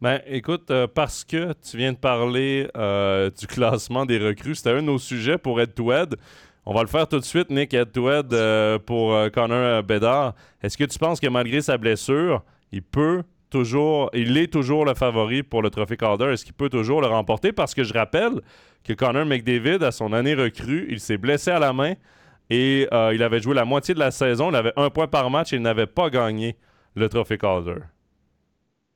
Ben, 0.00 0.22
écoute, 0.26 0.70
euh, 0.70 0.86
parce 0.86 1.24
que 1.24 1.52
tu 1.54 1.76
viens 1.76 1.92
de 1.92 1.98
parler 1.98 2.70
euh, 2.76 3.30
du 3.30 3.46
classement 3.46 4.06
des 4.06 4.18
recrues, 4.18 4.54
c'était 4.54 4.70
un 4.70 4.76
de 4.76 4.80
nos 4.82 4.98
sujets 4.98 5.38
pour 5.38 5.60
Ed 5.60 5.74
to 5.74 5.92
On 6.64 6.72
va 6.72 6.82
le 6.82 6.88
faire 6.88 7.08
tout 7.08 7.18
de 7.18 7.24
suite, 7.24 7.50
Nick, 7.50 7.74
Ed 7.74 7.92
to 7.92 8.08
pour 8.86 9.30
Connor 9.32 9.82
Bedard. 9.82 10.34
Est-ce 10.62 10.78
que 10.78 10.84
tu 10.84 10.98
penses 10.98 11.20
que 11.20 11.26
malgré 11.26 11.60
sa 11.60 11.76
blessure, 11.76 12.42
il 12.70 12.82
peut 12.82 13.22
toujours, 13.50 14.10
il 14.14 14.36
est 14.36 14.52
toujours 14.52 14.84
le 14.84 14.94
favori 14.94 15.42
pour 15.42 15.62
le 15.62 15.70
trophée 15.70 15.96
Calder? 15.96 16.26
Est-ce 16.26 16.44
qu'il 16.44 16.54
peut 16.54 16.68
toujours 16.68 17.00
le 17.00 17.08
remporter? 17.08 17.52
Parce 17.52 17.74
que 17.74 17.82
je 17.82 17.92
rappelle 17.92 18.40
que 18.88 18.94
Connor 18.94 19.26
McDavid, 19.26 19.84
à 19.84 19.92
son 19.92 20.14
année 20.14 20.34
recrue, 20.34 20.86
il 20.88 20.98
s'est 20.98 21.18
blessé 21.18 21.50
à 21.50 21.58
la 21.58 21.74
main 21.74 21.94
et 22.48 22.88
euh, 22.90 23.12
il 23.14 23.22
avait 23.22 23.40
joué 23.40 23.54
la 23.54 23.66
moitié 23.66 23.92
de 23.92 23.98
la 23.98 24.10
saison. 24.10 24.50
Il 24.50 24.56
avait 24.56 24.72
un 24.76 24.88
point 24.88 25.06
par 25.06 25.28
match 25.28 25.52
et 25.52 25.56
il 25.56 25.62
n'avait 25.62 25.86
pas 25.86 26.08
gagné 26.08 26.56
le 26.94 27.06
trophée 27.10 27.36
Calder. 27.36 27.80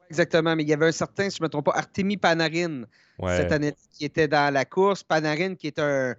Exactement, 0.09 0.57
mais 0.57 0.63
il 0.63 0.69
y 0.69 0.73
avait 0.73 0.87
un 0.87 0.93
certain, 0.93 1.29
si 1.29 1.37
je 1.37 1.43
ne 1.43 1.47
me 1.47 1.51
trompe 1.51 1.67
pas, 1.67 1.75
Artemi 1.75 2.17
Panarin 2.17 2.85
cette 3.29 3.53
année 3.53 3.75
qui 3.93 4.07
était 4.07 4.29
dans 4.29 4.53
la 4.53 4.65
course. 4.65 5.03
Panarin 5.03 5.55
qui 5.55 5.67
est 5.67 5.79
un 5.79 6.15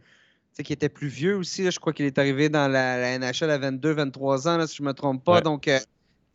qui 0.63 0.71
était 0.71 0.89
plus 0.89 1.07
vieux 1.07 1.35
aussi. 1.35 1.69
je 1.71 1.79
crois 1.79 1.93
qu'il 1.93 2.05
est 2.05 2.19
arrivé 2.19 2.47
dans 2.47 2.67
la, 2.67 3.17
NHL 3.17 3.49
à 3.49 3.57
22-23 3.57 4.47
ans, 4.47 4.67
si 4.67 4.77
je 4.77 4.83
ne 4.83 4.89
me 4.89 4.93
trompe 4.93 5.23
pas. 5.23 5.41
Donc, 5.41 5.67
euh, 5.67 5.79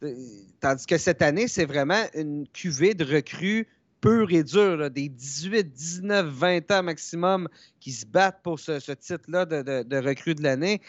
euh, 0.03 0.13
tandis 0.61 0.87
que 0.87 0.99
cette 0.99 1.23
année, 1.23 1.47
c'est 1.47 1.67
vraiment 1.67 2.03
une 2.15 2.49
cuvée 2.49 2.95
de 2.95 3.05
recrues 3.05 3.69
pur 4.01 4.31
et 4.31 4.45
dur, 4.45 4.91
des 4.91 5.09
18, 5.09 5.73
19, 5.73 6.27
20 6.27 6.71
ans 6.71 6.83
maximum 6.83 7.49
qui 7.81 7.93
se 7.93 8.07
battent 8.07 8.41
pour 8.43 8.59
ce, 8.61 8.93
titre-là 8.93 9.45
de, 9.45 9.83
de, 9.83 9.97
recrue 9.97 10.35
de 10.35 10.43
l'année. 10.43 10.81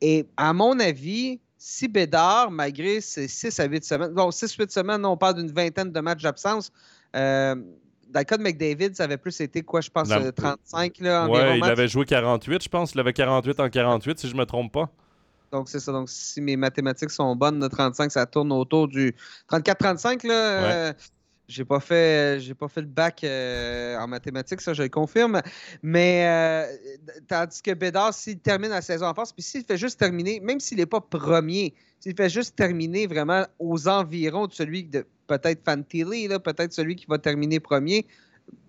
Et 0.00 0.26
à 0.36 0.52
mon 0.52 0.78
avis, 0.80 1.40
si 1.58 1.88
Bédard, 1.88 2.50
malgré 2.50 3.00
ses 3.00 3.28
6 3.28 3.60
à 3.60 3.66
8 3.66 3.84
semaines, 3.84 4.12
bon, 4.12 4.30
6-8 4.30 4.70
semaines, 4.70 5.04
on 5.04 5.16
parle 5.16 5.34
d'une 5.36 5.52
vingtaine 5.52 5.92
de 5.92 6.00
matchs 6.00 6.22
d'absence. 6.22 6.72
Euh, 7.14 7.54
dans 8.08 8.20
le 8.20 8.24
cas 8.24 8.36
de 8.36 8.42
McDavid, 8.42 8.94
ça 8.94 9.04
avait 9.04 9.16
plus 9.16 9.40
été 9.40 9.62
quoi, 9.62 9.80
je 9.80 9.90
pense, 9.90 10.08
35 10.08 10.98
là, 11.00 11.26
Oui, 11.28 11.40
il 11.56 11.64
avait 11.64 11.88
joué 11.88 12.04
48, 12.04 12.64
je 12.64 12.68
pense. 12.68 12.92
Il 12.94 13.00
avait 13.00 13.12
48 13.12 13.60
en 13.60 13.70
48, 13.70 14.18
si 14.18 14.28
je 14.28 14.34
ne 14.34 14.40
me 14.40 14.44
trompe 14.44 14.72
pas. 14.72 14.90
Donc, 15.50 15.68
c'est 15.68 15.80
ça. 15.80 15.92
Donc, 15.92 16.08
si 16.08 16.40
mes 16.40 16.56
mathématiques 16.56 17.10
sont 17.10 17.36
bonnes, 17.36 17.60
le 17.60 17.68
35, 17.68 18.10
ça 18.10 18.26
tourne 18.26 18.52
autour 18.52 18.88
du 18.88 19.14
34-35. 19.50 20.26
Là, 20.26 20.34
euh, 20.34 20.92
j'ai 21.48 21.64
pas 21.64 21.80
fait, 21.80 22.40
j'ai 22.40 22.54
pas 22.54 22.68
fait 22.68 22.80
le 22.80 22.86
bac 22.86 23.24
euh, 23.24 23.96
en 23.98 24.06
mathématiques, 24.06 24.60
ça 24.60 24.74
je 24.74 24.82
le 24.82 24.88
confirme. 24.88 25.40
Mais 25.82 26.24
euh, 26.26 26.96
tandis 27.28 27.62
que 27.62 27.72
Bédard, 27.72 28.14
s'il 28.14 28.38
termine 28.38 28.70
la 28.70 28.82
saison 28.82 29.06
en 29.06 29.14
force, 29.14 29.32
puis 29.32 29.42
s'il 29.42 29.64
fait 29.64 29.76
juste 29.76 29.98
terminer, 29.98 30.40
même 30.40 30.60
s'il 30.60 30.78
n'est 30.78 30.86
pas 30.86 31.00
premier, 31.00 31.74
s'il 32.00 32.16
fait 32.16 32.28
juste 32.28 32.56
terminer 32.56 33.06
vraiment 33.06 33.44
aux 33.58 33.88
environs 33.88 34.46
de 34.46 34.52
celui 34.52 34.84
de 34.84 35.04
peut-être 35.26 35.62
Fantilli, 35.64 36.28
peut-être 36.28 36.72
celui 36.72 36.96
qui 36.96 37.06
va 37.08 37.18
terminer 37.18 37.60
premier, 37.60 38.06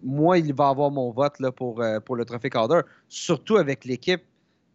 moi, 0.03 0.37
il 0.37 0.53
va 0.53 0.69
avoir 0.69 0.91
mon 0.91 1.11
vote 1.11 1.39
là, 1.39 1.51
pour, 1.51 1.81
euh, 1.81 1.99
pour 1.99 2.15
le 2.15 2.25
trophée 2.25 2.49
Calder, 2.49 2.81
surtout 3.07 3.57
avec 3.57 3.85
l'équipe 3.85 4.21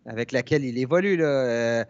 avec 0.07 0.33
laquelle 0.33 0.65
il 0.65 0.79
évolue. 0.79 1.19
Là. 1.19 1.85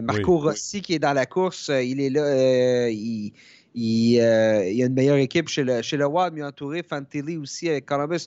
Marco 0.00 0.38
Rossi 0.38 0.82
qui 0.82 0.94
est 0.94 0.98
dans 0.98 1.12
la 1.12 1.26
course, 1.26 1.68
il 1.68 2.00
est 2.00 2.10
là. 2.10 2.88
il, 2.88 3.32
il, 3.74 4.20
euh, 4.20 4.68
il, 4.68 4.76
y 4.76 4.82
a 4.82 4.86
une 4.86 4.94
meilleure 4.94 5.16
équipe 5.16 5.48
chez 5.48 5.64
le, 5.64 5.82
chez 5.82 5.96
le 5.96 6.06
Wild, 6.06 6.34
mieux 6.34 6.44
entouré. 6.44 6.82
Fantilli 6.82 7.36
aussi 7.36 7.68
avec 7.68 7.86
Columbus. 7.86 8.26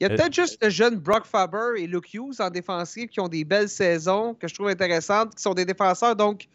Il 0.00 0.04
y 0.04 0.10
a 0.10 0.12
euh, 0.12 0.16
peut-être 0.16 0.34
juste 0.34 0.62
le 0.62 0.70
jeune 0.70 0.96
Brock 0.96 1.24
Faber 1.24 1.78
et 1.78 1.86
Luke 1.86 2.12
Hughes 2.12 2.40
en 2.40 2.50
défensive 2.50 3.08
qui 3.08 3.20
ont 3.20 3.28
des 3.28 3.44
belles 3.44 3.68
saisons 3.68 4.34
que 4.34 4.48
je 4.48 4.54
trouve 4.54 4.68
intéressantes, 4.68 5.34
qui 5.34 5.42
sont 5.42 5.54
des 5.54 5.64
défenseurs. 5.64 6.16
Donc, 6.16 6.48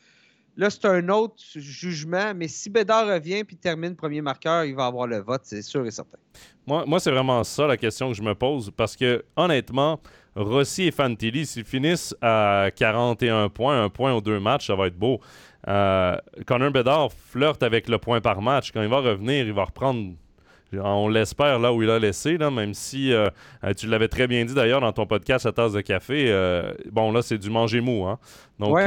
là, 0.57 0.69
c'est 0.69 0.85
un 0.85 1.07
autre 1.09 1.35
jugement. 1.55 2.33
Mais 2.35 2.47
si 2.47 2.69
Bédard 2.69 3.07
revient 3.07 3.43
puis 3.43 3.55
termine 3.55 3.95
premier 3.95 4.21
marqueur, 4.21 4.65
il 4.65 4.75
va 4.75 4.87
avoir 4.87 5.07
le 5.07 5.19
vote, 5.19 5.41
c'est 5.43 5.61
sûr 5.61 5.85
et 5.85 5.91
certain. 5.91 6.17
Moi, 6.65 6.83
moi 6.85 6.99
c'est 6.99 7.11
vraiment 7.11 7.43
ça 7.43 7.65
la 7.67 7.77
question 7.77 8.09
que 8.09 8.17
je 8.17 8.21
me 8.21 8.35
pose. 8.35 8.71
Parce 8.75 8.95
que, 8.95 9.23
honnêtement, 9.35 10.01
Rossi 10.35 10.83
et 10.83 10.91
Fantilli, 10.91 11.45
s'ils 11.45 11.63
finissent 11.63 12.15
à 12.21 12.69
41 12.75 13.49
points, 13.49 13.83
un 13.83 13.89
point 13.89 14.13
aux 14.13 14.21
deux 14.21 14.39
matchs, 14.39 14.67
ça 14.67 14.75
va 14.75 14.87
être 14.87 14.97
beau. 14.97 15.21
Euh, 15.67 16.17
Connor 16.45 16.71
Bedard 16.71 17.11
flirte 17.11 17.63
avec 17.63 17.89
le 17.89 17.97
point 17.97 18.21
par 18.21 18.41
match. 18.41 18.71
Quand 18.71 18.81
il 18.81 18.89
va 18.89 18.99
revenir, 18.99 19.45
il 19.45 19.53
va 19.53 19.65
reprendre 19.65 20.13
on 20.73 21.07
l'espère 21.07 21.59
là 21.59 21.71
où 21.71 21.81
il 21.81 21.89
a 21.89 21.99
laissé, 21.99 22.37
là, 22.37 22.51
même 22.51 22.73
si 22.73 23.13
euh, 23.13 23.29
euh, 23.63 23.73
tu 23.73 23.87
l'avais 23.87 24.07
très 24.07 24.27
bien 24.27 24.43
dit 24.45 24.53
d'ailleurs 24.53 24.81
dans 24.81 24.91
ton 24.91 25.05
podcast 25.05 25.45
à 25.45 25.51
tasse 25.51 25.73
de 25.73 25.81
café. 25.81 26.31
bon, 26.91 27.11
là, 27.11 27.21
c'est 27.21 27.37
du 27.37 27.49
manger 27.49 27.81
mou. 27.81 28.05
Hein? 28.05 28.19
Donc, 28.59 28.79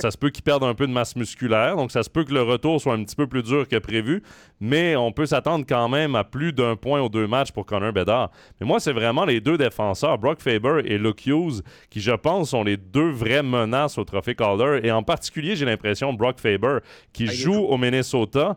ça 0.00 0.10
se 0.10 0.18
peut 0.18 0.30
qu'il 0.30 0.42
perde 0.42 0.64
un 0.64 0.74
peu 0.74 0.86
de 0.86 0.92
masse 0.92 1.16
musculaire. 1.16 1.76
Donc, 1.76 1.92
ça 1.92 2.02
se 2.02 2.10
peut 2.10 2.24
que 2.24 2.32
le 2.32 2.42
retour 2.42 2.80
soit 2.80 2.94
un 2.94 3.04
petit 3.04 3.16
peu 3.16 3.26
plus 3.26 3.42
dur 3.42 3.68
que 3.68 3.78
prévu. 3.78 4.22
Mais 4.60 4.96
on 4.96 5.12
peut 5.12 5.26
s'attendre 5.26 5.64
quand 5.68 5.88
même 5.88 6.14
à 6.16 6.24
plus 6.24 6.52
d'un 6.52 6.76
point 6.76 7.00
aux 7.00 7.08
deux 7.08 7.26
matchs 7.26 7.52
pour 7.52 7.66
Connor 7.66 7.92
Bedard. 7.92 8.30
Mais 8.60 8.66
moi, 8.66 8.80
c'est 8.80 8.92
vraiment 8.92 9.24
les 9.24 9.40
deux 9.40 9.56
défenseurs, 9.56 10.18
Brock 10.18 10.40
Faber 10.40 10.82
et 10.84 10.98
Luke 10.98 11.26
Hughes, 11.26 11.62
qui, 11.90 12.00
je 12.00 12.12
pense, 12.12 12.50
sont 12.50 12.64
les 12.64 12.76
deux 12.76 13.10
vraies 13.10 13.42
menaces 13.42 13.98
au 13.98 14.04
Trophée 14.04 14.34
Calder. 14.34 14.80
Et 14.82 14.90
en 14.90 15.02
particulier, 15.02 15.54
j'ai 15.54 15.66
l'impression, 15.66 16.12
Brock 16.12 16.40
Faber, 16.40 16.78
qui 17.12 17.26
ah, 17.28 17.32
joue 17.32 17.54
au 17.54 17.76
Minnesota 17.76 18.56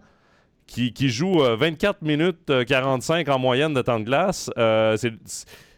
qui, 0.71 1.09
joue 1.09 1.39
24 1.39 1.97
euh, 2.01 2.05
minutes 2.05 2.65
45 2.67 3.27
euh, 3.27 3.31
en 3.31 3.39
moyenne 3.39 3.73
de 3.73 3.81
temps 3.81 3.99
de 3.99 4.05
glace. 4.05 4.49
Euh, 4.57 4.97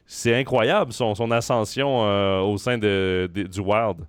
c'est 0.05 0.35
incroyable 0.35 0.93
son, 0.93 1.31
ascension 1.31 2.01
au 2.43 2.57
sein 2.57 2.77
de, 2.77 3.29
du 3.33 3.59
Wild. 3.59 4.05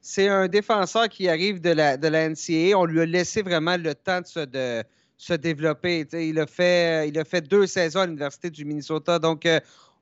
C'est 0.00 0.28
un 0.28 0.48
défenseur 0.48 1.08
qui 1.08 1.28
arrive 1.28 1.60
de 1.60 1.70
la, 1.70 1.96
de 1.96 2.08
NCAA. 2.08 2.78
On 2.78 2.84
lui 2.84 3.00
a 3.00 3.06
laissé 3.06 3.42
vraiment 3.42 3.76
le 3.76 3.94
temps 3.94 4.20
de 4.20 4.26
se, 4.26 4.40
de, 4.40 4.82
se 5.16 5.34
développer. 5.34 6.06
il 6.12 6.38
a, 6.38 6.46
fait, 6.46 7.08
il 7.08 7.18
a 7.18 7.24
fait 7.24 7.46
deux 7.46 7.66
saisons 7.66 8.00
à 8.00 8.06
l'Université 8.06 8.50
du 8.50 8.64
Minnesota. 8.64 9.18
Donc, 9.18 9.46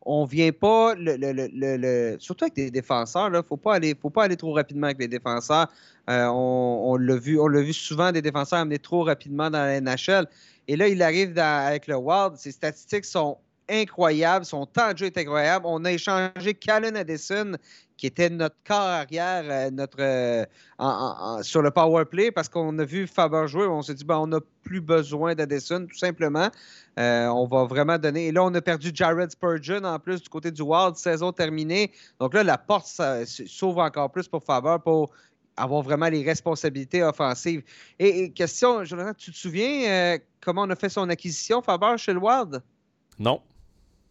on 0.06 0.24
vient 0.24 0.52
pas 0.52 0.94
le, 0.96 2.16
surtout 2.20 2.44
avec 2.44 2.54
des 2.54 2.70
défenseurs 2.70 3.28
il 3.28 3.42
faut 3.42 3.58
faut 4.00 4.10
pas 4.10 4.24
aller 4.24 4.36
trop 4.36 4.52
rapidement 4.52 4.86
avec 4.86 5.00
les 5.00 5.08
défenseurs. 5.08 5.66
Euh, 6.08 6.26
on, 6.28 6.96
l'a 6.96 7.16
vu 7.16 7.38
on 7.40 7.48
l'a 7.48 7.60
vu 7.60 7.72
souvent 7.72 8.12
des 8.12 8.22
défenseurs 8.22 8.60
amener 8.60 8.78
trop 8.78 9.02
rapidement 9.02 9.50
dans 9.50 9.58
la 9.58 9.80
NHL 9.80 10.26
et 10.68 10.76
là 10.76 10.86
il 10.86 11.02
arrive 11.02 11.36
avec 11.36 11.88
le 11.88 11.96
Wild 11.96 12.36
ses 12.36 12.52
statistiques 12.52 13.04
sont 13.04 13.36
Son 14.44 14.66
temps 14.66 14.92
de 14.92 14.98
jeu 14.98 15.06
est 15.06 15.18
incroyable. 15.18 15.66
On 15.68 15.84
a 15.84 15.92
échangé 15.92 16.54
Callan 16.54 16.94
Addison, 16.94 17.52
qui 17.96 18.06
était 18.06 18.30
notre 18.30 18.56
corps 18.64 18.78
arrière 18.78 19.44
euh, 19.44 19.70
notre, 19.70 19.98
euh, 20.00 21.42
sur 21.42 21.62
le 21.62 21.70
power 21.70 22.04
play, 22.04 22.30
parce 22.30 22.48
qu'on 22.48 22.78
a 22.78 22.84
vu 22.84 23.06
Faber 23.06 23.48
jouer. 23.48 23.66
On 23.66 23.82
s'est 23.82 23.94
dit, 23.94 24.04
ben, 24.04 24.18
on 24.18 24.28
n'a 24.28 24.38
plus 24.62 24.80
besoin 24.80 25.34
d'Addison, 25.34 25.86
tout 25.86 25.96
simplement. 25.96 26.48
Euh, 26.98 27.26
on 27.26 27.46
va 27.46 27.64
vraiment 27.64 27.98
donner. 27.98 28.28
Et 28.28 28.32
là, 28.32 28.44
on 28.44 28.54
a 28.54 28.60
perdu 28.60 28.90
Jared 28.94 29.30
Spurgeon 29.30 29.84
en 29.84 29.98
plus 29.98 30.22
du 30.22 30.28
côté 30.28 30.50
du 30.50 30.62
Wild, 30.62 30.96
saison 30.96 31.32
terminée. 31.32 31.90
Donc 32.20 32.34
là, 32.34 32.44
la 32.44 32.58
porte 32.58 32.86
s'ouvre 33.26 33.80
encore 33.80 34.10
plus 34.12 34.28
pour 34.28 34.44
Faber 34.44 34.76
pour 34.84 35.10
avoir 35.56 35.82
vraiment 35.82 36.08
les 36.08 36.22
responsabilités 36.22 37.02
offensives. 37.02 37.62
Et, 37.98 38.30
question, 38.30 38.84
Jonathan, 38.84 39.14
tu 39.16 39.32
te 39.32 39.36
souviens 39.36 40.18
comment 40.40 40.62
on 40.62 40.70
a 40.70 40.76
fait 40.76 40.90
son 40.90 41.08
acquisition, 41.08 41.62
Faber, 41.62 41.96
chez 41.96 42.12
le 42.12 42.20
Wild? 42.20 42.62
Non. 43.18 43.40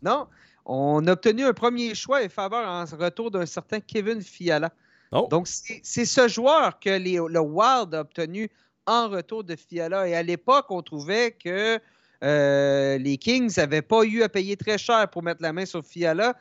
Non? 0.02 0.28
On 0.66 1.06
a 1.08 1.12
obtenu 1.12 1.44
un 1.44 1.54
premier 1.54 1.94
choix 1.94 2.24
et 2.24 2.30
faveur 2.30 2.68
en 2.68 2.86
retour 2.98 3.30
d'un 3.32 3.46
certain 3.46 3.80
Kevin 3.80 4.22
Fiala. 4.22 4.72
Oh. 5.12 5.28
Donc, 5.30 5.48
c'est 5.48 6.06
ce 6.06 6.28
joueur 6.28 6.80
que 6.80 6.90
le 6.90 7.40
Wild 7.40 7.94
a 7.94 8.02
obtenu 8.02 8.50
en 8.88 9.10
retour 9.10 9.44
de 9.44 9.56
Fiala. 9.56 10.08
Et 10.08 10.16
à 10.16 10.24
l'époque, 10.24 10.66
on 10.70 10.82
trouvait 10.82 11.32
que 11.32 11.80
euh, 12.24 12.98
les 12.98 13.18
Kings 13.18 13.54
n'avaient 13.58 13.82
pas 13.82 14.04
eu 14.04 14.24
à 14.24 14.30
payer 14.30 14.58
très 14.58 14.78
cher 14.78 15.08
pour 15.10 15.22
mettre 15.24 15.42
la 15.42 15.54
main 15.54 15.66
sur 15.66 15.86
Fiala. 15.86 16.36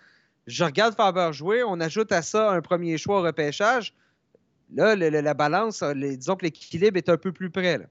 Je 0.47 0.65
regarde 0.65 0.95
Faber 0.95 1.31
jouer, 1.33 1.63
on 1.63 1.81
ajoute 1.81 2.13
à 2.13 2.23
ça 2.23 2.51
un 2.51 2.61
premier 2.61 2.99
choix 2.99 3.21
au 3.21 3.23
repêchage. 3.23 3.95
Là, 4.75 4.97
la 4.97 5.35
balance, 5.35 5.83
disons 5.83 6.37
que 6.37 6.45
l'équilibre 6.45 6.97
est 6.97 7.09
un 7.09 7.17
peu 7.17 7.33
plus 7.33 7.51
près. 7.51 7.79
Là. 7.79 7.85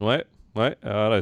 Ouais, 0.00 0.24
oui, 0.56 0.68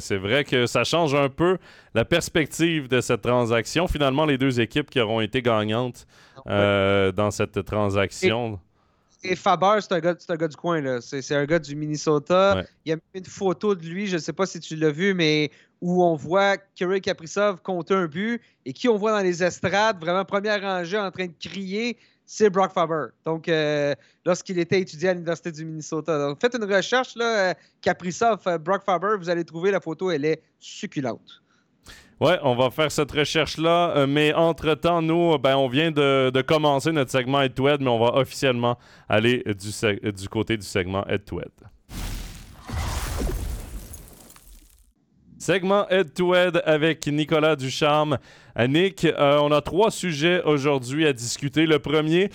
c'est 0.01 0.19
vrai 0.19 0.45
que 0.45 0.67
ça 0.67 0.85
change 0.85 1.15
un 1.15 1.29
peu 1.29 1.59
la 1.95 2.05
perspective 2.05 2.89
de 2.89 3.01
cette 3.01 3.23
transaction. 3.23 3.89
Finalement, 3.89 4.27
les 4.27 4.39
deux 4.39 4.61
équipes 4.61 4.91
qui 4.91 5.01
auront 5.01 5.21
été 5.21 5.41
gagnantes 5.41 6.07
euh, 6.47 7.13
dans 7.13 7.31
cette 7.31 7.65
transaction. 7.65 8.61
Et, 9.25 9.37
Faber, 9.37 9.79
c'est 9.81 9.93
un, 9.93 10.01
gars, 10.01 10.49
du 10.49 10.57
coin. 10.57 11.01
C'est 11.01 11.35
un 11.35 11.45
gars 11.45 11.61
du 11.61 11.77
Minnesota. 11.77 12.65
Il 12.85 12.91
y 12.91 12.93
a 12.93 12.99
une 13.15 13.25
photo 13.25 13.75
de 13.75 13.87
lui, 13.87 14.07
je 14.09 14.17
ne 14.17 14.21
sais 14.21 14.33
pas 14.33 14.47
si 14.47 14.59
tu 14.59 14.75
l'as 14.77 14.91
vu, 14.91 15.15
mais 15.15 15.51
où 15.81 16.05
on 16.05 16.15
voit 16.15 16.57
Kirill 16.75 17.01
Kaprizov 17.01 17.61
compter 17.63 17.95
un 17.95 18.07
but 18.07 18.41
et 18.65 18.73
qui 18.73 18.89
on 18.89 18.97
voit 18.97 19.13
dans 19.13 19.23
les 19.23 19.43
estrades, 19.43 20.01
vraiment 20.01 20.25
première 20.25 20.61
rangée, 20.61 20.99
en 20.99 21.11
train 21.11 21.27
de 21.27 21.35
crier 21.41 21.97
c'est 22.35 22.49
Brock 22.49 22.73
Faber. 22.73 23.09
Donc, 23.27 23.47
euh, 23.47 23.95
lorsqu'il 24.25 24.59
était 24.59 24.81
étudiant 24.81 25.11
à 25.11 25.13
l'Université 25.13 25.53
du 25.53 25.67
Minnesota. 25.67 26.19
Donc, 26.19 26.41
faites 26.41 26.55
une 26.55 26.65
recherche, 26.65 27.15
là, 27.15 27.55
Kaprizov, 27.83 28.41
euh, 28.47 28.57
Brock 28.57 28.85
Faber, 28.85 29.19
vous 29.19 29.29
allez 29.29 29.45
trouver 29.45 29.71
la 29.71 29.81
photo, 29.81 30.11
elle 30.11 30.25
est 30.25 30.43
succulente. 30.59 31.43
Ouais, 32.19 32.39
on 32.43 32.55
va 32.55 32.71
faire 32.71 32.91
cette 32.91 33.13
recherche-là. 33.13 33.93
Euh, 33.97 34.07
mais 34.07 34.33
entre-temps, 34.33 35.03
nous, 35.03 35.37
ben, 35.37 35.57
on 35.57 35.69
vient 35.69 35.91
de, 35.91 36.41
commencer 36.41 36.91
notre 36.91 37.11
segment 37.11 37.43
Head-to-Head, 37.43 37.83
mais 37.83 37.91
on 37.91 37.99
va 37.99 38.15
officiellement 38.15 38.79
aller 39.11 39.45
du, 39.45 40.29
côté 40.31 40.57
du 40.57 40.65
segment 40.65 41.05
Head-to-Head. 41.07 41.53
Segment 45.39 45.87
Head-to-Head 45.91 46.63
avec 46.65 47.07
Nicolas 47.09 47.57
Ducharme. 47.57 48.17
Nick, 48.69 49.05
euh, 49.05 49.39
on 49.41 49.51
a 49.51 49.61
trois 49.61 49.91
sujets 49.91 50.43
aujourd'hui 50.43 51.07
à 51.07 51.13
discuter. 51.13 51.67
Le 51.67 51.79
premier, 51.79 52.31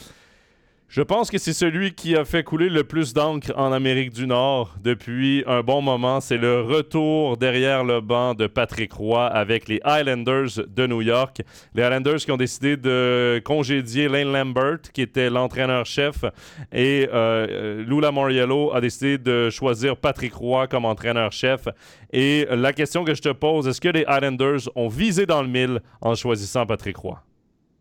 je 0.89 1.01
pense 1.01 1.29
que 1.29 1.37
c'est 1.37 1.51
celui 1.51 1.93
qui 1.93 2.15
a 2.15 2.23
fait 2.23 2.43
couler 2.43 2.69
le 2.69 2.85
plus 2.85 3.13
d'encre 3.13 3.51
en 3.57 3.73
Amérique 3.73 4.13
du 4.13 4.25
Nord 4.25 4.73
depuis 4.81 5.43
un 5.45 5.61
bon 5.61 5.81
moment. 5.81 6.21
C'est 6.21 6.37
le 6.37 6.61
retour 6.61 7.35
derrière 7.35 7.83
le 7.83 7.99
banc 7.99 8.33
de 8.35 8.47
Patrick 8.47 8.93
Roy 8.93 9.25
avec 9.27 9.67
les 9.67 9.81
Highlanders 9.83 10.65
de 10.65 10.87
New 10.87 11.01
York. 11.01 11.41
Les 11.75 11.83
Highlanders 11.83 12.19
qui 12.19 12.31
ont 12.31 12.37
décidé 12.37 12.77
de 12.77 13.41
congédier 13.43 14.07
Lane 14.07 14.31
Lambert, 14.31 14.79
qui 14.93 15.01
était 15.01 15.29
l'entraîneur-chef, 15.29 16.23
et 16.71 17.09
euh, 17.13 17.47
euh, 17.49 17.83
Lula 17.83 18.11
Moriello 18.11 18.73
a 18.73 18.79
décidé 18.79 19.17
de 19.17 19.49
choisir 19.49 19.97
Patrick 19.97 20.35
Roy 20.35 20.67
comme 20.67 20.85
entraîneur-chef. 20.85 21.67
Et 22.13 22.47
la 22.49 22.71
question 22.71 23.03
que 23.03 23.13
je 23.13 23.21
te 23.21 23.33
pose, 23.33 23.67
est-ce 23.67 23.81
que 23.81 23.89
les 23.89 24.05
Highlanders 24.05 24.69
ont 24.75 24.87
visé 24.87 25.25
dans 25.25 25.41
le 25.41 25.49
mille 25.49 25.81
en 25.99 26.15
choisissant 26.15 26.65
Patrick 26.65 26.95
Roy? 26.95 27.26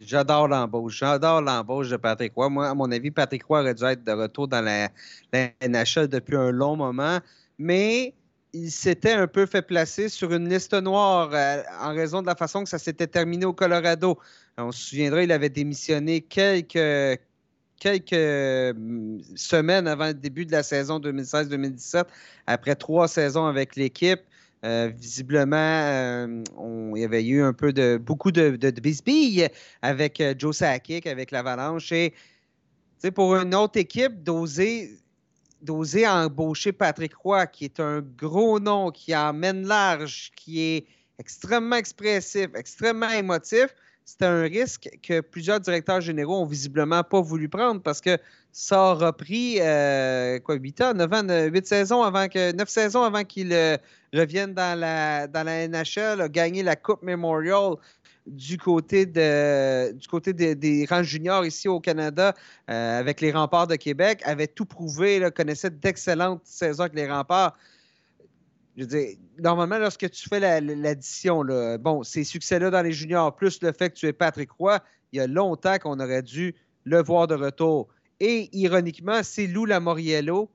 J'adore 0.06 0.46
l'embauche. 0.46 0.98
J'adore 0.98 1.42
l'embauche 1.42 1.90
de 1.90 1.96
Patrick 1.96 2.32
Roy. 2.34 2.48
Moi, 2.48 2.68
à 2.68 2.74
mon 2.74 2.90
avis, 2.92 3.10
Patrick 3.10 3.42
Roy 3.44 3.60
aurait 3.60 3.74
dû 3.74 3.84
être 3.84 4.04
de 4.04 4.12
retour 4.12 4.46
dans 4.46 4.64
la, 4.64 4.88
NHL 5.32 6.06
depuis 6.06 6.36
un 6.36 6.52
long 6.52 6.76
moment. 6.76 7.18
Mais 7.58 8.14
il 8.52 8.70
s'était 8.70 9.12
un 9.12 9.26
peu 9.26 9.46
fait 9.46 9.62
placer 9.62 10.08
sur 10.08 10.32
une 10.32 10.48
liste 10.48 10.74
noire 10.74 11.30
euh, 11.32 11.62
en 11.80 11.92
raison 11.92 12.22
de 12.22 12.26
la 12.26 12.36
façon 12.36 12.62
que 12.62 12.68
ça 12.68 12.78
s'était 12.78 13.08
terminé 13.08 13.44
au 13.44 13.52
Colorado. 13.52 14.16
On 14.56 14.70
se 14.70 14.90
souviendra, 14.90 15.24
il 15.24 15.32
avait 15.32 15.48
démissionné 15.48 16.20
quelques, 16.20 17.20
quelques 17.80 18.76
mm, 18.76 19.18
semaines 19.34 19.88
avant 19.88 20.06
le 20.06 20.14
début 20.14 20.46
de 20.46 20.52
la 20.52 20.62
saison 20.62 21.00
2016-2017, 21.00 22.04
après 22.46 22.76
trois 22.76 23.08
saisons 23.08 23.46
avec 23.46 23.74
l'équipe. 23.74 24.20
Euh, 24.66 24.90
visiblement, 24.92 25.56
euh, 25.56 26.42
il 26.96 27.00
y 27.00 27.04
avait 27.04 27.24
eu 27.24 27.40
un 27.40 27.52
peu 27.52 27.72
de 27.72 27.98
beaucoup 27.98 28.32
de, 28.32 28.56
de, 28.56 28.70
bisbilles 28.80 29.48
avec 29.80 30.20
euh, 30.20 30.34
Joe 30.36 30.56
Sakic, 30.56 31.06
avec 31.06 31.30
l'Avalanche. 31.30 31.92
Et 31.92 32.12
pour 33.14 33.36
une 33.36 33.54
autre 33.54 33.78
équipe, 33.78 34.24
d'oser 34.24 34.98
d'oser 35.62 36.06
embaucher 36.06 36.72
Patrick 36.72 37.14
Roy, 37.14 37.46
qui 37.46 37.64
est 37.64 37.80
un 37.80 38.00
gros 38.00 38.58
nom, 38.58 38.90
qui 38.90 39.14
emmène 39.14 39.66
large, 39.66 40.32
qui 40.34 40.60
est 40.60 40.86
extrêmement 41.18 41.76
expressif, 41.76 42.48
extrêmement 42.54 43.08
émotif, 43.10 43.68
c'est 44.06 44.22
un 44.22 44.42
risque 44.42 44.88
que 45.02 45.20
plusieurs 45.20 45.58
directeurs 45.58 46.00
généraux 46.00 46.40
ont 46.40 46.46
visiblement 46.46 47.02
pas 47.02 47.20
voulu 47.20 47.48
prendre 47.48 47.82
parce 47.82 48.00
que 48.00 48.16
ça 48.52 48.92
aura 48.92 49.12
pris 49.12 49.56
euh, 49.60 50.38
quoi, 50.38 50.54
8 50.54 50.80
ans, 50.80 50.94
9 50.94 51.12
ans, 51.12 51.50
8 51.52 51.66
saisons 51.66 52.02
avant 52.04 52.28
que 52.28 52.52
9 52.52 52.68
saisons 52.68 53.02
avant 53.02 53.24
qu'il 53.24 53.52
euh, 53.52 53.76
revienne 54.14 54.54
dans 54.54 54.78
la, 54.78 55.26
dans 55.26 55.42
la 55.42 55.66
NHL, 55.66 56.20
a 56.20 56.28
gagné 56.28 56.62
la 56.62 56.76
Coupe 56.76 57.02
Memorial 57.02 57.74
du 58.28 58.58
côté, 58.58 59.06
du 59.06 60.08
côté 60.08 60.32
des 60.32 60.86
rangs 60.88 61.02
juniors 61.02 61.44
ici 61.44 61.66
au 61.68 61.80
Canada 61.80 62.32
euh, 62.70 63.00
avec 63.00 63.20
les 63.20 63.32
remparts 63.32 63.66
de 63.66 63.76
Québec, 63.76 64.22
avait 64.24 64.46
tout 64.46 64.66
prouvé, 64.66 65.28
connaissait 65.34 65.70
d'excellentes 65.70 66.42
saisons 66.44 66.84
avec 66.84 66.94
les 66.94 67.10
remparts 67.10 67.56
je 68.76 68.82
veux 68.82 68.88
dire, 68.88 69.16
normalement, 69.38 69.78
lorsque 69.78 70.10
tu 70.10 70.28
fais 70.28 70.38
l'addition, 70.60 71.44
bon, 71.80 72.02
ces 72.02 72.24
succès-là 72.24 72.70
dans 72.70 72.82
les 72.82 72.92
juniors, 72.92 73.34
plus 73.34 73.62
le 73.62 73.72
fait 73.72 73.90
que 73.90 73.94
tu 73.94 74.06
es 74.06 74.12
Patrick 74.12 74.50
Roy, 74.50 74.78
il 75.12 75.18
y 75.18 75.20
a 75.20 75.26
longtemps 75.26 75.78
qu'on 75.78 75.98
aurait 75.98 76.22
dû 76.22 76.54
le 76.84 77.02
voir 77.02 77.26
de 77.26 77.34
retour. 77.34 77.88
Et 78.20 78.48
ironiquement, 78.52 79.20
c'est 79.22 79.46
Lou 79.46 79.64
Lamoriello, 79.64 80.50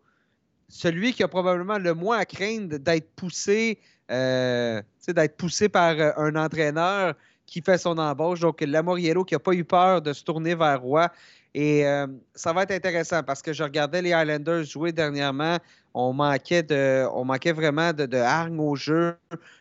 celui 0.69 1.13
qui 1.13 1.23
a 1.23 1.27
probablement 1.27 1.77
le 1.77 1.93
moins 1.93 2.19
à 2.19 2.25
craindre 2.25 2.77
d'être 2.77 3.11
poussé, 3.15 3.79
euh, 4.09 4.81
d'être 5.07 5.37
poussé 5.37 5.67
par 5.67 5.99
euh, 5.99 6.11
un 6.17 6.35
entraîneur 6.35 7.15
qui 7.45 7.61
fait 7.61 7.77
son 7.77 7.97
embauche. 7.97 8.39
Donc, 8.39 8.61
Lamoriello 8.61 9.25
qui 9.25 9.35
n'a 9.35 9.39
pas 9.39 9.53
eu 9.53 9.65
peur 9.65 10.01
de 10.01 10.13
se 10.13 10.23
tourner 10.23 10.55
vers 10.55 10.81
Roy. 10.81 11.09
Et 11.53 11.85
euh, 11.85 12.07
ça 12.33 12.53
va 12.53 12.63
être 12.63 12.71
intéressant 12.71 13.23
parce 13.23 13.41
que 13.41 13.51
je 13.51 13.63
regardais 13.63 14.01
les 14.01 14.13
Highlanders 14.13 14.63
jouer 14.63 14.91
dernièrement. 14.91 15.57
On 15.93 16.13
manquait, 16.13 16.63
vraiment 16.63 17.93
de, 17.93 18.17
hargne 18.17 18.59
au 18.59 18.75
jeu. 18.75 19.15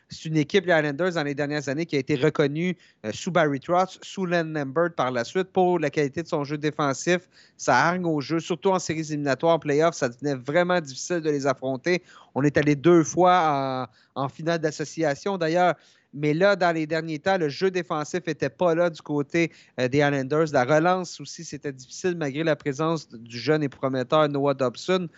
C'est 0.08 0.28
une 0.28 0.36
équipe, 0.36 0.66
les 0.66 0.72
Islanders, 0.72 1.12
dans 1.12 1.22
les 1.22 1.34
dernières 1.34 1.68
années, 1.68 1.86
qui 1.86 1.96
a 1.96 1.98
été 2.00 2.16
reconnue 2.16 2.76
euh, 3.06 3.10
sous 3.12 3.30
Barry 3.30 3.60
Trotz, 3.60 3.98
sous 4.02 4.26
Len 4.26 4.52
Lambert 4.52 4.92
par 4.96 5.12
la 5.12 5.22
suite 5.22 5.52
pour 5.52 5.78
la 5.78 5.88
qualité 5.88 6.22
de 6.22 6.28
son 6.28 6.42
jeu 6.42 6.58
défensif, 6.58 7.28
sa 7.56 7.76
hargne 7.76 8.04
au 8.04 8.20
jeu, 8.20 8.40
surtout 8.40 8.70
en 8.70 8.80
séries 8.80 9.12
éliminatoires, 9.12 9.54
en 9.54 9.58
playoffs, 9.60 9.94
ça 9.94 10.08
devenait 10.08 10.34
vraiment 10.34 10.80
difficile 10.80 11.20
de 11.20 11.30
les 11.30 11.46
affronter. 11.46 12.02
On 12.34 12.42
est 12.42 12.56
allé 12.56 12.74
deux 12.74 13.04
fois 13.04 13.88
en, 14.16 14.22
en 14.24 14.28
finale 14.28 14.58
d'association. 14.58 15.38
D'ailleurs, 15.38 15.74
mais 16.12 16.34
là, 16.34 16.56
dans 16.56 16.74
les 16.74 16.86
derniers 16.86 17.18
temps, 17.18 17.38
le 17.38 17.48
jeu 17.48 17.70
défensif 17.70 18.26
n'était 18.26 18.50
pas 18.50 18.74
là 18.74 18.90
du 18.90 19.00
côté 19.00 19.52
euh, 19.78 19.88
des 19.88 19.98
Islanders. 19.98 20.46
La 20.52 20.64
relance 20.64 21.20
aussi, 21.20 21.44
c'était 21.44 21.72
difficile 21.72 22.16
malgré 22.16 22.42
la 22.42 22.56
présence 22.56 23.08
du 23.08 23.38
jeune 23.38 23.62
et 23.62 23.68
prometteur 23.68 24.28
Noah 24.28 24.54
Dobson. 24.54 25.08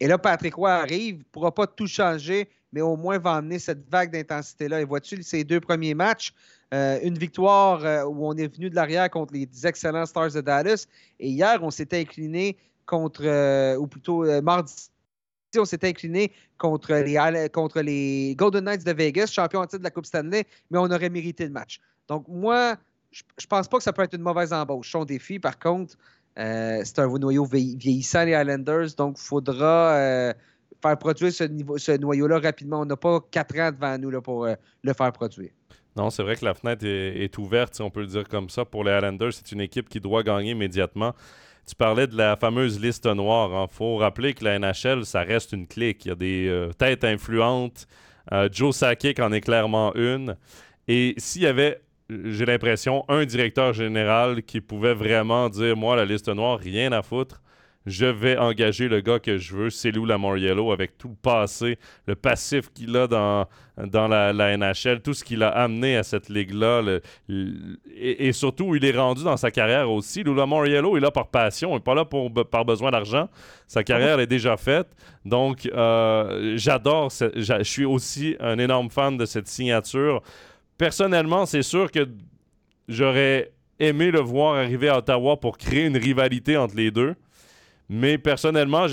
Et 0.00 0.06
là, 0.06 0.18
Patrick 0.18 0.54
Roy 0.54 0.70
arrive, 0.70 1.18
ne 1.18 1.22
pourra 1.32 1.52
pas 1.52 1.66
tout 1.66 1.86
changer, 1.86 2.48
mais 2.72 2.80
au 2.80 2.96
moins 2.96 3.18
va 3.18 3.34
amener 3.34 3.58
cette 3.58 3.88
vague 3.90 4.12
d'intensité-là. 4.12 4.80
Et 4.80 4.84
vois-tu, 4.84 5.22
ces 5.22 5.44
deux 5.44 5.60
premiers 5.60 5.94
matchs, 5.94 6.32
euh, 6.72 6.98
une 7.02 7.18
victoire 7.18 7.84
euh, 7.84 8.04
où 8.04 8.26
on 8.26 8.34
est 8.34 8.54
venu 8.54 8.70
de 8.70 8.74
l'arrière 8.74 9.10
contre 9.10 9.32
les 9.34 9.48
excellents 9.66 10.06
Stars 10.06 10.32
de 10.32 10.40
Dallas. 10.40 10.86
Et 11.18 11.28
hier, 11.28 11.58
on 11.62 11.70
s'était 11.70 12.00
incliné 12.00 12.56
contre, 12.86 13.76
ou 13.76 13.86
plutôt 13.86 14.24
mardi, 14.40 14.72
on 15.56 15.64
s'était 15.64 15.88
incliné 15.88 16.32
contre 16.58 16.94
les, 16.94 17.48
contre 17.50 17.80
les 17.80 18.34
Golden 18.36 18.64
Knights 18.64 18.84
de 18.84 18.92
Vegas, 18.92 19.26
champion 19.26 19.60
en 19.60 19.66
titre 19.66 19.78
de 19.78 19.84
la 19.84 19.90
Coupe 19.90 20.06
Stanley, 20.06 20.44
mais 20.70 20.78
on 20.78 20.90
aurait 20.90 21.08
mérité 21.08 21.44
le 21.44 21.52
match. 21.52 21.80
Donc, 22.08 22.26
moi, 22.28 22.76
je 23.12 23.22
ne 23.22 23.46
pense 23.46 23.68
pas 23.68 23.78
que 23.78 23.82
ça 23.82 23.92
peut 23.92 24.02
être 24.02 24.14
une 24.14 24.22
mauvaise 24.22 24.52
embauche. 24.52 24.90
Son 24.90 25.04
défi, 25.04 25.38
par 25.38 25.58
contre, 25.58 25.96
euh, 26.38 26.82
c'est 26.84 27.00
un 27.00 27.08
noyau 27.08 27.44
vieillissant, 27.44 28.24
les 28.24 28.32
Islanders, 28.32 28.94
donc 28.96 29.16
il 29.18 29.22
faudra 29.22 29.94
euh, 29.96 30.32
faire 30.80 30.96
produire 30.96 31.32
ce, 31.32 31.96
noyau-là 31.96 32.38
rapidement. 32.38 32.80
On 32.80 32.84
n'a 32.84 32.96
pas 32.96 33.20
quatre 33.30 33.58
ans 33.58 33.72
devant 33.72 33.98
nous 33.98 34.10
là, 34.10 34.20
pour 34.20 34.44
euh, 34.44 34.54
le 34.82 34.92
faire 34.92 35.12
produire. 35.12 35.50
Non, 35.96 36.10
c'est 36.10 36.22
vrai 36.22 36.36
que 36.36 36.44
la 36.44 36.54
fenêtre 36.54 36.86
est, 36.86 37.36
ouverte, 37.38 37.74
si 37.74 37.82
on 37.82 37.90
peut 37.90 38.02
le 38.02 38.06
dire 38.06 38.28
comme 38.28 38.48
ça, 38.50 38.64
pour 38.64 38.84
les 38.84 38.92
Highlanders. 38.92 39.32
C'est 39.32 39.50
une 39.50 39.60
équipe 39.60 39.88
qui 39.88 39.98
doit 39.98 40.22
gagner 40.22 40.52
immédiatement. 40.52 41.12
Tu 41.66 41.74
parlais 41.74 42.06
de 42.06 42.16
la 42.16 42.36
fameuse 42.36 42.80
liste 42.80 43.06
noire. 43.06 43.50
Il 43.50 43.56
hein. 43.56 43.66
faut 43.68 43.96
rappeler 43.96 44.32
que 44.32 44.44
la 44.44 44.60
NHL, 44.60 45.04
ça 45.04 45.22
reste 45.22 45.52
une 45.52 45.66
clique. 45.66 46.04
Il 46.04 46.08
y 46.08 46.12
a 46.12 46.14
des 46.14 46.68
têtes 46.78 47.02
influentes. 47.02 47.88
Joe 48.52 48.76
Sakic 48.76 49.18
en 49.18 49.32
est 49.32 49.40
clairement 49.40 49.92
une. 49.96 50.36
Et 50.86 51.14
s'il 51.18 51.42
y 51.42 51.46
avait, 51.46 51.80
j'ai 52.10 52.46
l'impression, 52.46 53.04
un 53.08 53.24
directeur 53.24 53.72
général 53.72 54.42
qui 54.42 54.60
pouvait 54.60 54.94
vraiment 54.94 55.48
dire 55.48 55.76
Moi, 55.76 55.96
la 55.96 56.04
liste 56.04 56.28
noire, 56.28 56.58
rien 56.58 56.92
à 56.92 57.02
foutre 57.02 57.42
je 57.88 58.06
vais 58.06 58.36
engager 58.36 58.88
le 58.88 59.00
gars 59.00 59.18
que 59.18 59.38
je 59.38 59.56
veux, 59.56 59.70
c'est 59.70 59.90
Lou 59.90 60.04
Lamoriello, 60.04 60.72
avec 60.72 60.98
tout 60.98 61.08
le 61.08 61.14
passé, 61.14 61.78
le 62.06 62.14
passif 62.14 62.70
qu'il 62.72 62.96
a 62.96 63.06
dans, 63.06 63.46
dans 63.78 64.08
la, 64.08 64.56
NHL, 64.56 65.00
tout 65.00 65.14
ce 65.14 65.24
qu'il 65.24 65.42
a 65.42 65.48
amené 65.48 65.96
à 65.96 66.02
cette 66.02 66.28
ligue-là, 66.28 67.00
et, 67.28 68.32
surtout 68.32 68.66
où 68.66 68.76
il 68.76 68.84
est 68.84 68.96
rendu 68.96 69.24
dans 69.24 69.36
sa 69.36 69.50
carrière 69.50 69.90
aussi. 69.90 70.22
Lou 70.22 70.34
Lamoriello 70.34 70.96
est 70.96 71.00
là 71.00 71.10
par 71.10 71.28
passion, 71.28 71.70
il 71.70 71.74
n'est 71.74 71.80
pas 71.80 71.94
là 71.94 72.04
pour, 72.04 72.32
par 72.48 72.64
besoin 72.64 72.90
d'argent. 72.90 73.28
Sa 73.66 73.82
carrière 73.82 74.20
est 74.20 74.26
déjà 74.26 74.56
faite. 74.56 74.88
Donc, 75.24 75.66
euh, 75.66 76.54
j'adore, 76.56 77.10
je 77.10 77.62
suis 77.62 77.84
aussi 77.84 78.36
un 78.40 78.58
énorme 78.58 78.90
fan 78.90 79.16
de 79.16 79.24
cette 79.24 79.48
signature. 79.48 80.22
Personnellement, 80.78 81.44
c'est 81.44 81.62
sûr 81.62 81.90
que 81.90 82.08
j'aurais 82.88 83.52
aimé 83.80 84.10
le 84.10 84.20
voir 84.20 84.54
arriver 84.54 84.88
à 84.88 84.98
Ottawa 84.98 85.36
pour 85.36 85.58
créer 85.58 85.86
une 85.86 85.96
rivalité 85.96 86.56
entre 86.56 86.76
les 86.76 86.90
deux. 86.90 87.14
Mais 87.90 88.18
personnellement, 88.18 88.84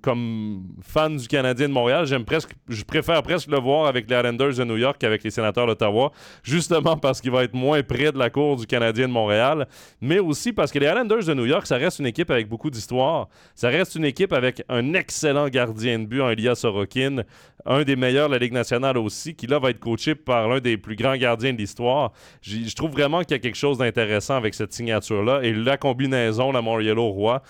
comme 0.00 0.64
fan 0.82 1.16
du 1.16 1.28
Canadien 1.28 1.68
de 1.68 1.72
Montréal, 1.72 2.04
j'aime 2.04 2.24
presque, 2.24 2.50
je 2.68 2.82
préfère 2.82 3.22
presque 3.22 3.48
le 3.48 3.60
voir 3.60 3.86
avec 3.86 4.10
les 4.10 4.16
Islanders 4.16 4.54
de 4.54 4.64
New 4.64 4.76
York 4.76 4.96
qu'avec 4.98 5.22
les 5.22 5.30
Sénateurs 5.30 5.68
d'Ottawa, 5.68 6.10
justement 6.42 6.96
parce 6.96 7.20
qu'il 7.20 7.30
va 7.30 7.44
être 7.44 7.54
moins 7.54 7.80
près 7.84 8.10
de 8.10 8.18
la 8.18 8.28
cour 8.28 8.56
du 8.56 8.66
Canadien 8.66 9.06
de 9.06 9.12
Montréal, 9.12 9.68
mais 10.00 10.18
aussi 10.18 10.52
parce 10.52 10.72
que 10.72 10.80
les 10.80 10.86
Islanders 10.86 11.24
de 11.24 11.34
New 11.34 11.46
York, 11.46 11.64
ça 11.64 11.76
reste 11.76 12.00
une 12.00 12.06
équipe 12.06 12.32
avec 12.32 12.48
beaucoup 12.48 12.70
d'histoire. 12.70 13.28
Ça 13.54 13.68
reste 13.68 13.94
une 13.94 14.04
équipe 14.04 14.32
avec 14.32 14.64
un 14.68 14.94
excellent 14.94 15.48
gardien 15.48 16.00
de 16.00 16.06
but, 16.06 16.22
un 16.22 16.30
Elias 16.30 16.56
Sorokin, 16.56 17.22
un 17.66 17.82
des 17.84 17.96
meilleurs 17.96 18.28
de 18.28 18.34
la 18.34 18.38
Ligue 18.38 18.52
nationale 18.52 18.98
aussi, 18.98 19.34
qui 19.34 19.46
là 19.46 19.58
va 19.58 19.70
être 19.70 19.78
coaché 19.78 20.14
par 20.14 20.48
l'un 20.48 20.60
des 20.60 20.76
plus 20.76 20.96
grands 20.96 21.16
gardiens 21.16 21.52
de 21.52 21.58
l'histoire. 21.58 22.12
Je 22.42 22.74
trouve 22.74 22.92
vraiment 22.92 23.20
qu'il 23.20 23.32
y 23.32 23.34
a 23.34 23.38
quelque 23.38 23.56
chose 23.56 23.78
d'intéressant 23.78 24.36
avec 24.36 24.54
cette 24.54 24.72
signature-là. 24.72 25.40
Et 25.42 25.52
la 25.52 25.76
combinaison, 25.76 26.52
la 26.52 26.62
Moriello-Roy, 26.62 27.42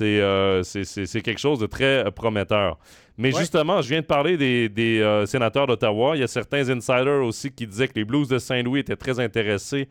euh, 0.00 0.62
c'est 0.62 1.22
quelque 1.22 1.40
chose 1.40 1.58
de 1.58 1.66
très 1.66 2.06
euh, 2.06 2.10
prometteur. 2.10 2.78
Mais 3.18 3.32
justement, 3.32 3.82
je 3.82 3.88
viens 3.90 4.00
de 4.00 4.06
parler 4.06 4.36
des, 4.36 5.00
euh, 5.00 5.26
sénateurs 5.26 5.66
d'Ottawa. 5.66 6.16
Il 6.16 6.20
y 6.20 6.24
a 6.24 6.28
certains 6.28 6.68
insiders 6.70 7.22
aussi 7.22 7.50
qui 7.50 7.66
disaient 7.66 7.88
que 7.88 7.94
les 7.96 8.04
Blues 8.04 8.28
de 8.28 8.38
Saint-Louis 8.38 8.80
étaient 8.80 8.96
très 8.96 9.20
intéressés 9.20 9.88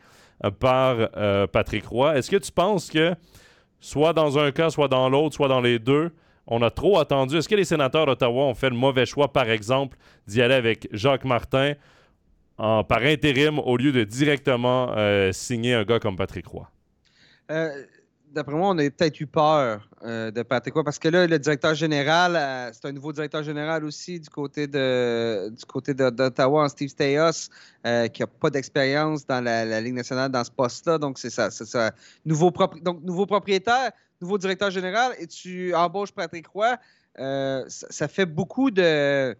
par 0.60 1.10
Patrick 1.52 1.86
Roy. 1.86 2.18
Est-ce 2.18 2.32
que 2.32 2.38
tu 2.38 2.52
penses 2.52 2.90
que, 2.90 3.14
soit 3.82 4.14
dans 4.14 4.40
un 4.40 4.52
cas, 4.52 4.70
soit 4.70 4.88
dans 4.88 5.10
l'autre, 5.10 5.36
soit 5.36 5.50
dans 5.50 5.60
les 5.60 5.80
deux, 5.80 6.12
on 6.50 6.62
a 6.62 6.70
trop 6.70 7.00
attendu. 7.00 7.38
Est-ce 7.38 7.48
que 7.48 7.56
les 7.56 7.64
sénateurs 7.64 8.08
d'Ottawa 8.08 8.44
ont 8.46 8.56
fait 8.56 8.70
le 8.70 8.76
mauvais 8.76 9.06
choix, 9.06 9.32
par 9.32 9.50
exemple, 9.50 9.98
d'y 10.28 10.42
aller 10.42 10.56
avec 10.56 10.90
Jacques 10.92 11.24
Martin 11.24 11.76
par 12.58 13.04
intérim 13.04 13.60
au 13.60 13.78
lieu 13.78 13.94
de 13.94 14.04
directement 14.04 14.92
euh, 14.98 15.32
signer 15.32 15.76
un 15.76 15.84
gars 15.84 16.00
comme 16.00 16.18
Patrick 16.18 16.48
Roy? 16.48 16.70
Euh, 17.52 17.70
d'après 18.34 18.56
moi, 18.56 18.70
on 18.70 18.78
a 18.78 18.90
peut-être 18.90 19.20
eu 19.20 19.28
peur 19.28 19.90
euh, 20.04 20.32
de 20.32 20.44
Patrick 20.44 20.74
parce 20.84 21.00
que 21.00 21.10
là, 21.10 21.28
le 21.28 21.40
directeur 21.40 21.74
général, 21.76 22.72
c'est 22.74 22.86
un 22.86 22.92
nouveau 22.92 23.12
directeur 23.12 23.44
général 23.44 23.84
aussi 23.84 24.20
du 24.20 24.30
côté 24.30 24.68
de 24.68 25.50
du 25.50 25.66
côté 25.66 25.94
d'Ottawa, 25.94 26.70
Steve 26.70 26.90
Steyos, 26.90 27.50
qui 27.84 28.22
n'a 28.22 28.28
pas 28.28 28.50
d'expérience 28.50 29.26
dans 29.26 29.44
la, 29.44 29.82
Ligue 29.82 29.96
nationale 29.96 30.32
dans 30.32 30.44
ce 30.44 30.52
poste-là. 30.52 30.98
Donc, 30.98 31.20
c'est 31.20 31.30
ça, 31.30 31.50
ça. 31.52 31.92
Nouveau, 32.26 32.52
donc, 32.82 33.02
nouveau 33.04 33.26
propriétaire 33.26 33.92
nouveau 34.22 34.38
directeur 34.38 34.70
général 34.72 35.14
et 35.20 35.28
tu 35.28 35.74
embauches 35.74 36.12
Patrick 36.12 36.48
Roy, 36.48 36.78
euh, 37.20 37.64
ça, 37.68 38.08
fait 38.08 38.26
beaucoup 38.26 38.72
de. 38.72 39.36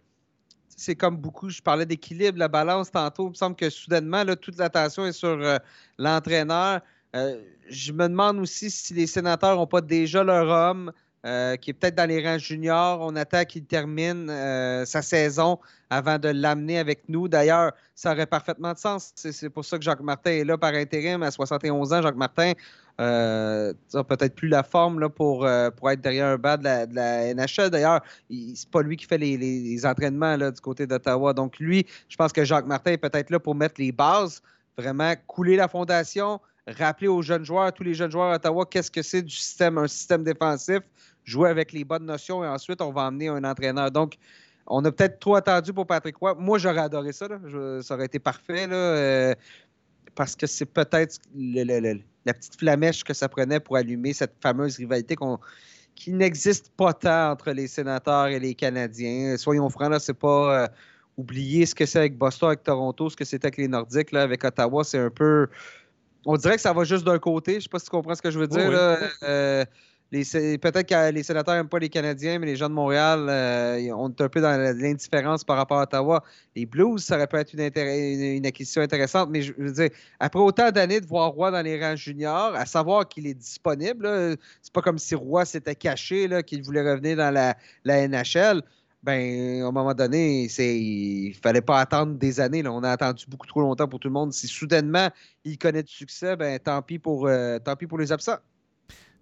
C'est 0.76 0.96
comme 0.96 1.16
beaucoup, 1.16 1.50
je 1.50 1.60
parlais 1.60 1.86
d'équilibre, 1.86 2.38
la 2.38 2.48
balance 2.48 2.90
tantôt. 2.90 3.26
Il 3.26 3.30
me 3.30 3.34
semble 3.34 3.56
que 3.56 3.68
soudainement, 3.68 4.24
là, 4.24 4.36
toute 4.36 4.56
l'attention 4.56 5.06
est 5.06 5.12
sur 5.12 5.28
euh, 5.28 5.58
l'entraîneur. 5.98 6.80
Euh, 7.16 7.40
je 7.68 7.92
me 7.92 8.08
demande 8.08 8.38
aussi 8.38 8.70
si 8.70 8.94
les 8.94 9.06
sénateurs 9.06 9.56
n'ont 9.56 9.66
pas 9.66 9.80
déjà 9.80 10.22
leur 10.22 10.48
homme. 10.48 10.92
qui 11.60 11.70
est 11.70 11.74
peut-être 11.74 11.96
dans 11.96 12.08
les 12.08 12.26
rangs 12.26 12.38
juniors. 12.38 13.00
On 13.02 13.14
attend 13.14 13.44
qu'il 13.44 13.64
termine 13.64 14.28
sa 14.86 15.02
saison 15.02 15.58
avant 15.90 16.18
de 16.18 16.28
l'amener 16.28 16.78
avec 16.78 17.08
nous. 17.08 17.28
D'ailleurs, 17.28 17.72
ça 17.94 18.12
aurait 18.12 18.26
parfaitement 18.26 18.72
de 18.72 18.78
sens. 18.78 19.12
C'est 19.14 19.50
pour 19.50 19.66
ça 19.66 19.76
que 19.76 19.84
Jacques 19.84 20.00
Martin 20.00 20.30
est 20.30 20.44
là 20.44 20.56
par 20.56 20.72
intérim 20.72 21.22
à 21.22 21.30
71 21.30 21.92
ans. 21.92 22.00
Jacques 22.00 22.16
Martin 22.16 22.54
euh, 23.00 23.72
peut-être 23.92 24.34
plus 24.34 24.48
la 24.48 24.62
forme 24.62 25.08
pour, 25.08 25.46
euh, 25.46 25.70
pour 25.70 25.90
être 25.90 26.02
derrière 26.02 26.26
un 26.26 26.36
bas 26.36 26.58
de 26.58 26.64
la, 26.64 27.34
NHL. 27.34 27.70
D'ailleurs, 27.70 28.02
c'est 28.28 28.68
pas 28.70 28.82
lui 28.82 28.96
qui 28.96 29.06
fait 29.06 29.16
les, 29.16 29.86
entraînements 29.86 30.36
du 30.36 30.60
côté 30.60 30.86
d'Ottawa. 30.86 31.32
Donc, 31.32 31.58
lui, 31.58 31.86
je 32.08 32.16
pense 32.16 32.32
que 32.32 32.44
Jacques 32.44 32.66
Martin 32.66 32.92
est 32.92 32.98
peut-être 32.98 33.30
là 33.30 33.40
pour 33.40 33.54
mettre 33.54 33.80
les 33.80 33.90
bases, 33.90 34.42
vraiment 34.76 35.14
couler 35.26 35.56
la 35.56 35.68
fondation, 35.68 36.40
rappeler 36.66 37.08
aux 37.08 37.22
jeunes 37.22 37.44
joueurs, 37.44 37.72
tous 37.72 37.82
les 37.82 37.94
jeunes 37.94 38.10
joueurs 38.10 38.32
d'Ottawa, 38.32 38.66
qu'est-ce 38.70 38.90
que 38.90 39.02
c'est 39.02 39.22
du 39.22 39.34
système, 39.34 39.78
un 39.78 39.88
système 39.88 40.24
défensif, 40.24 40.80
jouer 41.24 41.50
avec 41.50 41.72
les 41.72 41.84
bonnes 41.84 42.06
notions 42.06 42.44
et 42.44 42.48
ensuite 42.48 42.80
on 42.80 42.92
va 42.92 43.02
emmener 43.02 43.28
un 43.28 43.44
entraîneur. 43.44 43.90
Donc, 43.90 44.16
on 44.66 44.84
a 44.84 44.92
peut-être 44.92 45.18
trop 45.18 45.34
attendu 45.34 45.72
pour 45.72 45.86
Patrick 45.86 46.16
Roy. 46.16 46.34
Moi, 46.34 46.58
j'aurais 46.58 46.80
adoré 46.80 47.12
ça. 47.12 47.26
ça 47.82 47.94
aurait 47.94 48.06
été 48.06 48.18
parfait. 48.18 48.66
Là. 48.66 48.76
Euh, 48.76 49.34
parce 50.14 50.36
que 50.36 50.46
c'est 50.46 50.66
peut-être 50.66 51.18
la 51.34 52.34
petite 52.34 52.58
flamèche 52.58 53.02
que 53.04 53.14
ça 53.14 53.28
prenait 53.28 53.60
pour 53.60 53.76
allumer 53.76 54.12
cette 54.12 54.34
fameuse 54.40 54.76
rivalité 54.76 55.16
qui 55.94 56.12
n'existe 56.12 56.70
pas 56.76 56.92
tant 56.92 57.32
entre 57.32 57.50
les 57.52 57.66
sénateurs 57.66 58.28
et 58.28 58.38
les 58.38 58.54
Canadiens. 58.54 59.36
Soyons 59.36 59.68
francs, 59.70 59.90
là, 59.90 59.98
c'est 59.98 60.14
pas 60.14 60.64
euh, 60.64 60.68
oublier 61.16 61.66
ce 61.66 61.74
que 61.74 61.86
c'est 61.86 61.98
avec 61.98 62.16
Boston, 62.16 62.48
avec 62.48 62.62
Toronto, 62.62 63.10
ce 63.10 63.16
que 63.16 63.24
c'était 63.24 63.46
avec 63.46 63.58
les 63.58 63.68
Nordiques, 63.68 64.12
là, 64.12 64.22
avec 64.22 64.44
Ottawa, 64.44 64.84
c'est 64.84 64.98
un 64.98 65.10
peu. 65.10 65.48
On 66.26 66.36
dirait 66.36 66.56
que 66.56 66.62
ça 66.62 66.72
va 66.72 66.84
juste 66.84 67.04
d'un 67.04 67.18
côté. 67.18 67.54
Je 67.54 67.60
sais 67.60 67.68
pas 67.68 67.78
si 67.78 67.86
tu 67.86 67.90
comprends 67.90 68.14
ce 68.14 68.22
que 68.22 68.30
je 68.30 68.38
veux 68.38 68.48
dire. 68.48 68.70
Euh, 69.22 69.64
peut-être 70.10 70.88
que 70.88 71.12
les 71.12 71.22
sénateurs 71.22 71.54
n'aiment 71.54 71.68
pas 71.68 71.78
les 71.78 71.88
Canadiens, 71.88 72.38
mais 72.38 72.46
les 72.46 72.56
gens 72.56 72.68
de 72.68 72.74
Montréal 72.74 73.26
euh, 73.28 73.92
ont 73.92 74.12
un 74.18 74.28
peu 74.28 74.40
dans 74.40 74.56
l'indifférence 74.76 75.44
par 75.44 75.56
rapport 75.56 75.78
à 75.78 75.82
Ottawa. 75.84 76.22
Les 76.56 76.66
Blues, 76.66 77.02
ça 77.02 77.16
aurait 77.16 77.26
pu 77.26 77.36
être 77.36 77.54
une, 77.54 78.46
acquisition 78.46 78.82
intéressante, 78.82 79.30
mais 79.30 79.42
je, 79.42 79.52
veux 79.56 79.72
dire, 79.72 79.90
après 80.18 80.40
autant 80.40 80.70
d'années 80.70 81.00
de 81.00 81.06
voir 81.06 81.30
Roy 81.30 81.50
dans 81.50 81.62
les 81.62 81.80
rangs 81.80 81.96
juniors, 81.96 82.54
à 82.54 82.66
savoir 82.66 83.08
qu'il 83.08 83.26
est 83.26 83.34
disponible, 83.34 84.36
c'est 84.62 84.72
pas 84.72 84.82
comme 84.82 84.98
si 84.98 85.14
Roy 85.14 85.44
s'était 85.44 85.76
caché, 85.76 86.28
qu'il 86.44 86.62
voulait 86.62 86.82
revenir 86.82 87.16
dans 87.16 87.32
la, 87.32 88.08
NHL. 88.08 88.62
Ben, 89.02 89.62
à 89.62 89.68
un 89.68 89.72
moment 89.72 89.94
donné, 89.94 90.44
il 90.44 91.34
fallait 91.34 91.62
pas 91.62 91.80
attendre 91.80 92.18
des 92.18 92.38
années. 92.38 92.62
On 92.66 92.82
a 92.82 92.90
attendu 92.90 93.24
beaucoup 93.28 93.46
trop 93.46 93.62
longtemps 93.62 93.88
pour 93.88 93.98
tout 93.98 94.08
le 94.08 94.12
monde. 94.12 94.32
Si 94.32 94.46
soudainement 94.46 95.08
il 95.44 95.56
connaît 95.56 95.82
du 95.82 95.92
succès, 95.92 96.36
ben 96.36 96.58
tant 96.58 96.82
pis 96.82 96.98
pour, 96.98 97.26
euh, 97.26 97.58
tant 97.58 97.76
pis 97.76 97.86
pour 97.86 97.98
les 97.98 98.12
absents. 98.12 98.36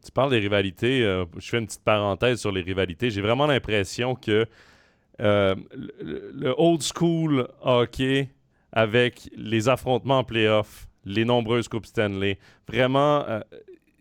Tu 0.05 0.11
parles 0.11 0.31
des 0.31 0.41
rivalités. 0.41 1.05
Euh, 1.05 1.25
je 1.37 1.49
fais 1.49 1.59
une 1.59 1.67
petite 1.67 1.85
parenthèse 1.85 2.41
sur 2.41 2.51
les 2.51 2.63
rivalités. 2.63 3.11
J'ai 3.11 3.21
vraiment 3.21 3.47
l'impression 3.47 4.17
que 4.17 4.47
euh, 5.21 5.55
le, 6.01 6.55
old 6.57 6.83
school 6.83 7.49
hockey 7.61 8.31
avec 8.73 9.31
les 9.37 9.69
affrontements 9.69 10.19
en 10.19 10.25
playoff, 10.25 10.89
les 11.05 11.25
nombreuses 11.25 11.69
Coupes 11.69 11.87
Stanley, 11.87 12.39
vraiment, 12.67 13.25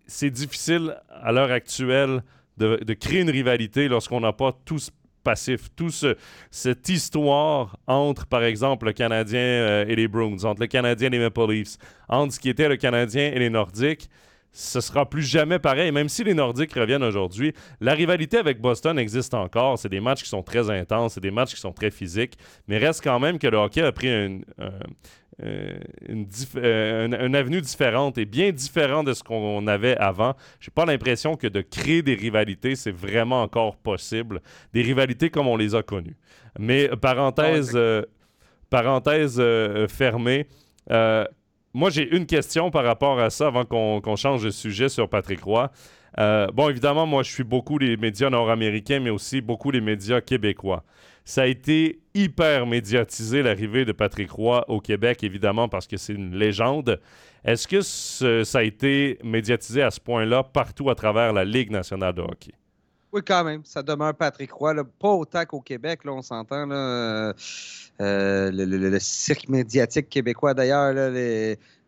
c'est 0.08 0.30
difficile 0.30 1.00
à 1.10 1.32
l'heure 1.32 1.52
actuelle 1.52 2.22
de, 2.58 2.94
créer 2.94 3.22
une 3.22 3.30
rivalité 3.30 3.88
lorsqu'on 3.88 4.20
n'a 4.20 4.34
pas 4.34 4.58
tous 4.66 4.90
passif, 5.28 5.68
toute 5.76 6.06
cette 6.52 6.88
histoire 6.88 7.78
entre, 7.86 8.26
par 8.28 8.46
exemple, 8.46 8.86
le 8.86 8.94
Canadien 8.94 9.86
et 9.86 9.94
les 9.94 10.08
Bruins, 10.08 10.46
entre 10.46 10.62
le 10.62 10.68
Canadien 10.68 11.08
et 11.08 11.18
les 11.18 11.20
Maple 11.20 11.52
Leafs, 11.52 11.78
entre 12.08 12.36
ce 12.36 12.40
qui 12.40 12.48
était 12.48 12.70
le 12.70 12.78
Canadien 12.78 13.32
et 13.34 13.38
les 13.38 13.50
Nordiques, 13.50 14.10
ce 14.58 14.82
sera 14.82 15.08
plus 15.08 15.22
jamais 15.22 15.60
pareil. 15.60 15.92
Même 15.92 16.10
si 16.10 16.24
les 16.24 16.34
Nordiques 16.34 16.74
reviennent 16.74 17.04
aujourd'hui, 17.04 17.54
la 17.80 17.94
rivalité 17.94 18.38
avec 18.38 18.60
Boston 18.60 18.98
existe 18.98 19.36
encore. 19.36 19.78
C'est 19.78 19.90
des 19.90 20.00
matchs 20.00 20.24
qui 20.24 20.30
sont 20.30 20.42
très 20.42 20.72
intenses, 20.72 21.14
c'est 21.14 21.22
des 21.22 21.32
matchs 21.32 21.54
qui 21.54 21.62
sont 21.62 21.74
très 21.74 21.92
physiques, 21.92 22.34
mais 22.68 22.80
reste 22.80 23.04
quand 23.04 23.20
même 23.20 23.38
que 23.38 23.46
le 23.46 23.58
hockey 23.58 23.84
a 23.84 23.92
pris 23.92 24.08
une, 24.08 24.44
euh, 25.40 25.78
une, 26.10 27.36
avenue 27.36 27.62
différente 27.62 28.18
et 28.18 28.26
bien 28.26 28.52
différente 28.52 29.06
de 29.06 29.14
ce 29.14 29.22
qu'on 29.22 29.68
avait 29.68 29.96
avant. 29.98 30.36
J'ai 30.60 30.72
pas 30.72 30.86
l'impression 30.86 31.36
que 31.36 31.46
de 31.46 31.62
créer 31.62 32.02
des 32.02 32.16
rivalités, 32.16 32.76
c'est 32.76 32.92
vraiment 32.92 33.44
encore 33.44 33.78
possible. 33.78 34.42
Des 34.74 34.82
rivalités 34.82 35.30
comme 35.30 35.48
on 35.48 35.56
les 35.56 35.76
a 35.76 35.84
connues. 35.84 36.18
Mais 36.58 36.90
parenthèse, 37.00 37.74
euh, 37.76 38.02
parenthèse 38.72 39.36
euh, 39.40 39.88
fermée. 39.88 40.48
Moi, 41.74 41.90
j'ai 41.90 42.16
une 42.16 42.26
question 42.26 42.72
par 42.72 42.84
rapport 42.84 43.20
à 43.20 43.30
ça 43.30 43.48
avant 43.48 43.66
qu'on 43.66 44.16
change 44.16 44.44
de 44.44 44.50
sujet 44.50 44.90
sur 44.90 45.10
Patrick 45.10 45.42
Roy. 45.44 45.72
Euh, 46.20 46.48
bon, 46.54 46.70
évidemment, 46.70 47.06
moi, 47.06 47.24
je 47.24 47.32
suis 47.32 47.44
beaucoup 47.44 47.78
les 47.78 47.98
médias 47.98 48.30
nord-américains, 48.30 49.00
mais 49.00 49.10
aussi 49.10 49.42
beaucoup 49.42 49.70
les 49.72 49.82
médias 49.82 50.22
québécois. 50.22 50.84
Ça 51.26 51.44
a 51.44 51.46
été 51.46 52.00
hyper 52.16 52.66
médiatisé, 52.66 53.44
l'arrivée 53.44 53.86
de 53.86 53.92
Patrick 53.92 54.32
Roy 54.32 54.66
au 54.70 54.80
Québec, 54.80 55.24
évidemment, 55.24 55.68
parce 55.68 55.86
que 55.86 55.98
c'est 55.98 56.14
une 56.14 56.36
légende. 56.36 57.00
Est-ce 57.44 57.68
que 57.68 57.82
ça 58.44 58.60
a 58.60 58.64
été 58.64 59.20
médiatisé 59.24 59.82
à 59.82 59.92
ce 59.92 60.00
point-là 60.00 60.44
partout 60.44 60.90
à 60.90 60.96
travers 60.96 61.34
la 61.34 61.46
Ligue 61.46 61.70
nationale 61.70 62.14
de 62.14 62.22
hockey? 62.22 62.54
Quand 63.22 63.44
même. 63.44 63.64
Ça 63.66 63.84
demeure 63.84 64.14
Patrick 64.14 64.52
Roy. 64.52 64.76
Pas 65.00 65.10
autant 65.10 65.46
qu'au 65.46 65.62
Québec, 65.62 66.04
là, 66.04 66.14
on 66.14 66.22
s'entend. 66.22 66.70
Euh, 66.72 67.34
le, 68.00 69.00
cirque 69.00 69.50
médiatique 69.50 70.10
québécois, 70.10 70.54
d'ailleurs, 70.54 70.94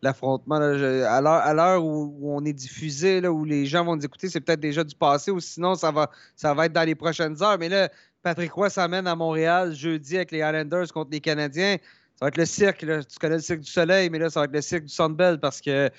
l'affrontement, 0.01 0.55
à 0.55 1.53
l'heure 1.53 1.85
où, 1.85 2.35
on 2.35 2.43
est 2.45 2.53
diffusé, 2.53 3.21
là, 3.21 3.31
où 3.31 3.45
les 3.45 3.65
gens 3.65 3.85
vont 3.85 3.95
nous 3.95 4.05
écouter, 4.05 4.29
c'est 4.29 4.41
peut-être 4.41 4.59
déjà 4.59 4.83
du 4.83 4.95
passé, 4.95 5.29
ou 5.31 5.39
sinon, 5.39 5.75
ça 5.75 5.91
va, 5.91 6.09
ça 6.35 6.53
va 6.53 6.65
être 6.65 6.73
dans 6.73 6.83
les 6.83 6.95
prochaines 6.95 7.41
heures. 7.43 7.57
Mais 7.59 7.69
là, 7.69 7.89
Patrick 8.23 8.51
Roy 8.51 8.69
s'amène 8.69 9.07
à 9.07 9.15
Montréal 9.15 9.73
jeudi 9.73 10.15
avec 10.15 10.31
les 10.31 10.39
Islanders 10.39 10.91
contre 10.91 11.11
les 11.11 11.21
Canadiens. 11.21 11.77
Ça 12.15 12.25
va 12.25 12.27
être 12.29 12.37
le 12.37 12.45
cirque. 12.45 12.79
Tu 12.79 13.19
connais 13.19 13.35
le 13.35 13.41
cirque 13.41 13.61
du 13.61 13.71
soleil, 13.71 14.09
mais 14.09 14.19
là, 14.19 14.29
ça 14.29 14.41
va 14.41 14.45
être 14.45 14.53
le 14.53 14.61
cirque 14.61 14.83
du 14.85 14.93
Sunbelt 14.93 15.39
parce 15.39 15.61
que 15.61 15.89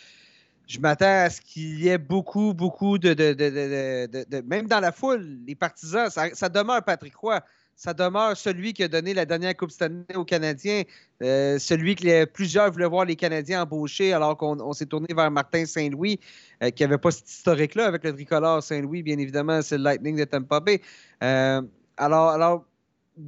je 0.71 0.79
m'attends 0.79 1.25
à 1.25 1.31
ce 1.31 1.41
qu'il 1.41 1.81
y 1.81 1.89
ait 1.89 1.99
beaucoup, 1.99 2.55
beaucoup 2.55 2.97
de, 2.97 4.43
Même 4.43 4.69
dans 4.69 4.79
la 4.79 4.93
foule, 4.93 5.39
les 5.45 5.57
partisans, 5.57 6.09
ça, 6.11 6.49
demeure 6.49 6.85
Patrick 6.85 7.17
Roy. 7.17 7.41
Ça 7.75 7.93
demeure 7.93 8.37
celui 8.37 8.73
qui 8.75 8.85
a 8.85 8.89
donné 8.89 9.15
la 9.15 9.25
dernière 9.25 9.57
Coupe 9.57 9.71
Stanley 9.71 10.15
aux 10.15 10.25
Canadiens, 10.25 10.83
euh, 11.23 11.59
celui 11.59 11.97
que 11.97 12.25
plusieurs 12.27 12.71
voulaient 12.71 12.87
voir 12.87 13.07
les 13.07 13.17
Canadiens 13.17 13.63
embaucher 13.63 14.13
alors 14.13 14.37
qu'on 14.37 14.73
s'est 14.75 14.85
tourné 14.85 15.09
vers 15.13 15.31
Martin 15.31 15.65
Saint-Louis, 15.65 16.21
euh, 16.63 16.71
qui 16.71 16.83
n'avait 16.83 16.99
pas 16.99 17.11
cet 17.11 17.29
historique-là 17.29 17.87
avec 17.87 18.05
le 18.05 18.13
tricolore 18.13 18.63
Saint-Louis, 18.63 19.03
bien 19.03 19.19
évidemment, 19.19 19.63
c'est 19.63 19.79
le 19.79 19.85
Lightning 19.85 20.19
de 20.19 20.25
Tampa 20.25 20.61
Bay. 20.61 20.83
Euh, 21.25 21.63
alors, 21.97 22.29
alors, 22.29 22.65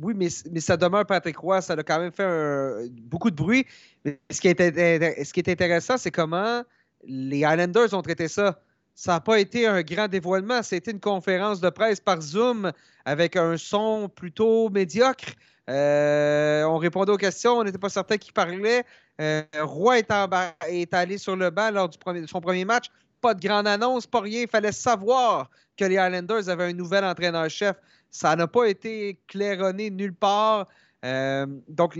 oui, 0.02 0.12
mais, 0.14 0.28
mais, 0.50 0.60
ça 0.60 0.76
demeure 0.76 1.06
Patrick 1.06 1.38
Roy, 1.38 1.62
ça 1.62 1.72
a 1.72 1.82
quand 1.82 1.98
même 1.98 2.12
fait 2.12 2.88
beaucoup 3.00 3.30
de 3.30 3.36
bruit. 3.36 3.66
est, 4.04 4.32
ce 4.32 5.32
qui 5.32 5.40
est 5.40 5.48
intéressant, 5.48 5.96
c'est 5.96 6.10
comment 6.10 6.62
les 7.04 7.38
Islanders 7.38 7.92
ont 7.94 8.02
traité 8.02 8.28
ça. 8.28 8.60
Ça 8.94 9.12
n'a 9.12 9.20
pas 9.20 9.38
été 9.40 9.66
un 9.66 9.82
grand 9.82 10.08
dévoilement. 10.08 10.62
C'était 10.62 10.90
une 10.90 11.00
conférence 11.00 11.60
de 11.60 11.70
presse 11.70 12.00
par 12.00 12.20
Zoom 12.20 12.72
avec 13.04 13.36
un 13.36 13.56
son 13.56 14.08
plutôt 14.08 14.68
médiocre. 14.68 15.32
Euh, 15.70 16.64
on 16.64 16.78
répondait 16.78 17.12
aux 17.12 17.16
questions, 17.16 17.58
on 17.58 17.64
n'était 17.64 17.78
pas 17.78 17.88
certain 17.88 18.18
qui 18.18 18.32
parlait. 18.32 18.84
Euh, 19.20 19.42
Roy 19.60 19.98
est, 19.98 20.94
allé 20.94 21.18
sur 21.18 21.36
le 21.36 21.50
banc 21.50 21.70
lors 21.70 21.88
de 21.88 22.26
son 22.26 22.40
premier 22.40 22.64
match. 22.64 22.86
Pas 23.20 23.34
de 23.34 23.40
grande 23.40 23.68
annonce, 23.68 24.06
pas 24.06 24.20
rien. 24.20 24.42
Il 24.42 24.48
fallait 24.48 24.72
savoir 24.72 25.48
que 25.76 25.84
les 25.84 25.94
Islanders 25.94 26.48
avaient 26.48 26.64
un 26.64 26.72
nouvel 26.72 27.04
entraîneur-chef. 27.04 27.76
Ça 28.10 28.34
n'a 28.36 28.46
pas 28.46 28.66
été 28.66 29.18
claironné 29.28 29.90
nulle 29.90 30.14
part. 30.14 30.66
Euh, 31.04 31.46
donc, 31.68 31.98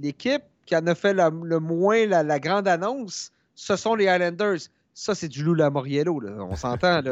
l'équipe 0.00 0.42
qui 0.66 0.76
en 0.76 0.86
a 0.86 0.94
fait 0.94 1.14
le 1.14 1.58
moins 1.58 2.06
la 2.06 2.38
grande 2.38 2.68
annonce, 2.68 3.32
ce 3.54 3.76
sont 3.76 3.94
les 3.94 4.08
Highlanders. 4.08 4.58
Ça, 4.94 5.14
c'est 5.14 5.28
du 5.28 5.42
Lou 5.42 5.54
Lamoriello. 5.54 6.22
On 6.38 6.56
s'entend. 6.56 7.00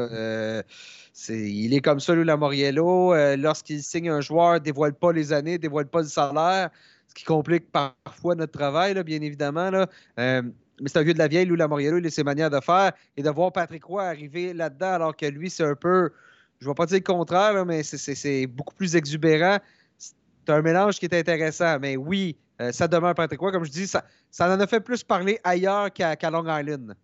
Euh, 1.29 1.35
il 1.35 1.75
est 1.75 1.81
comme 1.81 1.99
ça, 1.99 2.15
Lou 2.15 2.23
Lamoriello. 2.23 3.13
Euh, 3.13 3.37
lorsqu'il 3.37 3.83
signe 3.83 4.09
un 4.09 4.21
joueur, 4.21 4.55
ne 4.55 4.59
dévoile 4.61 4.95
pas 4.95 5.13
les 5.13 5.33
années, 5.33 5.53
ne 5.53 5.57
dévoile 5.57 5.89
pas 5.89 6.01
le 6.01 6.07
salaire, 6.07 6.71
ce 7.09 7.15
qui 7.15 7.25
complique 7.25 7.73
parfois 7.73 8.37
notre 8.37 8.53
travail, 8.53 8.95
bien 9.03 9.21
évidemment. 9.21 9.71
Euh, 9.73 10.43
mais 10.81 10.89
c'est 10.89 10.99
un 10.99 11.03
vieux 11.03 11.15
de 11.15 11.19
la 11.19 11.27
vieille, 11.27 11.47
Lou 11.47 11.57
Lamoriello, 11.57 11.99
il 11.99 12.07
a 12.07 12.11
ses 12.11 12.23
manières 12.23 12.51
de 12.51 12.61
faire. 12.61 12.93
Et 13.17 13.23
de 13.23 13.31
voir 13.31 13.53
Patrick 13.53 13.85
Roy 13.85 14.05
arriver 14.05 14.53
là-dedans, 14.53 14.93
alors 14.93 15.17
que 15.17 15.27
lui, 15.27 15.51
c'est 15.51 15.65
un 15.65 15.75
peu, 15.75 16.13
je 16.61 16.67
ne 16.67 16.71
vais 16.71 16.75
pas 16.75 16.87
dire 16.87 16.99
le 16.99 17.05
contraire, 17.05 17.67
mais 17.67 17.83
c'est 17.83 18.47
beaucoup 18.47 18.75
plus 18.75 18.95
exubérant. 18.95 19.59
C'est 19.97 20.15
un 20.49 20.63
mélange 20.63 20.99
qui 20.99 21.07
est 21.07 21.15
intéressant. 21.15 21.79
Mais 21.81 21.97
oui, 21.97 22.37
euh, 22.61 22.73
ça 22.73 22.89
demeure 22.89 23.15
Patrick 23.15 23.41
Roy. 23.41 23.53
Comme 23.53 23.65
je 23.65 23.71
dis, 23.71 23.87
ça, 23.87 24.05
ça 24.31 24.49
en 24.55 24.61
a 24.61 24.67
fait 24.67 24.81
plus 24.81 25.03
parler 25.05 25.39
ailleurs 25.45 25.93
qu'à 25.93 26.31
Long 26.31 26.45
Island. 26.47 26.95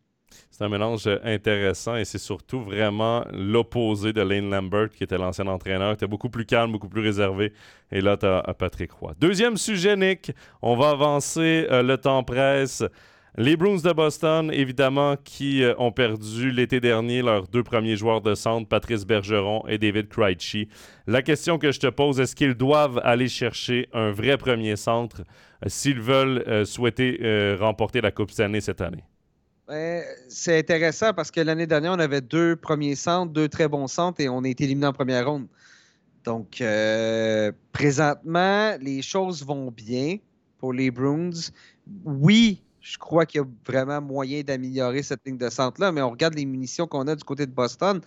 C'est 0.51 0.65
un 0.65 0.69
mélange 0.69 1.09
intéressant 1.23 1.97
et 1.97 2.05
c'est 2.05 2.19
surtout 2.19 2.61
vraiment 2.63 3.25
l'opposé 3.33 4.13
de 4.13 4.21
Lane 4.21 4.51
Lambert, 4.51 4.91
qui 4.91 5.05
était 5.05 5.19
l'ancien 5.19 5.47
entraîneur, 5.47 5.93
était 5.93 6.07
beaucoup 6.07 6.31
plus 6.31 6.45
calme, 6.45 6.73
beaucoup 6.73 6.89
plus 6.89 7.03
réservé. 7.03 7.53
Et 7.91 8.01
là, 8.01 8.17
tu 8.17 8.27
as, 8.27 8.43
Patrick 8.59 8.93
Roy. 8.93 9.15
Deuxième 9.19 9.57
sujet, 9.57 9.97
Nick. 9.97 10.33
On 10.63 10.77
va 10.77 10.91
avancer. 10.91 11.67
Euh, 11.71 11.83
le 11.83 11.99
temps 11.99 12.23
presse. 12.23 12.83
Les 13.37 13.57
Bruins 13.57 13.83
de 13.83 13.93
Boston, 13.93 14.53
évidemment, 14.53 15.17
qui 15.17 15.65
euh, 15.65 15.75
ont 15.79 15.91
perdu 15.91 16.53
l'été 16.53 16.79
dernier 16.79 17.21
leurs 17.21 17.49
deux 17.49 17.65
premiers 17.65 17.97
joueurs 17.97 18.21
de 18.21 18.37
centre, 18.37 18.69
Patrice 18.69 19.05
Bergeron 19.05 19.67
et 19.67 19.77
David 19.77 20.09
Krejci. 20.09 20.69
La 21.09 21.21
question 21.21 21.59
que 21.59 21.73
je 21.73 21.81
te 21.81 21.89
pose, 21.89 22.21
est-ce 22.21 22.37
qu'ils 22.37 22.55
doivent 22.55 23.01
aller 23.03 23.27
chercher 23.27 23.89
un 23.93 24.13
vrai 24.13 24.37
premier 24.37 24.77
centre 24.77 25.23
euh, 25.65 25.69
s'ils 25.69 26.01
veulent 26.01 26.45
euh, 26.47 26.65
souhaiter 26.65 27.57
remporter 27.59 28.01
la 28.01 28.13
Coupe 28.13 28.31
Stanley 28.31 28.61
cette 28.61 28.81
année? 28.81 29.03
Ben, 29.67 30.05
c'est 30.29 30.61
intéressant 30.61 31.13
parce 31.13 31.33
que 31.33 31.41
l'année 31.41 31.67
dernière, 31.67 31.91
on 31.91 31.99
avait 31.99 32.21
deux 32.21 32.55
premiers 32.55 32.95
centres, 32.95 33.33
deux 33.33 33.49
très 33.49 33.67
bons 33.67 33.89
centres 33.89 34.21
et 34.21 34.29
on 34.29 34.45
a 34.45 34.49
été 34.49 34.63
éliminé 34.63 34.87
en 34.87 34.93
première 34.93 35.29
ronde. 35.29 35.49
Donc, 36.25 36.63
présentement, 37.73 38.77
les 38.81 39.03
choses 39.03 39.45
vont 39.45 39.73
bien 39.73 40.19
pour 40.59 40.73
les 40.73 40.91
Bruins. 40.91 41.31
Oui, 42.05 42.63
je 42.85 42.99
crois 42.99 43.25
qu'il 43.25 43.41
y 43.41 43.45
a 43.45 43.47
vraiment 43.67 44.03
moyen 44.03 44.43
d'améliorer 44.43 45.03
cette 45.03 45.21
ligne 45.25 45.39
de 45.39 45.49
centre-là, 45.49 45.91
mais 45.91 46.03
on 46.03 46.11
regarde 46.11 46.35
les 46.35 46.45
munitions 46.45 46.87
qu'on 46.87 47.09
a 47.09 47.17
du 47.17 47.25
côté 47.25 47.47
de 47.47 47.51
Boston. 47.51 48.03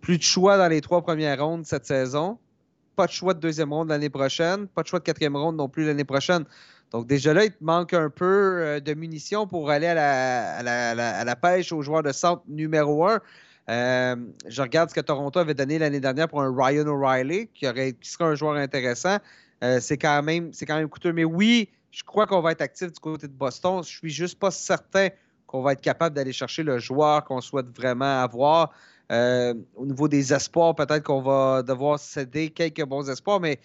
Plus 0.00 0.16
de 0.16 0.22
choix 0.22 0.56
dans 0.56 0.68
les 0.68 0.80
trois 0.80 1.02
premières 1.02 1.44
rondes 1.44 1.66
cette 1.66 1.84
saison. 1.84 2.38
Pas 2.96 3.06
de 3.06 3.12
choix 3.12 3.34
de 3.34 3.40
deuxième 3.40 3.74
ronde 3.74 3.90
l'année 3.90 4.08
prochaine. 4.08 4.68
Pas 4.68 4.82
de 4.82 4.88
choix 4.88 5.00
de 5.00 5.04
quatrième 5.04 5.36
ronde 5.36 5.56
non 5.56 5.68
plus 5.68 5.84
l'année 5.84 6.04
prochaine. 6.04 6.46
Donc 6.92 7.06
déjà 7.06 7.34
là, 7.34 7.44
il 7.44 7.52
te 7.52 7.62
manque 7.62 7.92
un 7.92 8.08
peu 8.08 8.24
euh, 8.24 8.80
de 8.80 8.94
munitions 8.94 9.46
pour 9.46 9.68
aller 9.68 9.86
à 9.86 10.62
la, 10.62 11.36
pêche 11.36 11.70
aux 11.70 11.82
joueurs 11.82 12.02
de 12.02 12.12
centre 12.12 12.42
numéro 12.48 13.06
un. 13.06 13.20
Euh, 13.68 14.16
je 14.48 14.62
regarde 14.62 14.88
ce 14.88 14.94
que 14.94 15.00
Toronto 15.00 15.38
avait 15.38 15.54
donné 15.54 15.78
l'année 15.78 16.00
dernière 16.00 16.26
pour 16.26 16.40
un 16.40 16.52
Ryan 16.56 16.86
O'Reilly, 16.86 17.48
qui, 17.48 17.66
serait 17.66 18.24
un 18.24 18.34
joueur 18.34 18.54
intéressant. 18.54 19.18
Euh, 19.62 19.78
c'est 19.78 19.98
quand, 19.98 20.24
quand 20.24 20.76
même 20.76 20.88
coûteux. 20.88 21.12
Mais 21.12 21.24
oui, 21.24 21.68
je 21.90 22.04
crois 22.04 22.26
qu'on 22.26 22.40
va 22.40 22.52
être 22.52 22.60
actif 22.60 22.92
du 22.92 23.00
côté 23.00 23.26
de 23.26 23.32
Boston. 23.32 23.82
Je 23.82 23.88
suis 23.88 24.10
juste 24.10 24.38
pas 24.38 24.50
certain 24.50 25.08
qu'on 25.46 25.62
va 25.62 25.72
être 25.72 25.80
capable 25.80 26.14
d'aller 26.14 26.32
chercher 26.32 26.62
le 26.62 26.78
joueur 26.78 27.24
qu'on 27.24 27.40
souhaite 27.40 27.66
vraiment 27.76 28.22
avoir. 28.22 28.72
Euh, 29.10 29.54
au 29.74 29.84
niveau 29.84 30.06
des 30.06 30.32
espoirs, 30.32 30.74
peut-être 30.76 31.02
qu'on 31.02 31.20
va 31.20 31.62
devoir 31.62 31.98
céder 31.98 32.50
quelques 32.50 32.84
bons 32.84 33.10
espoirs, 33.10 33.40
mais 33.40 33.58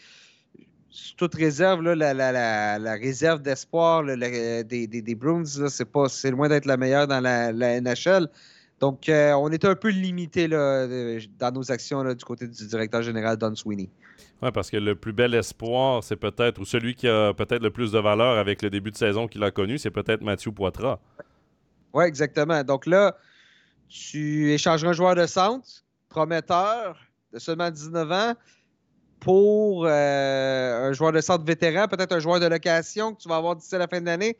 sous 0.89 1.13
toute 1.15 1.35
réserve, 1.35 1.83
la, 1.83 2.93
réserve 2.93 3.41
d'espoir 3.41 4.03
des, 4.05 4.87
des, 4.87 5.15
Bruins, 5.15 5.43
c'est, 5.45 6.31
loin 6.31 6.47
d'être 6.47 6.65
la 6.65 6.77
meilleure 6.77 7.05
dans 7.05 7.19
la, 7.19 7.51
NHL. 7.81 8.29
Donc, 8.79 9.07
euh, 9.07 9.31
on 9.33 9.49
est 9.51 9.63
un 9.63 9.75
peu 9.75 9.89
limité 9.89 10.47
dans 10.47 11.51
nos 11.53 11.71
actions 11.71 12.03
du 12.13 12.25
côté 12.25 12.47
du 12.47 12.67
directeur 12.67 13.01
général 13.01 13.37
Don 13.37 13.55
Sweeney. 13.55 13.89
Oui, 14.41 14.51
parce 14.53 14.69
que 14.69 14.77
le 14.77 14.95
plus 14.95 15.13
bel 15.13 15.33
espoir, 15.33 16.03
c'est 16.03 16.17
peut-être, 16.17 16.59
ou 16.59 16.65
celui 16.65 16.93
qui 16.93 17.07
a 17.07 17.33
peut-être 17.33 17.63
le 17.63 17.71
plus 17.71 17.91
de 17.91 17.99
valeur 17.99 18.37
avec 18.37 18.61
le 18.61 18.69
début 18.69 18.91
de 18.91 18.97
saison 18.97 19.27
qu'il 19.27 19.43
a 19.43 19.51
connu, 19.51 19.77
c'est 19.77 19.91
peut-être 19.91 20.21
Mathieu 20.21 20.51
Poitras. 20.51 20.99
Oui, 21.93 22.03
exactement. 22.03 22.63
Donc 22.63 22.85
là, 22.85 23.15
tu 23.87 24.51
échangeras 24.51 24.91
un 24.91 24.93
joueur 24.93 25.15
de 25.15 25.25
centre, 25.25 25.67
prometteur, 26.09 26.97
de 27.33 27.39
seulement 27.39 27.71
19 27.71 28.11
ans, 28.11 28.33
pour 29.21 29.85
euh, 29.85 30.89
un 30.89 30.93
joueur 30.93 31.13
de 31.13 31.21
centre 31.21 31.45
vétéran, 31.45 31.87
peut-être 31.87 32.11
un 32.11 32.19
joueur 32.19 32.39
de 32.39 32.45
location 32.45 33.13
que 33.15 33.21
tu 33.21 33.29
vas 33.29 33.37
avoir 33.37 33.55
d'ici 33.55 33.73
à 33.73 33.77
la 33.77 33.87
fin 33.87 34.01
de 34.01 34.05
l'année. 34.05 34.37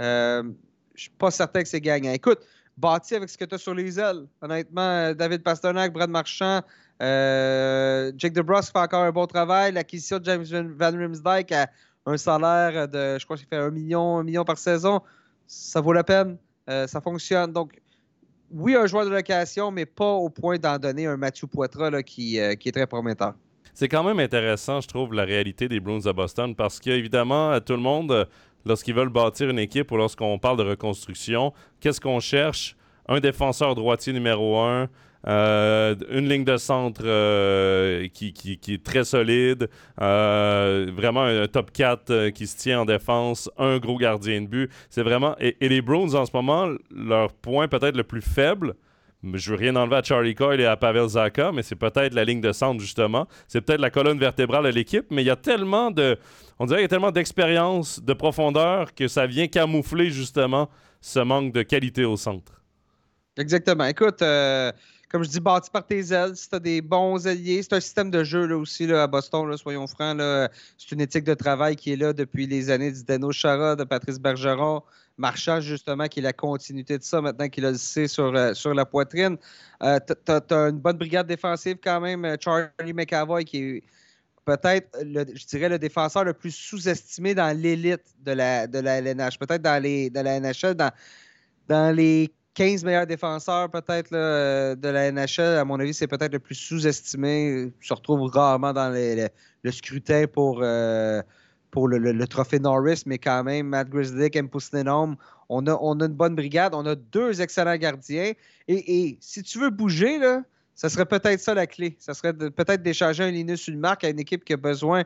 Euh, 0.00 0.42
je 0.42 0.48
ne 0.48 0.54
suis 0.94 1.10
pas 1.10 1.30
certain 1.30 1.62
que 1.62 1.68
c'est 1.68 1.80
gagnant. 1.80 2.12
Écoute, 2.12 2.38
bâti 2.76 3.14
avec 3.14 3.28
ce 3.28 3.38
que 3.38 3.44
tu 3.44 3.54
as 3.54 3.58
sur 3.58 3.74
les 3.74 3.98
ailes. 3.98 4.26
Honnêtement, 4.40 5.12
David 5.12 5.42
Pasternak, 5.42 5.92
Brad 5.92 6.10
Marchand, 6.10 6.62
euh, 7.02 8.12
Jake 8.16 8.32
DeBrusque 8.32 8.72
fait 8.72 8.78
encore 8.78 9.02
un 9.02 9.10
bon 9.10 9.26
travail. 9.26 9.72
L'acquisition 9.72 10.18
de 10.18 10.24
James 10.24 10.44
Van 10.78 10.96
Rimsdijk 10.96 11.52
a 11.52 11.68
un 12.06 12.16
salaire 12.16 12.88
de, 12.88 13.18
je 13.18 13.24
crois 13.24 13.36
qu'il 13.36 13.46
fait 13.46 13.56
un 13.56 13.70
million, 13.70 14.18
un 14.18 14.22
million 14.22 14.44
par 14.44 14.58
saison. 14.58 15.00
Ça 15.46 15.80
vaut 15.80 15.92
la 15.92 16.04
peine. 16.04 16.36
Euh, 16.70 16.86
ça 16.86 17.00
fonctionne. 17.00 17.52
Donc, 17.52 17.80
oui, 18.50 18.76
un 18.76 18.86
joueur 18.86 19.04
de 19.04 19.10
location, 19.10 19.70
mais 19.70 19.86
pas 19.86 20.12
au 20.12 20.28
point 20.28 20.58
d'en 20.58 20.78
donner 20.78 21.06
un 21.06 21.16
Mathieu 21.16 21.46
Poitras 21.46 22.02
qui, 22.02 22.38
euh, 22.38 22.52
est 22.52 22.72
très 22.72 22.86
prometteur. 22.86 23.34
C'est 23.74 23.88
quand 23.88 24.04
même 24.04 24.20
intéressant, 24.20 24.80
je 24.82 24.88
trouve, 24.88 25.14
la 25.14 25.24
réalité 25.24 25.66
des 25.66 25.80
Bruins 25.80 26.00
de 26.00 26.12
Boston 26.12 26.54
parce 26.54 26.78
qu'évidemment, 26.78 27.58
tout 27.60 27.72
le 27.72 27.80
monde, 27.80 28.28
lorsqu'ils 28.64 28.94
veulent 28.94 29.08
bâtir 29.08 29.50
une 29.50 29.58
équipe 29.58 29.90
ou 29.92 29.96
lorsqu'on 29.96 30.38
parle 30.38 30.58
de 30.58 30.64
reconstruction, 30.64 31.52
qu'est-ce 31.80 32.00
qu'on 32.00 32.20
cherche? 32.20 32.76
Un 33.08 33.20
défenseur 33.20 33.74
droitier 33.74 34.12
numéro 34.12 34.58
un, 34.58 34.88
euh, 35.26 35.94
une 36.10 36.28
ligne 36.28 36.44
de 36.44 36.56
centre 36.56 37.02
euh, 37.04 38.08
qui, 38.08 38.58
est 38.68 38.82
très 38.82 39.04
solide. 39.04 39.68
Euh, 40.00 40.90
vraiment 40.94 41.22
un 41.22 41.46
top 41.46 41.70
4 41.72 42.30
qui 42.30 42.46
se 42.46 42.56
tient 42.56 42.80
en 42.80 42.84
défense. 42.84 43.50
Un 43.58 43.78
gros 43.78 43.98
gardien 43.98 44.42
de 44.42 44.46
but. 44.46 44.70
C'est 44.90 45.02
vraiment. 45.02 45.36
Et, 45.38 45.56
les 45.60 45.82
Browns, 45.82 46.14
en 46.14 46.26
ce 46.26 46.32
moment, 46.34 46.68
leur 46.94 47.32
point 47.32 47.68
peut-être 47.68 47.96
le 47.96 48.04
plus 48.04 48.22
faible, 48.22 48.74
je 49.34 49.50
veux 49.52 49.56
rien 49.56 49.76
enlever 49.76 49.96
à 49.96 50.02
Charlie 50.02 50.34
Coyle 50.34 50.60
et 50.60 50.66
à 50.66 50.76
Pavel 50.76 51.08
Zaka, 51.08 51.52
mais 51.52 51.62
c'est 51.62 51.76
peut-être 51.76 52.12
la 52.12 52.24
ligne 52.24 52.40
de 52.40 52.50
centre, 52.50 52.80
justement. 52.80 53.28
C'est 53.46 53.60
peut-être 53.60 53.80
la 53.80 53.90
colonne 53.90 54.18
vertébrale 54.18 54.64
de 54.64 54.70
l'équipe, 54.70 55.06
mais 55.10 55.22
il 55.22 55.26
y 55.26 55.30
a 55.30 55.36
tellement 55.36 55.90
de. 55.90 56.18
On 56.62 56.66
dirait 56.66 56.78
qu'il 56.78 56.84
y 56.84 56.84
a 56.84 56.88
tellement 56.90 57.10
d'expérience, 57.10 58.00
de 58.00 58.12
profondeur, 58.12 58.94
que 58.94 59.08
ça 59.08 59.26
vient 59.26 59.48
camoufler, 59.48 60.10
justement, 60.10 60.70
ce 61.00 61.18
manque 61.18 61.52
de 61.52 61.64
qualité 61.64 62.04
au 62.04 62.16
centre. 62.16 62.62
Exactement. 63.36 63.84
Écoute, 63.86 64.22
euh, 64.22 64.70
comme 65.10 65.24
je 65.24 65.28
dis, 65.28 65.40
bâti 65.40 65.70
par 65.72 65.84
tes 65.84 66.12
ailes, 66.12 66.36
si 66.36 66.48
tu 66.48 66.54
as 66.54 66.60
des 66.60 66.80
bons 66.80 67.26
alliés, 67.26 67.64
c'est 67.64 67.72
un 67.72 67.80
système 67.80 68.12
de 68.12 68.22
jeu 68.22 68.46
là, 68.46 68.56
aussi 68.56 68.86
là, 68.86 69.02
à 69.02 69.06
Boston, 69.08 69.56
soyons 69.56 69.88
francs. 69.88 70.16
C'est 70.78 70.92
une 70.92 71.00
éthique 71.00 71.24
de 71.24 71.34
travail 71.34 71.74
qui 71.74 71.94
est 71.94 71.96
là 71.96 72.12
depuis 72.12 72.46
les 72.46 72.70
années 72.70 72.92
du 72.92 73.02
Dano 73.02 73.32
Chara, 73.32 73.74
de 73.74 73.82
Patrice 73.82 74.20
Bergeron, 74.20 74.84
Marchand, 75.18 75.58
justement, 75.60 76.06
qui 76.06 76.20
est 76.20 76.22
la 76.22 76.32
continuité 76.32 76.96
de 76.96 77.02
ça 77.02 77.20
maintenant 77.20 77.48
qu'il 77.48 77.66
a 77.66 77.72
le 77.72 77.76
C 77.76 78.06
sur, 78.06 78.32
euh, 78.36 78.54
sur 78.54 78.72
la 78.72 78.86
poitrine. 78.86 79.36
Euh, 79.82 79.98
tu 80.06 80.30
as, 80.30 80.68
une 80.68 80.78
bonne 80.78 80.96
brigade 80.96 81.26
défensive 81.26 81.78
quand 81.82 82.00
même. 82.00 82.24
Euh, 82.24 82.36
Charlie 82.38 82.92
McAvoy, 82.92 83.44
qui 83.44 83.58
est 83.58 83.82
peut-être, 84.44 84.98
je 85.00 85.46
dirais, 85.46 85.68
le 85.68 85.78
défenseur 85.78 86.24
le 86.24 86.32
plus 86.32 86.50
sous-estimé 86.50 87.34
dans 87.34 87.56
l'élite 87.56 88.04
de 88.20 88.32
la, 88.32 88.66
de 88.66 88.78
la 88.78 88.98
LNH. 88.98 89.38
Peut-être 89.38 89.62
dans, 89.62 89.82
les, 89.82 90.10
la 90.10 90.40
NHL, 90.40 90.74
dans, 90.74 90.90
dans 91.68 91.94
les 91.94 92.32
15 92.54 92.84
meilleurs 92.84 93.06
défenseurs 93.06 93.70
peut-être 93.70 94.12
de 94.12 94.88
la 94.88 95.10
NHL. 95.10 95.58
À 95.58 95.64
mon 95.64 95.80
avis, 95.80 95.94
c'est 95.94 96.06
peut-être 96.06 96.32
le 96.32 96.38
plus 96.38 96.54
sous-estimé. 96.54 97.72
Se 97.80 97.94
retrouve 97.94 98.30
rarement 98.30 98.72
dans 98.72 98.92
le 98.92 99.70
scrutin 99.70 100.26
pour 100.26 100.62
pour 101.72 101.88
le, 101.88 102.26
trophée 102.26 102.60
Norris, 102.60 103.02
mais 103.06 103.18
quand 103.18 103.42
même, 103.42 103.68
Matt 103.68 103.88
Grizzlick, 103.88 104.36
M. 104.36 104.48
on 105.48 105.66
a, 105.66 105.78
on 105.80 106.00
a 106.00 106.04
une 106.04 106.12
bonne 106.12 106.36
brigade, 106.36 106.74
on 106.74 106.84
a 106.84 106.94
deux 106.94 107.40
excellents 107.40 107.76
gardiens. 107.76 108.32
Et, 108.68 109.16
si 109.20 109.42
tu 109.42 109.58
veux 109.58 109.70
bouger, 109.70 110.18
là, 110.18 110.42
ça 110.74 110.88
serait 110.88 111.06
peut-être 111.06 111.40
ça 111.40 111.54
la 111.54 111.66
clé. 111.66 111.96
Ça 111.98 112.14
serait 112.14 112.32
peut-être 112.32 112.82
d'échanger 112.82 113.24
un 113.24 113.30
Linus 113.30 113.68
marque 113.68 114.04
à 114.04 114.08
une 114.08 114.20
équipe 114.20 114.44
qui 114.44 114.52
a 114.52 114.56
besoin 114.56 115.04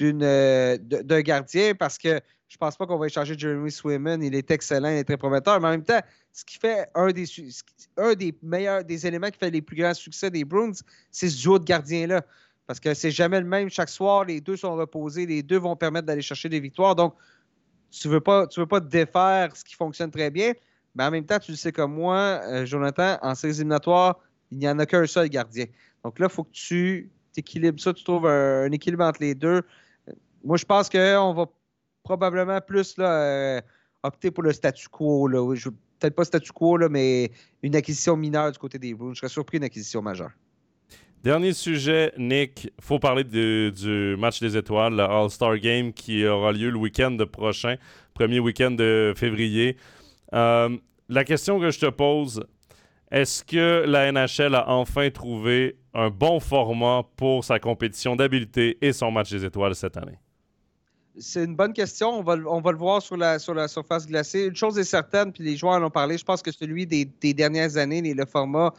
euh, 0.00 0.78
d'un 0.78 1.20
gardien 1.20 1.74
parce 1.74 1.98
que 1.98 2.20
je 2.48 2.56
pense 2.58 2.76
pas 2.76 2.86
qu'on 2.86 2.98
va 2.98 3.06
échanger 3.06 3.38
Jeremy 3.38 3.70
Swayman. 3.70 4.22
Il 4.22 4.34
est 4.34 4.50
excellent, 4.50 4.90
il 4.90 4.98
est 4.98 5.04
très 5.04 5.16
prometteur. 5.16 5.58
Mais 5.60 5.68
en 5.68 5.70
même 5.70 5.84
temps, 5.84 6.00
ce 6.32 6.44
qui 6.44 6.58
fait 6.58 6.86
un 6.94 7.10
des, 7.10 7.24
un 7.96 8.12
des 8.14 8.34
meilleurs, 8.42 8.84
des 8.84 9.06
éléments 9.06 9.30
qui 9.30 9.38
fait 9.38 9.50
les 9.50 9.62
plus 9.62 9.76
grands 9.76 9.94
succès 9.94 10.30
des 10.30 10.44
Bruins, 10.44 10.72
c'est 11.10 11.30
ce 11.30 11.40
duo 11.40 11.58
de 11.58 11.64
gardiens-là. 11.64 12.22
Parce 12.66 12.78
que 12.78 12.94
c'est 12.94 13.10
jamais 13.10 13.40
le 13.40 13.46
même. 13.46 13.70
Chaque 13.70 13.88
soir, 13.88 14.24
les 14.24 14.40
deux 14.40 14.56
sont 14.56 14.74
reposés. 14.74 15.26
Les 15.26 15.42
deux 15.42 15.58
vont 15.58 15.76
permettre 15.76 16.06
d'aller 16.06 16.22
chercher 16.22 16.48
des 16.48 16.60
victoires. 16.60 16.94
Donc, 16.94 17.14
tu 17.90 18.08
ne 18.08 18.12
veux, 18.14 18.20
pas, 18.20 18.46
tu 18.46 18.60
veux 18.60 18.66
pas 18.66 18.80
défaire 18.80 19.54
ce 19.54 19.64
qui 19.64 19.74
fonctionne 19.74 20.10
très 20.10 20.30
bien. 20.30 20.52
Mais 20.94 21.04
en 21.04 21.10
même 21.10 21.24
temps, 21.24 21.38
tu 21.38 21.52
le 21.52 21.56
sais 21.56 21.72
comme 21.72 21.94
moi, 21.94 22.40
euh, 22.44 22.66
Jonathan, 22.66 23.18
en 23.22 23.34
séries 23.34 23.54
éliminatoires, 23.54 24.18
il 24.52 24.58
n'y 24.58 24.68
en 24.68 24.78
a 24.78 24.86
qu'un 24.86 25.06
seul 25.06 25.28
gardien. 25.28 25.64
Donc 26.04 26.18
là, 26.18 26.26
il 26.30 26.32
faut 26.32 26.44
que 26.44 26.52
tu 26.52 27.10
équilibres 27.36 27.80
ça, 27.80 27.92
tu 27.92 28.04
trouves 28.04 28.26
un, 28.26 28.70
équilibre 28.70 29.04
entre 29.04 29.22
les 29.22 29.34
deux. 29.34 29.62
Moi, 30.44 30.56
je 30.58 30.64
pense 30.64 30.88
qu'on 30.88 31.32
va 31.32 31.46
probablement 32.02 32.60
plus 32.60 32.96
là, 32.98 33.22
euh, 33.22 33.60
opter 34.02 34.30
pour 34.30 34.42
le 34.42 34.52
statu 34.52 34.88
quo. 34.88 35.28
Peut-être 35.28 36.14
pas 36.14 36.24
statu 36.24 36.52
quo, 36.52 36.76
là, 36.76 36.88
mais 36.88 37.30
une 37.62 37.74
acquisition 37.74 38.16
mineure 38.16 38.52
du 38.52 38.58
côté 38.58 38.78
des 38.78 38.92
Bruins. 38.92 39.14
Je 39.14 39.20
serais 39.20 39.28
surpris 39.28 39.58
d'une 39.58 39.64
acquisition 39.64 40.02
majeure. 40.02 40.32
Dernier 41.22 41.52
sujet, 41.52 42.12
Nick, 42.18 42.72
faut 42.80 42.98
parler 42.98 43.22
du 43.22 44.16
match 44.18 44.40
des 44.40 44.56
étoiles, 44.56 44.96
le 44.96 45.04
All-Star 45.04 45.56
Game 45.58 45.92
qui 45.92 46.26
aura 46.26 46.50
lieu 46.50 46.68
le 46.68 46.76
week-end 46.76 47.16
prochain, 47.30 47.76
premier 48.12 48.40
week-end 48.40 48.72
de 48.72 49.14
février. 49.16 49.76
Euh, 50.34 50.76
la 51.08 51.24
question 51.24 51.60
que 51.60 51.70
je 51.70 51.78
te 51.78 51.86
pose, 51.86 52.44
est-ce 53.12 53.44
que 53.44 53.84
la 53.86 54.10
NHL 54.10 54.54
a 54.54 54.68
enfin 54.68 55.10
trouvé 55.10 55.76
un 55.94 56.10
bon 56.10 56.40
format 56.40 57.02
pour 57.16 57.44
sa 57.44 57.58
compétition 57.60 58.16
d'habileté 58.16 58.78
et 58.80 58.92
son 58.92 59.10
match 59.10 59.30
des 59.30 59.44
étoiles 59.44 59.74
cette 59.74 59.96
année? 59.96 60.18
C'est 61.18 61.44
une 61.44 61.54
bonne 61.54 61.74
question. 61.74 62.08
On 62.08 62.22
va, 62.22 62.36
on 62.46 62.60
va 62.60 62.72
le 62.72 62.78
voir 62.78 63.02
sur 63.02 63.16
la, 63.18 63.38
sur 63.38 63.52
la 63.52 63.68
surface 63.68 64.06
glacée. 64.06 64.46
Une 64.46 64.56
chose 64.56 64.78
est 64.78 64.84
certaine, 64.84 65.30
puis 65.30 65.44
les 65.44 65.56
joueurs 65.56 65.74
en 65.74 65.84
ont 65.84 65.90
parlé, 65.90 66.16
je 66.18 66.24
pense 66.24 66.42
que 66.42 66.50
celui 66.50 66.86
des, 66.86 67.04
des 67.04 67.34
dernières 67.34 67.76
années, 67.76 68.00
le 68.00 68.26
format 68.26 68.72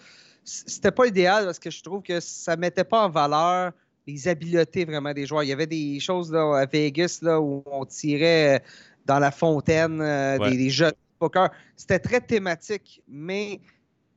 c'était 0.45 0.91
pas 0.91 1.05
idéal 1.05 1.45
parce 1.45 1.59
que 1.59 1.69
je 1.69 1.81
trouve 1.81 2.01
que 2.01 2.19
ça 2.19 2.55
mettait 2.55 2.83
pas 2.83 3.05
en 3.05 3.09
valeur 3.09 3.71
les 4.05 4.27
habiletés 4.27 4.85
vraiment 4.85 5.13
des 5.13 5.25
joueurs. 5.25 5.43
Il 5.43 5.49
y 5.49 5.53
avait 5.53 5.67
des 5.67 5.99
choses 5.99 6.31
là, 6.31 6.59
à 6.59 6.65
Vegas 6.65 7.19
là, 7.21 7.39
où 7.39 7.63
on 7.65 7.85
tirait 7.85 8.57
euh, 8.57 8.59
dans 9.05 9.19
la 9.19 9.31
fontaine 9.31 10.01
euh, 10.01 10.37
des, 10.39 10.69
jeux 10.69 10.87
de 10.87 10.95
poker. 11.19 11.49
C'était 11.75 11.99
très 11.99 12.19
thématique, 12.19 13.01
mais 13.07 13.61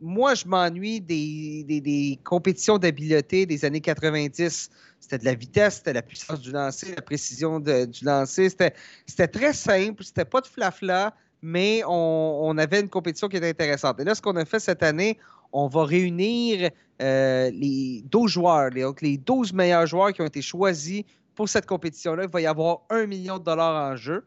moi, 0.01 0.35
je 0.35 0.47
m'ennuie 0.47 1.01
des, 1.01 1.65
des, 1.65 2.19
compétitions 2.25 2.79
d'habileté 2.79 3.47
des 3.47 3.65
années 3.65 3.81
90. 3.81 4.71
C'était 5.01 5.19
de 5.19 5.25
la 5.25 5.35
vitesse, 5.35 5.77
c'était 5.77 5.93
la 5.93 6.03
puissance 6.03 6.41
du 6.41 6.51
lancer, 6.51 6.95
la 6.95 7.03
précision 7.03 7.61
du 7.61 8.05
lancer. 8.05 8.49
C'était 8.49 9.29
très 9.29 9.53
simple, 9.53 10.05
c'était 10.05 10.25
pas 10.25 10.41
de 10.41 10.47
flafla, 10.47 11.15
mais 11.43 11.83
on, 11.87 12.41
on, 12.43 12.59
avait 12.59 12.81
une 12.81 12.89
compétition 12.89 13.29
qui 13.29 13.37
était 13.37 13.49
intéressante. 13.49 14.01
Et 14.01 14.05
là, 14.05 14.15
ce 14.15 14.23
qu'on 14.23 14.37
a 14.37 14.45
fait 14.45 14.61
cette 14.61 14.83
année, 14.83 15.19
on 15.53 15.69
va 15.69 15.85
réunir 15.85 16.71
euh, 17.01 17.51
les 17.51 18.03
12 18.11 18.31
joueurs, 18.31 18.71
les, 18.71 18.83
donc 18.83 19.01
les 19.01 19.17
12 19.17 19.53
meilleurs 19.53 19.87
joueurs 19.87 20.13
qui 20.13 20.23
ont 20.23 20.27
été 20.27 20.43
choisis 20.43 21.03
pour 21.35 21.49
cette 21.49 21.67
compétition-là. 21.67 22.25
Il 22.25 22.31
va 22.31 22.41
y 22.41 22.47
avoir 22.47 22.81
un 22.91 23.07
million 23.07 23.39
de 23.39 23.45
dollars 23.45 23.93
en 23.93 23.97
jeu. 23.97 24.25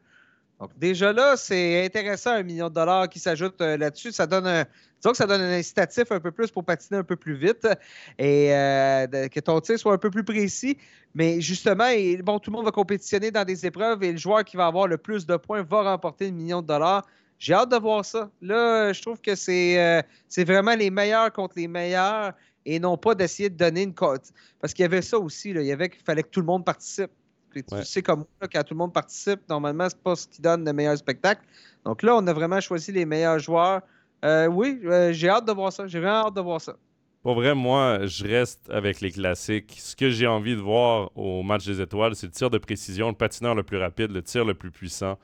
Donc, 0.59 0.78
déjà 0.78 1.13
là, 1.13 1.38
c'est 1.38 1.86
intéressant, 1.86 2.32
un 2.32 2.43
million 2.43 2.70
de 2.70 2.74
dollars 2.74 3.07
qui 3.09 3.20
s'ajoute 3.20 3.59
euh, 3.61 3.78
là-dessus. 3.78 4.11
Ça 4.11 4.28
donne 4.28 4.45
un, 4.45 4.65
disons 5.01 5.11
que 5.11 5.17
ça 5.17 5.25
donne 5.25 5.41
un 5.41 5.57
incitatif 5.57 6.11
un 6.11 6.19
peu 6.19 6.31
plus 6.31 6.51
pour 6.51 6.63
patiner 6.63 6.99
un 6.99 7.03
peu 7.03 7.15
plus 7.15 7.35
vite 7.35 7.67
et 8.17 8.53
euh, 8.53 9.27
que 9.27 9.39
ton 9.39 9.59
tir 9.61 9.79
soit 9.79 9.93
un 9.93 9.97
peu 9.97 10.09
plus 10.09 10.23
précis. 10.23 10.77
Mais 11.15 11.41
justement, 11.41 11.89
bon, 12.23 12.39
tout 12.39 12.51
le 12.51 12.57
monde 12.57 12.65
va 12.65 12.71
compétitionner 12.71 13.31
dans 13.31 13.45
des 13.45 13.65
épreuves 13.65 14.03
et 14.03 14.11
le 14.11 14.17
joueur 14.17 14.43
qui 14.43 14.57
va 14.57 14.67
avoir 14.67 14.87
le 14.87 14.97
plus 14.97 15.25
de 15.25 15.37
points 15.37 15.63
va 15.63 15.83
remporter 15.83 16.27
un 16.27 16.31
million 16.31 16.61
de 16.61 16.67
dollars. 16.67 17.05
J'ai 17.39 17.53
hâte 17.53 17.71
de 17.71 17.77
voir 17.77 18.03
ça. 18.03 18.29
Là, 18.41 18.91
je 18.91 19.01
trouve 19.01 19.21
que 19.21 19.33
c'est 19.33 19.79
euh, 19.79 20.01
vraiment 20.39 20.75
les 20.75 20.91
meilleurs 20.91 21.31
contre 21.31 21.55
les 21.57 21.69
meilleurs 21.69 22.33
et 22.65 22.79
non 22.79 22.97
pas 22.97 23.15
d'essayer 23.15 23.49
de 23.49 23.55
donner 23.55 23.83
une 23.83 23.93
cote. 23.93 24.31
Parce 24.59 24.73
qu'il 24.73 24.83
y 24.83 24.85
avait 24.85 25.01
ça 25.01 25.17
aussi. 25.17 25.53
Là. 25.53 25.61
Il 25.61 25.67
y 25.67 25.71
avait 25.71 25.89
qu'il 25.89 26.03
fallait 26.03 26.23
que 26.23 26.29
tout 26.29 26.41
le 26.41 26.45
monde 26.45 26.65
participe. 26.65 27.11
tu 27.53 27.63
sais, 27.83 28.01
comme 28.01 28.19
moi, 28.19 28.49
quand 28.51 28.63
tout 28.63 28.73
le 28.73 28.79
monde 28.79 28.93
participe, 28.93 29.39
normalement, 29.47 29.87
c'est 29.89 30.01
pas 30.01 30.15
ce 30.17 30.27
qui 30.27 30.41
donne 30.41 30.65
le 30.65 30.73
meilleur 30.73 30.97
spectacle. 30.97 31.41
Donc 31.85 32.03
là, 32.03 32.15
on 32.17 32.27
a 32.27 32.33
vraiment 32.33 32.59
choisi 32.59 32.91
les 32.91 33.05
meilleurs 33.05 33.39
joueurs. 33.39 33.81
Euh, 34.26 34.47
oui, 34.47 34.80
euh, 34.86 35.11
j'ai 35.13 35.30
hâte 35.30 35.45
de 35.45 35.51
voir 35.51 35.72
ça. 35.72 35.88
J'ai 35.88 35.99
vraiment 35.99 36.28
hâte 36.28 36.36
de 36.36 36.41
voir 36.41 36.59
ça. 36.59 36.76
Pour 37.22 37.36
vrai, 37.36 37.53
moi, 37.53 38.05
je 38.05 38.26
reste 38.26 38.70
avec 38.70 39.01
les 39.01 39.11
classiques. 39.11 39.76
Ce 39.78 39.95
que 39.95 40.09
j'ai 40.09 40.28
envie 40.28 40.55
de 40.55 40.61
voir 40.61 41.11
au 41.15 41.43
match 41.43 41.65
des 41.65 41.82
étoiles, 41.82 42.15
c'est 42.15 42.28
le 42.28 42.32
tir 42.32 42.49
de 42.49 42.57
précision, 42.57 43.09
le 43.09 43.13
patineur 43.13 43.55
le 43.55 43.63
plus 43.63 43.78
rapide, 43.78 44.11
le 44.11 44.22
tir 44.22 44.45
le 44.45 44.53
plus 44.53 44.72
puissant 44.72 45.17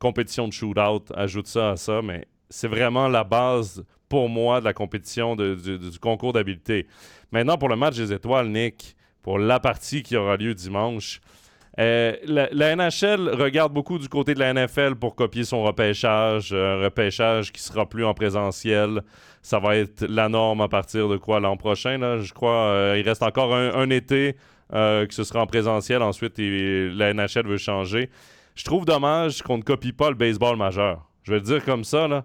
compétition 0.00 0.48
de 0.48 0.52
shootout, 0.52 1.04
ajoute 1.14 1.46
ça 1.46 1.72
à 1.72 1.76
ça, 1.76 2.02
mais 2.02 2.26
c'est 2.48 2.66
vraiment 2.66 3.06
la 3.06 3.22
base 3.22 3.84
pour 4.08 4.28
moi 4.28 4.58
de 4.58 4.64
la 4.64 4.72
compétition 4.72 5.36
du, 5.36 5.56
concours 6.00 6.32
d'habileté. 6.32 6.88
Maintenant, 7.30 7.56
pour 7.56 7.68
le 7.68 7.76
match 7.76 7.96
des 7.96 8.12
étoiles, 8.12 8.48
Nick, 8.48 8.96
pour 9.22 9.38
la 9.38 9.60
partie 9.60 10.02
qui 10.02 10.16
aura 10.16 10.36
lieu 10.36 10.54
dimanche, 10.54 11.20
euh, 11.78 12.16
la, 12.24 12.74
NHL 12.74 13.30
regarde 13.30 13.72
beaucoup 13.72 13.98
du 13.98 14.08
côté 14.08 14.34
de 14.34 14.40
la 14.40 14.52
NFL 14.52 14.96
pour 14.96 15.14
copier 15.14 15.44
son 15.44 15.62
repêchage, 15.62 16.52
un 16.52 16.82
repêchage 16.82 17.52
qui 17.52 17.62
sera 17.62 17.88
plus 17.88 18.04
en 18.04 18.12
présentiel. 18.12 19.02
Ça 19.42 19.58
va 19.58 19.76
être 19.76 20.04
la 20.06 20.28
norme 20.28 20.60
à 20.60 20.68
partir 20.68 21.08
de 21.08 21.16
quoi 21.16 21.40
l'an 21.40 21.56
prochain, 21.56 22.18
je 22.20 22.32
crois. 22.32 22.66
Euh, 22.66 22.98
il 22.98 23.08
reste 23.08 23.22
encore 23.22 23.54
un, 23.54 23.90
été 23.90 24.36
euh, 24.74 25.06
que 25.06 25.14
ce 25.14 25.24
sera 25.24 25.40
en 25.40 25.46
présentiel. 25.46 26.02
Ensuite, 26.02 26.38
la 26.38 27.14
NHL 27.14 27.46
veut 27.46 27.56
changer. 27.56 28.10
Je 28.56 28.64
trouve 28.64 28.84
dommage 28.84 29.42
qu'on 29.42 29.58
ne 29.58 29.62
copie 29.62 29.92
pas 29.92 30.10
le 30.10 30.16
baseball 30.16 30.56
majeur. 30.56 31.08
Je 31.22 31.32
vais 31.32 31.38
le 31.38 31.44
dire 31.44 31.64
comme 31.64 31.84
ça, 31.84 32.08
là. 32.08 32.24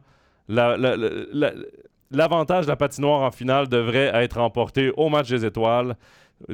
L'avantage 2.12 2.66
de 2.66 2.70
la 2.70 2.76
patinoire 2.76 3.22
en 3.22 3.32
finale 3.32 3.68
devrait 3.68 4.12
être 4.14 4.40
remporté 4.40 4.92
au 4.96 5.10
match 5.10 5.30
des 5.30 5.46
étoiles. 5.46 5.96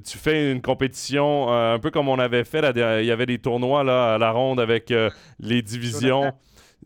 Tu 0.06 0.18
fais 0.18 0.52
une 0.52 0.62
compétition 0.62 1.52
euh, 1.52 1.76
un 1.76 1.80
peu 1.80 1.92
comme 1.92 2.08
on 2.08 2.20
avait 2.20 2.46
fait. 2.46 2.62
il 2.76 3.06
y 3.06 3.12
avait 3.12 3.26
des 3.26 3.40
tournois 3.40 3.84
là, 3.84 4.14
à 4.14 4.18
la 4.18 4.32
ronde 4.32 4.60
avec 4.60 4.92
euh, 4.92 5.10
les 5.40 5.62
divisions. 5.62 6.32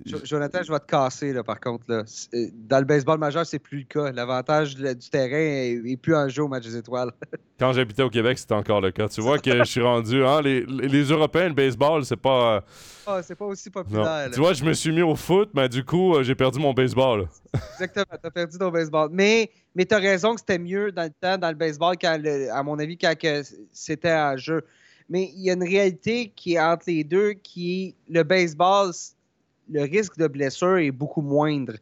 Je 0.04 0.36
vais 0.36 0.50
te 0.50 0.86
casser, 0.86 1.32
là, 1.32 1.44
par 1.44 1.60
contre. 1.60 1.86
Là. 1.88 2.04
Euh, 2.34 2.48
dans 2.54 2.80
le 2.80 2.86
baseball 2.86 3.18
majeur, 3.18 3.46
c'est 3.46 3.60
plus 3.60 3.80
le 3.80 3.84
cas. 3.86 4.12
L'avantage 4.12 4.76
du 4.76 5.10
terrain 5.10 5.38
est, 5.38 5.98
plus 5.98 6.16
en 6.16 6.28
jeu 6.28 6.44
au 6.44 6.48
match 6.48 6.66
des 6.66 6.78
étoiles. 6.78 7.12
Quand 7.60 7.72
j'habitais 7.72 8.04
au 8.04 8.10
Québec, 8.10 8.38
c'était 8.38 8.54
encore 8.54 8.82
le 8.82 8.92
cas. 8.92 9.08
Tu 9.08 9.22
vois 9.22 9.40
que 9.40 9.58
je 9.58 9.64
suis 9.64 9.82
rendu. 9.82 10.24
Hein, 10.24 10.42
les, 10.42 10.66
les, 10.66 11.04
Européens, 11.04 11.48
le 11.48 11.54
baseball, 11.54 12.04
c'est 12.04 12.18
pas. 12.18 12.56
Euh, 12.56 12.62
ah, 13.08 13.22
c'est 13.24 13.36
pas 13.36 13.46
aussi 13.46 13.70
populaire. 13.70 14.30
Tu 14.34 14.40
vois, 14.40 14.54
je 14.54 14.66
me 14.66 14.74
suis 14.74 14.92
mis 14.92 15.02
au 15.02 15.16
foot, 15.16 15.50
mais 15.54 15.70
du 15.70 15.84
coup, 15.84 16.16
euh, 16.16 16.24
j'ai 16.24 16.36
perdu 16.36 16.60
mon 16.60 16.74
baseball. 16.74 17.30
Exactement, 17.54 18.18
t'as 18.22 18.32
perdu 18.32 18.58
ton 18.58 18.70
baseball. 18.70 19.10
Mais, 19.12 19.50
mais 19.74 19.86
t'as 19.86 20.00
raison 20.00 20.34
que 20.34 20.42
c'était 20.42 20.60
mieux 20.60 20.92
dans 20.92 21.04
le 21.04 21.10
temps, 21.10 21.38
dans 21.38 21.50
le 21.50 21.56
baseball, 21.56 21.96
quand 22.00 22.20
à 22.52 22.64
mon 22.64 22.78
avis, 22.80 22.98
quand 22.98 23.16
c'était 23.72 24.14
en 24.14 24.36
jeu. 24.36 24.62
Mais 25.08 25.32
il 25.36 25.44
y 25.44 25.50
a 25.50 25.54
une 25.54 25.64
réalité 25.64 26.34
qui 26.36 26.56
est 26.56 26.60
entre 26.60 26.86
les 26.88 27.04
deux, 27.04 27.34
qui 27.34 27.84
est 27.84 27.96
le 28.12 28.24
baseball, 28.24 28.92
le 29.70 29.82
risque 29.82 30.18
de 30.18 30.28
blessure 30.28 30.78
est 30.78 30.92
beaucoup 30.92 31.22
moindre. 31.22 31.74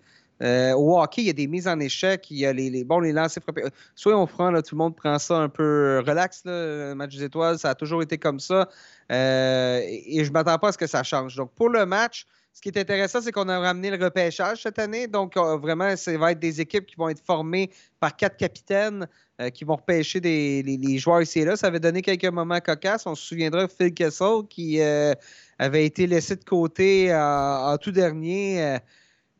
Euh, 0.41 0.73
au 0.73 0.99
hockey, 0.99 1.21
il 1.21 1.27
y 1.27 1.29
a 1.29 1.33
des 1.33 1.47
mises 1.47 1.67
en 1.67 1.79
échec, 1.79 2.29
il 2.31 2.37
y 2.37 2.45
a 2.45 2.51
les, 2.51 2.69
les 2.69 2.83
bon, 2.83 2.99
les 2.99 3.13
lancers 3.13 3.41
frappés. 3.41 3.63
Soyons 3.95 4.25
francs, 4.27 4.51
là, 4.51 4.61
tout 4.61 4.75
le 4.75 4.79
monde 4.79 4.95
prend 4.95 5.17
ça 5.19 5.37
un 5.37 5.47
peu 5.47 6.01
relax, 6.05 6.43
là, 6.43 6.89
le 6.89 6.95
match 6.95 7.15
des 7.15 7.23
étoiles, 7.23 7.59
ça 7.59 7.69
a 7.69 7.75
toujours 7.75 8.01
été 8.01 8.17
comme 8.17 8.39
ça. 8.39 8.67
Euh, 9.11 9.79
et, 9.83 10.19
et 10.19 10.23
je 10.25 10.29
ne 10.29 10.33
m'attends 10.33 10.57
pas 10.57 10.69
à 10.69 10.71
ce 10.71 10.77
que 10.77 10.87
ça 10.87 11.03
change. 11.03 11.35
Donc, 11.35 11.51
pour 11.51 11.69
le 11.69 11.85
match, 11.85 12.25
ce 12.53 12.61
qui 12.61 12.69
est 12.69 12.77
intéressant, 12.77 13.19
c'est 13.19 13.31
qu'on 13.31 13.49
a 13.49 13.59
ramené 13.59 13.89
le 13.89 14.03
repêchage 14.03 14.61
cette 14.61 14.77
année. 14.77 15.07
Donc, 15.07 15.35
euh, 15.35 15.57
vraiment, 15.57 15.95
ça 15.95 16.15
va 16.19 16.33
être 16.33 16.39
des 16.39 16.61
équipes 16.61 16.85
qui 16.85 16.95
vont 16.95 17.09
être 17.09 17.23
formées 17.25 17.71
par 17.99 18.15
quatre 18.15 18.37
capitaines 18.37 19.07
euh, 19.41 19.49
qui 19.49 19.65
vont 19.65 19.75
repêcher 19.75 20.21
des, 20.21 20.61
les, 20.61 20.97
joueurs 20.99 21.23
ici 21.23 21.39
et 21.39 21.45
là. 21.45 21.55
Ça 21.55 21.67
avait 21.67 21.79
donné 21.79 22.03
quelques 22.03 22.25
moments 22.25 22.59
cocasses. 22.59 23.07
On 23.07 23.15
se 23.15 23.25
souviendra 23.25 23.65
de 23.65 23.71
Phil 23.71 23.91
Kessel 23.91 24.43
qui 24.47 24.79
euh, 24.81 25.15
avait 25.57 25.83
été 25.83 26.05
laissé 26.05 26.35
de 26.35 26.43
côté 26.43 27.11
en, 27.11 27.75
tout 27.81 27.91
dernier 27.91 28.77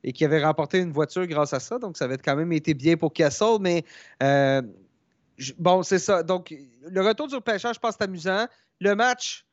et 0.04 0.12
qui 0.12 0.26
avait 0.26 0.44
remporté 0.44 0.80
une 0.80 0.92
voiture 0.92 1.28
grâce 1.28 1.54
à 1.54 1.60
ça. 1.60 1.78
Donc, 1.78 1.98
ça 1.98 2.06
avait 2.06 2.18
quand 2.18 2.36
même 2.36 2.52
été 2.52 2.74
bien 2.74 2.98
pour 2.98 3.14
Kessel. 3.14 3.58
Mais 3.62 3.84
bon, 5.60 5.84
c'est 5.84 6.00
ça. 6.00 6.24
Donc, 6.24 6.52
le 6.82 7.02
retour 7.02 7.28
du 7.28 7.36
repêchage, 7.36 7.76
je 7.76 7.80
pense 7.80 7.94
c'est 7.96 8.06
amusant. 8.06 8.48
Le 8.80 8.96
match, 8.96 9.46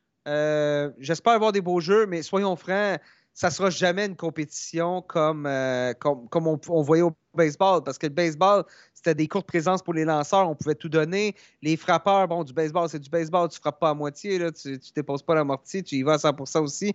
j'espère 0.97 1.33
avoir 1.33 1.51
des 1.51 1.61
beaux 1.61 1.79
jeux, 1.79 2.07
mais 2.07 2.23
soyons 2.23 2.55
francs, 2.55 2.99
ça 3.33 3.49
sera 3.49 3.69
jamais 3.69 4.05
une 4.05 4.15
compétition 4.15 5.01
comme, 5.01 5.45
euh, 5.45 5.93
comme, 5.93 6.27
comme 6.29 6.47
on, 6.47 6.59
on 6.69 6.81
voyait 6.81 7.03
au 7.03 7.13
baseball, 7.33 7.81
parce 7.83 7.97
que 7.97 8.07
le 8.07 8.13
baseball, 8.13 8.65
c'était 8.93 9.15
des 9.15 9.27
courtes 9.27 9.47
présences 9.47 9.81
pour 9.81 9.93
les 9.93 10.03
lanceurs, 10.05 10.49
on 10.49 10.55
pouvait 10.55 10.75
tout 10.75 10.89
donner. 10.89 11.35
Les 11.61 11.77
frappeurs, 11.77 12.27
bon, 12.27 12.43
du 12.43 12.53
baseball, 12.53 12.89
c'est 12.89 12.99
du 12.99 13.09
baseball, 13.09 13.47
tu 13.49 13.59
frappes 13.59 13.79
pas 13.79 13.91
à 13.91 13.93
moitié, 13.93 14.37
là, 14.37 14.51
tu 14.51 14.69
ne 14.71 14.77
déposes 14.95 15.23
pas 15.23 15.35
la 15.35 15.43
mortier, 15.43 15.81
tu 15.81 15.95
y 15.95 16.03
vas 16.03 16.13
à 16.13 16.17
100% 16.17 16.61
aussi. 16.61 16.93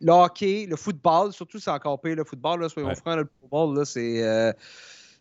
Le 0.00 0.12
hockey, 0.12 0.66
le 0.68 0.76
football, 0.76 1.32
surtout, 1.32 1.58
c'est 1.58 1.70
encore 1.70 2.00
pire, 2.00 2.16
le 2.16 2.24
football, 2.24 2.60
là, 2.60 2.68
soyons 2.68 2.88
Ouais. 2.88 2.94
francs, 2.94 3.16
là, 3.16 3.22
le 3.22 3.30
football, 3.40 3.78
là, 3.78 3.84
c'est... 3.84 4.22
euh, 4.22 4.52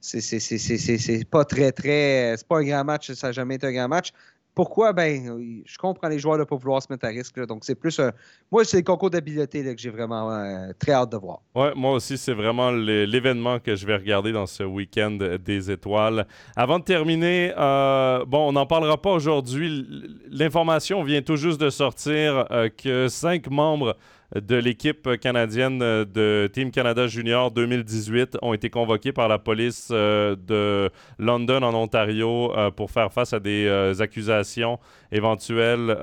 c'est- 0.01 0.19
c'est 0.21 1.25
pas 1.29 1.45
très, 1.45 1.71
très. 1.71 2.35
C'est 2.35 2.45
pas 2.45 2.57
un 2.57 2.63
grand 2.65 2.83
match, 2.83 3.13
ça 3.13 3.27
n'a 3.27 3.31
jamais 3.31 3.55
été 3.55 3.67
un 3.67 3.71
grand 3.71 3.87
match. 3.87 4.11
Pourquoi? 4.55 4.93
Ben, 4.93 5.63
je 5.65 5.77
comprends 5.77 6.07
les 6.07 6.19
joueurs 6.19 6.35
de 6.35 6.41
ne 6.41 6.45
pas 6.45 6.55
vouloir 6.55 6.81
se 6.81 6.87
mettre 6.91 7.05
à 7.05 7.09
risque. 7.09 7.39
donc, 7.47 7.63
c'est 7.63 7.75
plus 7.75 7.99
un. 7.99 8.11
Moi, 8.51 8.63
c'est 8.65 8.77
le 8.77 8.83
concours 8.83 9.09
d'habileté 9.09 9.63
que 9.63 9.81
j'ai 9.81 9.89
vraiment 9.89 10.31
euh, 10.31 10.71
très 10.77 10.91
hâte 10.91 11.11
de 11.11 11.17
voir. 11.17 11.39
Moi 11.75 11.93
aussi, 11.93 12.17
c'est 12.17 12.33
vraiment 12.33 12.71
l'événement 12.71 13.59
que 13.59 13.75
je 13.75 13.85
vais 13.85 13.95
regarder 13.95 14.31
dans 14.31 14.45
ce 14.45 14.63
week-end 14.63 15.17
des 15.43 15.71
étoiles. 15.71 16.27
Avant 16.55 16.79
de 16.79 16.83
terminer, 16.83 17.53
euh, 17.57 18.25
bon, 18.25 18.49
on 18.49 18.51
n'en 18.51 18.65
parlera 18.65 19.01
pas 19.01 19.11
aujourd'hui. 19.11 19.87
L'information 20.29 21.03
vient 21.03 21.21
tout 21.21 21.35
juste 21.35 21.59
de 21.59 21.69
sortir 21.69 22.45
euh, 22.51 22.69
que 22.69 23.07
cinq 23.07 23.49
membres 23.49 23.95
de 24.35 24.55
l'équipe 24.55 25.17
canadienne 25.17 25.79
de 25.79 26.49
Team 26.51 26.71
Canada 26.71 27.07
Junior 27.07 27.51
2018 27.51 28.37
ont 28.41 28.53
été 28.53 28.69
convoqués 28.69 29.11
par 29.11 29.27
la 29.27 29.37
police 29.37 29.89
euh, 29.91 30.35
de 30.35 30.89
London 31.19 31.61
en 31.61 31.73
Ontario 31.75 32.51
euh, 32.57 32.71
pour 32.71 32.89
faire 32.89 33.11
face 33.13 33.33
à 33.33 33.39
des 33.39 33.65
euh, 33.67 33.93
accusations 33.99 34.79
éventuelles 35.11 35.95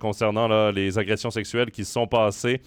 concernant 0.00 0.70
les 0.70 0.98
agressions 0.98 1.30
sexuelles 1.30 1.70
qui 1.70 1.84
se 1.84 1.92
sont 1.92 2.06
passées. 2.06 2.60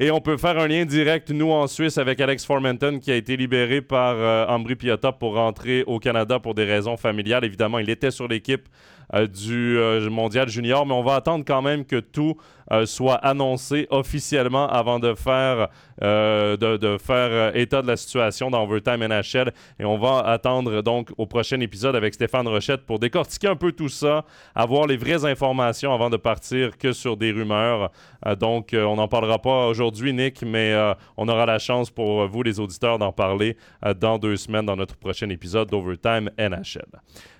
Et 0.00 0.10
on 0.10 0.20
peut 0.20 0.36
faire 0.36 0.58
un 0.58 0.66
lien 0.66 0.84
direct, 0.84 1.30
nous, 1.30 1.50
en 1.50 1.66
Suisse, 1.66 1.98
avec 1.98 2.20
Alex 2.20 2.44
Formenton, 2.44 2.98
qui 3.00 3.10
a 3.10 3.16
été 3.16 3.36
libéré 3.36 3.80
par 3.80 4.48
Ambry 4.48 4.76
Piotta 4.76 5.12
pour 5.12 5.34
rentrer 5.34 5.84
au 5.86 5.98
Canada 5.98 6.38
pour 6.38 6.54
des 6.54 6.64
raisons 6.64 6.96
familiales. 6.96 7.44
Évidemment, 7.44 7.78
il 7.78 7.90
était 7.90 8.10
sur 8.10 8.28
l'équipe 8.28 8.68
du 9.12 9.78
euh, 9.78 10.10
Mondial 10.10 10.48
Junior, 10.48 10.86
mais 10.86 10.94
on 10.94 11.02
va 11.02 11.16
attendre 11.16 11.44
quand 11.46 11.62
même 11.62 11.84
que 11.84 12.00
tout 12.00 12.36
euh, 12.70 12.84
soit 12.84 13.14
annoncé 13.14 13.86
officiellement 13.90 14.68
avant 14.68 14.98
de 14.98 15.14
faire, 15.14 15.68
euh, 16.02 16.56
de, 16.56 16.98
faire 16.98 17.28
euh, 17.30 17.50
état 17.54 17.80
de 17.80 17.86
la 17.86 17.96
situation 17.96 18.50
dans 18.50 18.62
Overtime 18.62 19.06
NHL. 19.06 19.52
Et 19.78 19.84
on 19.84 19.96
va 19.96 20.20
attendre 20.20 20.82
donc 20.82 21.10
au 21.16 21.26
prochain 21.26 21.60
épisode 21.60 21.96
avec 21.96 22.14
Stéphane 22.14 22.46
Rochette 22.46 22.84
pour 22.84 22.98
décortiquer 22.98 23.48
un 23.48 23.56
peu 23.56 23.72
tout 23.72 23.88
ça, 23.88 24.24
avoir 24.54 24.86
les 24.86 24.98
vraies 24.98 25.24
informations 25.24 25.94
avant 25.94 26.10
de 26.10 26.18
partir 26.18 26.76
que 26.76 26.92
sur 26.92 27.16
des 27.16 27.32
rumeurs. 27.32 27.90
Euh, 28.26 28.34
donc, 28.34 28.74
euh, 28.74 28.84
on 28.84 28.96
n'en 28.96 29.08
parlera 29.08 29.38
pas 29.38 29.68
aujourd'hui, 29.68 30.12
Nick, 30.12 30.42
mais 30.42 30.72
euh, 30.72 30.94
on 31.16 31.28
aura 31.28 31.46
la 31.46 31.58
chance 31.58 31.90
pour 31.90 32.26
vous, 32.26 32.42
les 32.42 32.60
auditeurs, 32.60 32.98
d'en 32.98 33.12
parler 33.12 33.56
euh, 33.84 33.94
dans 33.94 34.18
deux 34.18 34.36
semaines 34.36 34.66
dans 34.66 34.76
notre 34.76 34.96
prochain 34.96 35.28
épisode 35.30 35.70
d'Overtime 35.70 36.30
NHL. 36.38 36.86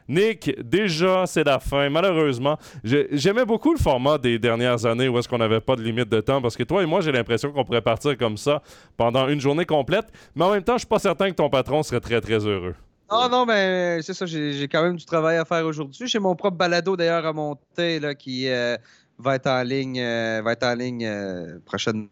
Nick, 0.08 0.54
déjà, 0.62 1.26
c'est 1.26 1.44
la 1.44 1.58
fin. 1.58 1.90
Malheureusement, 1.90 2.56
j'ai- 2.82 3.08
j'aimais 3.12 3.44
beaucoup 3.44 3.72
le 3.74 3.78
format 3.78 4.16
des 4.16 4.38
dernières 4.38 4.86
années 4.86 5.06
où 5.08 5.18
est-ce 5.18 5.28
qu'on 5.28 5.38
n'avait 5.38 5.60
pas 5.60 5.76
de 5.76 5.82
limite 5.82 6.08
de 6.08 6.20
temps 6.20 6.40
parce 6.40 6.56
que 6.56 6.62
toi 6.62 6.82
et 6.82 6.86
moi, 6.86 7.00
j'ai 7.02 7.12
l'impression 7.12 7.52
qu'on 7.52 7.64
pourrait 7.64 7.82
partir 7.82 8.16
comme 8.16 8.36
ça 8.38 8.62
pendant 8.96 9.28
une 9.28 9.40
journée 9.40 9.66
complète. 9.66 10.06
Mais 10.34 10.44
en 10.44 10.50
même 10.52 10.62
temps, 10.62 10.74
je 10.74 10.78
suis 10.80 10.86
pas 10.88 10.98
certain 10.98 11.30
que 11.30 11.34
ton 11.36 11.50
patron 11.50 11.82
serait 11.82 12.00
très, 12.00 12.20
très 12.20 12.38
heureux. 12.46 12.74
Non, 13.10 13.28
non, 13.28 13.46
mais 13.46 14.00
c'est 14.02 14.14
ça, 14.14 14.26
j'ai 14.26 14.68
quand 14.70 14.82
même 14.82 14.96
du 14.96 15.04
travail 15.04 15.36
à 15.38 15.44
faire 15.44 15.64
aujourd'hui. 15.64 16.06
J'ai 16.06 16.18
mon 16.18 16.34
propre 16.36 16.56
balado 16.56 16.96
d'ailleurs 16.96 17.24
à 17.24 17.32
monter 17.32 18.00
là, 18.00 18.14
qui 18.14 18.48
euh, 18.48 18.76
va 19.18 19.36
être 19.36 19.46
en 19.46 19.62
ligne, 19.62 19.98
euh, 20.00 20.42
euh, 20.42 21.58
prochainement. 21.64 22.08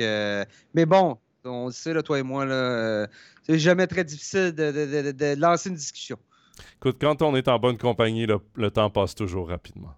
Euh, 0.00 0.44
mais 0.74 0.86
bon, 0.86 1.18
on 1.44 1.66
le 1.66 1.72
sait, 1.72 2.00
toi 2.02 2.18
et 2.18 2.22
moi, 2.22 2.44
euh, 2.46 3.06
c'est 3.44 3.58
jamais 3.58 3.86
très 3.86 4.02
difficile 4.02 4.52
de 4.52 5.40
lancer 5.40 5.68
une 5.68 5.76
discussion. 5.76 6.18
Écoute, 6.76 6.96
quand 7.00 7.22
on 7.22 7.34
est 7.34 7.48
en 7.48 7.58
bonne 7.58 7.78
compagnie, 7.78 8.26
le, 8.26 8.38
le 8.54 8.70
temps 8.70 8.90
passe 8.90 9.14
toujours 9.14 9.48
rapidement. 9.48 9.90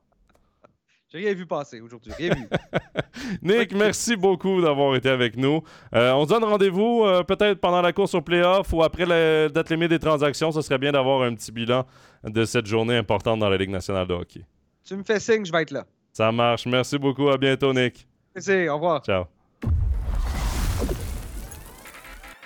J'ai 1.08 1.18
rien 1.18 1.34
vu 1.34 1.46
passer 1.46 1.80
aujourd'hui, 1.80 2.12
rien 2.18 2.34
vu. 2.34 2.48
Nick, 3.42 3.72
merci 3.72 4.16
beaucoup 4.16 4.60
d'avoir 4.60 4.96
été 4.96 5.08
avec 5.08 5.36
nous. 5.36 5.62
Euh, 5.94 6.12
on 6.12 6.24
se 6.24 6.30
donne 6.30 6.42
rendez-vous 6.42 7.04
euh, 7.04 7.22
peut-être 7.22 7.60
pendant 7.60 7.80
la 7.80 7.92
course 7.92 8.14
au 8.14 8.20
playoff 8.22 8.72
ou 8.72 8.82
après 8.82 9.06
la 9.06 9.48
date 9.48 9.70
limite 9.70 9.90
des 9.90 10.00
transactions. 10.00 10.50
Ce 10.50 10.62
serait 10.62 10.78
bien 10.78 10.90
d'avoir 10.90 11.22
un 11.22 11.34
petit 11.34 11.52
bilan 11.52 11.86
de 12.24 12.44
cette 12.44 12.66
journée 12.66 12.96
importante 12.96 13.38
dans 13.38 13.48
la 13.48 13.56
Ligue 13.56 13.70
nationale 13.70 14.08
de 14.08 14.14
hockey. 14.14 14.44
tu 14.84 14.96
me 14.96 15.04
fais 15.04 15.20
signe, 15.20 15.44
je 15.44 15.52
vais 15.52 15.62
être 15.62 15.70
là. 15.70 15.86
Ça 16.12 16.32
marche. 16.32 16.66
Merci 16.66 16.98
beaucoup. 16.98 17.28
À 17.28 17.38
bientôt, 17.38 17.72
Nick. 17.72 18.08
Merci, 18.34 18.68
au 18.68 18.74
revoir. 18.74 19.02
Ciao. 19.04 19.26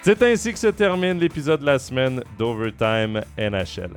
C'est 0.03 0.22
ainsi 0.22 0.53
que 0.53 0.59
se 0.59 0.68
termine 0.68 1.18
l'épisode 1.18 1.61
de 1.61 1.66
la 1.66 1.78
semaine 1.78 2.22
d'Overtime 2.38 3.20
NHL. 3.36 3.90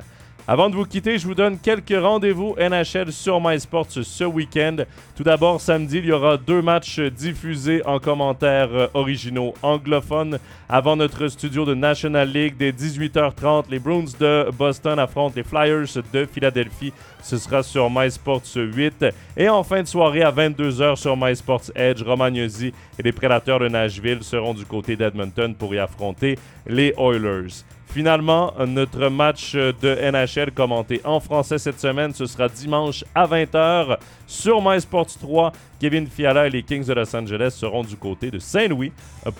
Avant 0.45 0.69
de 0.69 0.75
vous 0.75 0.83
quitter, 0.83 1.17
je 1.17 1.25
vous 1.25 1.35
donne 1.35 1.57
quelques 1.57 1.95
rendez-vous 1.97 2.53
NHL 2.59 3.13
sur 3.13 3.39
MySports 3.39 3.87
ce 3.91 4.25
week-end. 4.25 4.75
Tout 5.15 5.23
d'abord, 5.23 5.61
samedi, 5.61 5.99
il 5.99 6.07
y 6.07 6.11
aura 6.11 6.35
deux 6.35 6.61
matchs 6.61 6.99
diffusés 6.99 7.81
en 7.85 7.97
commentaires 7.99 8.67
euh, 8.73 8.87
originaux 8.93 9.53
anglophones 9.61 10.39
avant 10.67 10.97
notre 10.97 11.29
studio 11.29 11.63
de 11.63 11.73
National 11.73 12.27
League 12.27 12.55
dès 12.59 12.73
18h30. 12.73 13.67
Les 13.69 13.79
Bruins 13.79 14.03
de 14.19 14.49
Boston 14.51 14.99
affrontent 14.99 15.35
les 15.37 15.43
Flyers 15.43 16.03
de 16.11 16.25
Philadelphie. 16.25 16.91
Ce 17.21 17.37
sera 17.37 17.63
sur 17.63 17.89
MySports 17.89 18.41
8. 18.53 19.05
Et 19.37 19.47
en 19.47 19.63
fin 19.63 19.81
de 19.81 19.87
soirée 19.87 20.23
à 20.23 20.31
22h 20.33 20.97
sur 20.97 21.15
MySports 21.15 21.71
Edge, 21.73 22.03
Romagnosi 22.03 22.73
et 22.99 23.01
les 23.01 23.13
Prédateurs 23.13 23.59
de 23.59 23.69
Nashville 23.69 24.23
seront 24.23 24.53
du 24.53 24.65
côté 24.65 24.97
d'Edmonton 24.97 25.55
pour 25.55 25.73
y 25.73 25.79
affronter 25.79 26.37
les 26.67 26.93
Oilers. 26.97 27.63
Finalement, 27.93 28.55
notre 28.65 29.07
match 29.09 29.53
de 29.53 30.11
NHL 30.11 30.51
commenté 30.51 30.99
en 31.03 31.19
français 31.19 31.59
cette 31.59 31.79
semaine, 31.79 32.11
ce 32.11 32.25
sera 32.25 32.49
dimanche 32.49 33.05
à 33.13 33.27
20h 33.27 33.99
sur 34.25 34.67
MySports 34.67 35.15
3. 35.21 35.51
Kevin 35.79 36.07
Fiala 36.07 36.47
et 36.47 36.49
les 36.49 36.63
Kings 36.63 36.85
de 36.85 36.93
Los 36.93 37.15
Angeles 37.15 37.55
seront 37.55 37.83
du 37.83 37.95
côté 37.95 38.31
de 38.31 38.39
Saint-Louis 38.39 38.91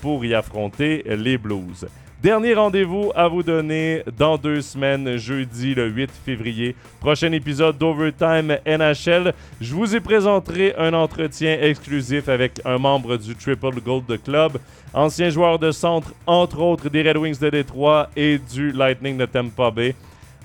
pour 0.02 0.24
y 0.24 0.36
affronter 0.36 1.04
les 1.08 1.40
Blues. 1.40 1.88
Dernier 2.24 2.54
rendez-vous 2.54 3.12
à 3.16 3.28
vous 3.28 3.44
donner 3.44 4.02
dans 4.18 4.38
deux 4.38 4.62
semaines, 4.62 5.18
jeudi 5.18 5.76
le 5.76 5.90
8 5.90 6.10
février. 6.26 6.74
Prochain 7.02 7.34
épisode 7.34 7.78
d'Overtime 7.78 8.60
NHL. 8.66 9.34
Je 9.60 9.76
vous 9.76 9.94
ai 9.94 10.00
présenté 10.00 10.74
un 10.78 10.94
entretien 10.94 11.58
exclusif 11.60 12.30
avec 12.30 12.62
un 12.64 12.78
membre 12.78 13.18
du 13.18 13.36
Triple 13.36 13.82
Gold 13.82 14.24
Club, 14.24 14.54
ancien 14.94 15.30
joueur 15.32 15.60
de 15.60 15.72
centre, 15.72 16.14
entre 16.26 16.62
autres 16.62 16.88
des 16.88 17.02
Red 17.02 17.18
Wings 17.18 17.40
de 17.40 17.50
Détroit 17.50 18.10
et 18.16 18.38
du 18.38 18.72
Lightning 18.72 19.18
de 19.18 19.26
Tampa 19.26 19.70
Bay. 19.70 19.94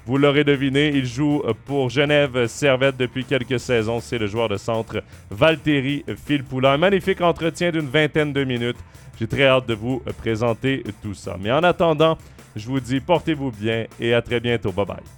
Vous 0.09 0.17
l'aurez 0.17 0.43
deviné, 0.43 0.89
il 0.89 1.05
joue 1.05 1.43
pour 1.67 1.91
Genève 1.91 2.47
Servette 2.47 2.97
depuis 2.97 3.27
quelques 3.27 3.61
saisons. 3.61 4.01
C'est 4.01 4.17
le 4.17 4.27
joueur 4.27 4.49
de 4.49 4.57
centre 4.57 5.03
Valtteri 5.31 6.03
Filppula. 6.27 6.73
Un 6.73 6.79
magnifique 6.79 7.21
entretien 7.21 7.71
d'une 7.71 7.91
vingtaine 7.91 8.33
de 8.33 8.43
minutes. 8.43 8.79
J'ai 9.21 9.27
très 9.27 9.45
hâte 9.45 9.67
de 9.69 9.75
vous 9.75 10.03
présenter 10.17 10.83
tout 11.03 11.13
ça. 11.13 11.37
Mais 11.39 11.53
en 11.53 11.63
attendant, 11.63 12.17
je 12.57 12.67
vous 12.69 12.81
dis 12.81 13.01
portez-vous 13.01 13.51
bien 13.51 13.85
et 14.01 14.15
à 14.15 14.23
très 14.23 14.41
bientôt. 14.41 14.73
Bye 14.73 14.87
bye. 14.87 15.18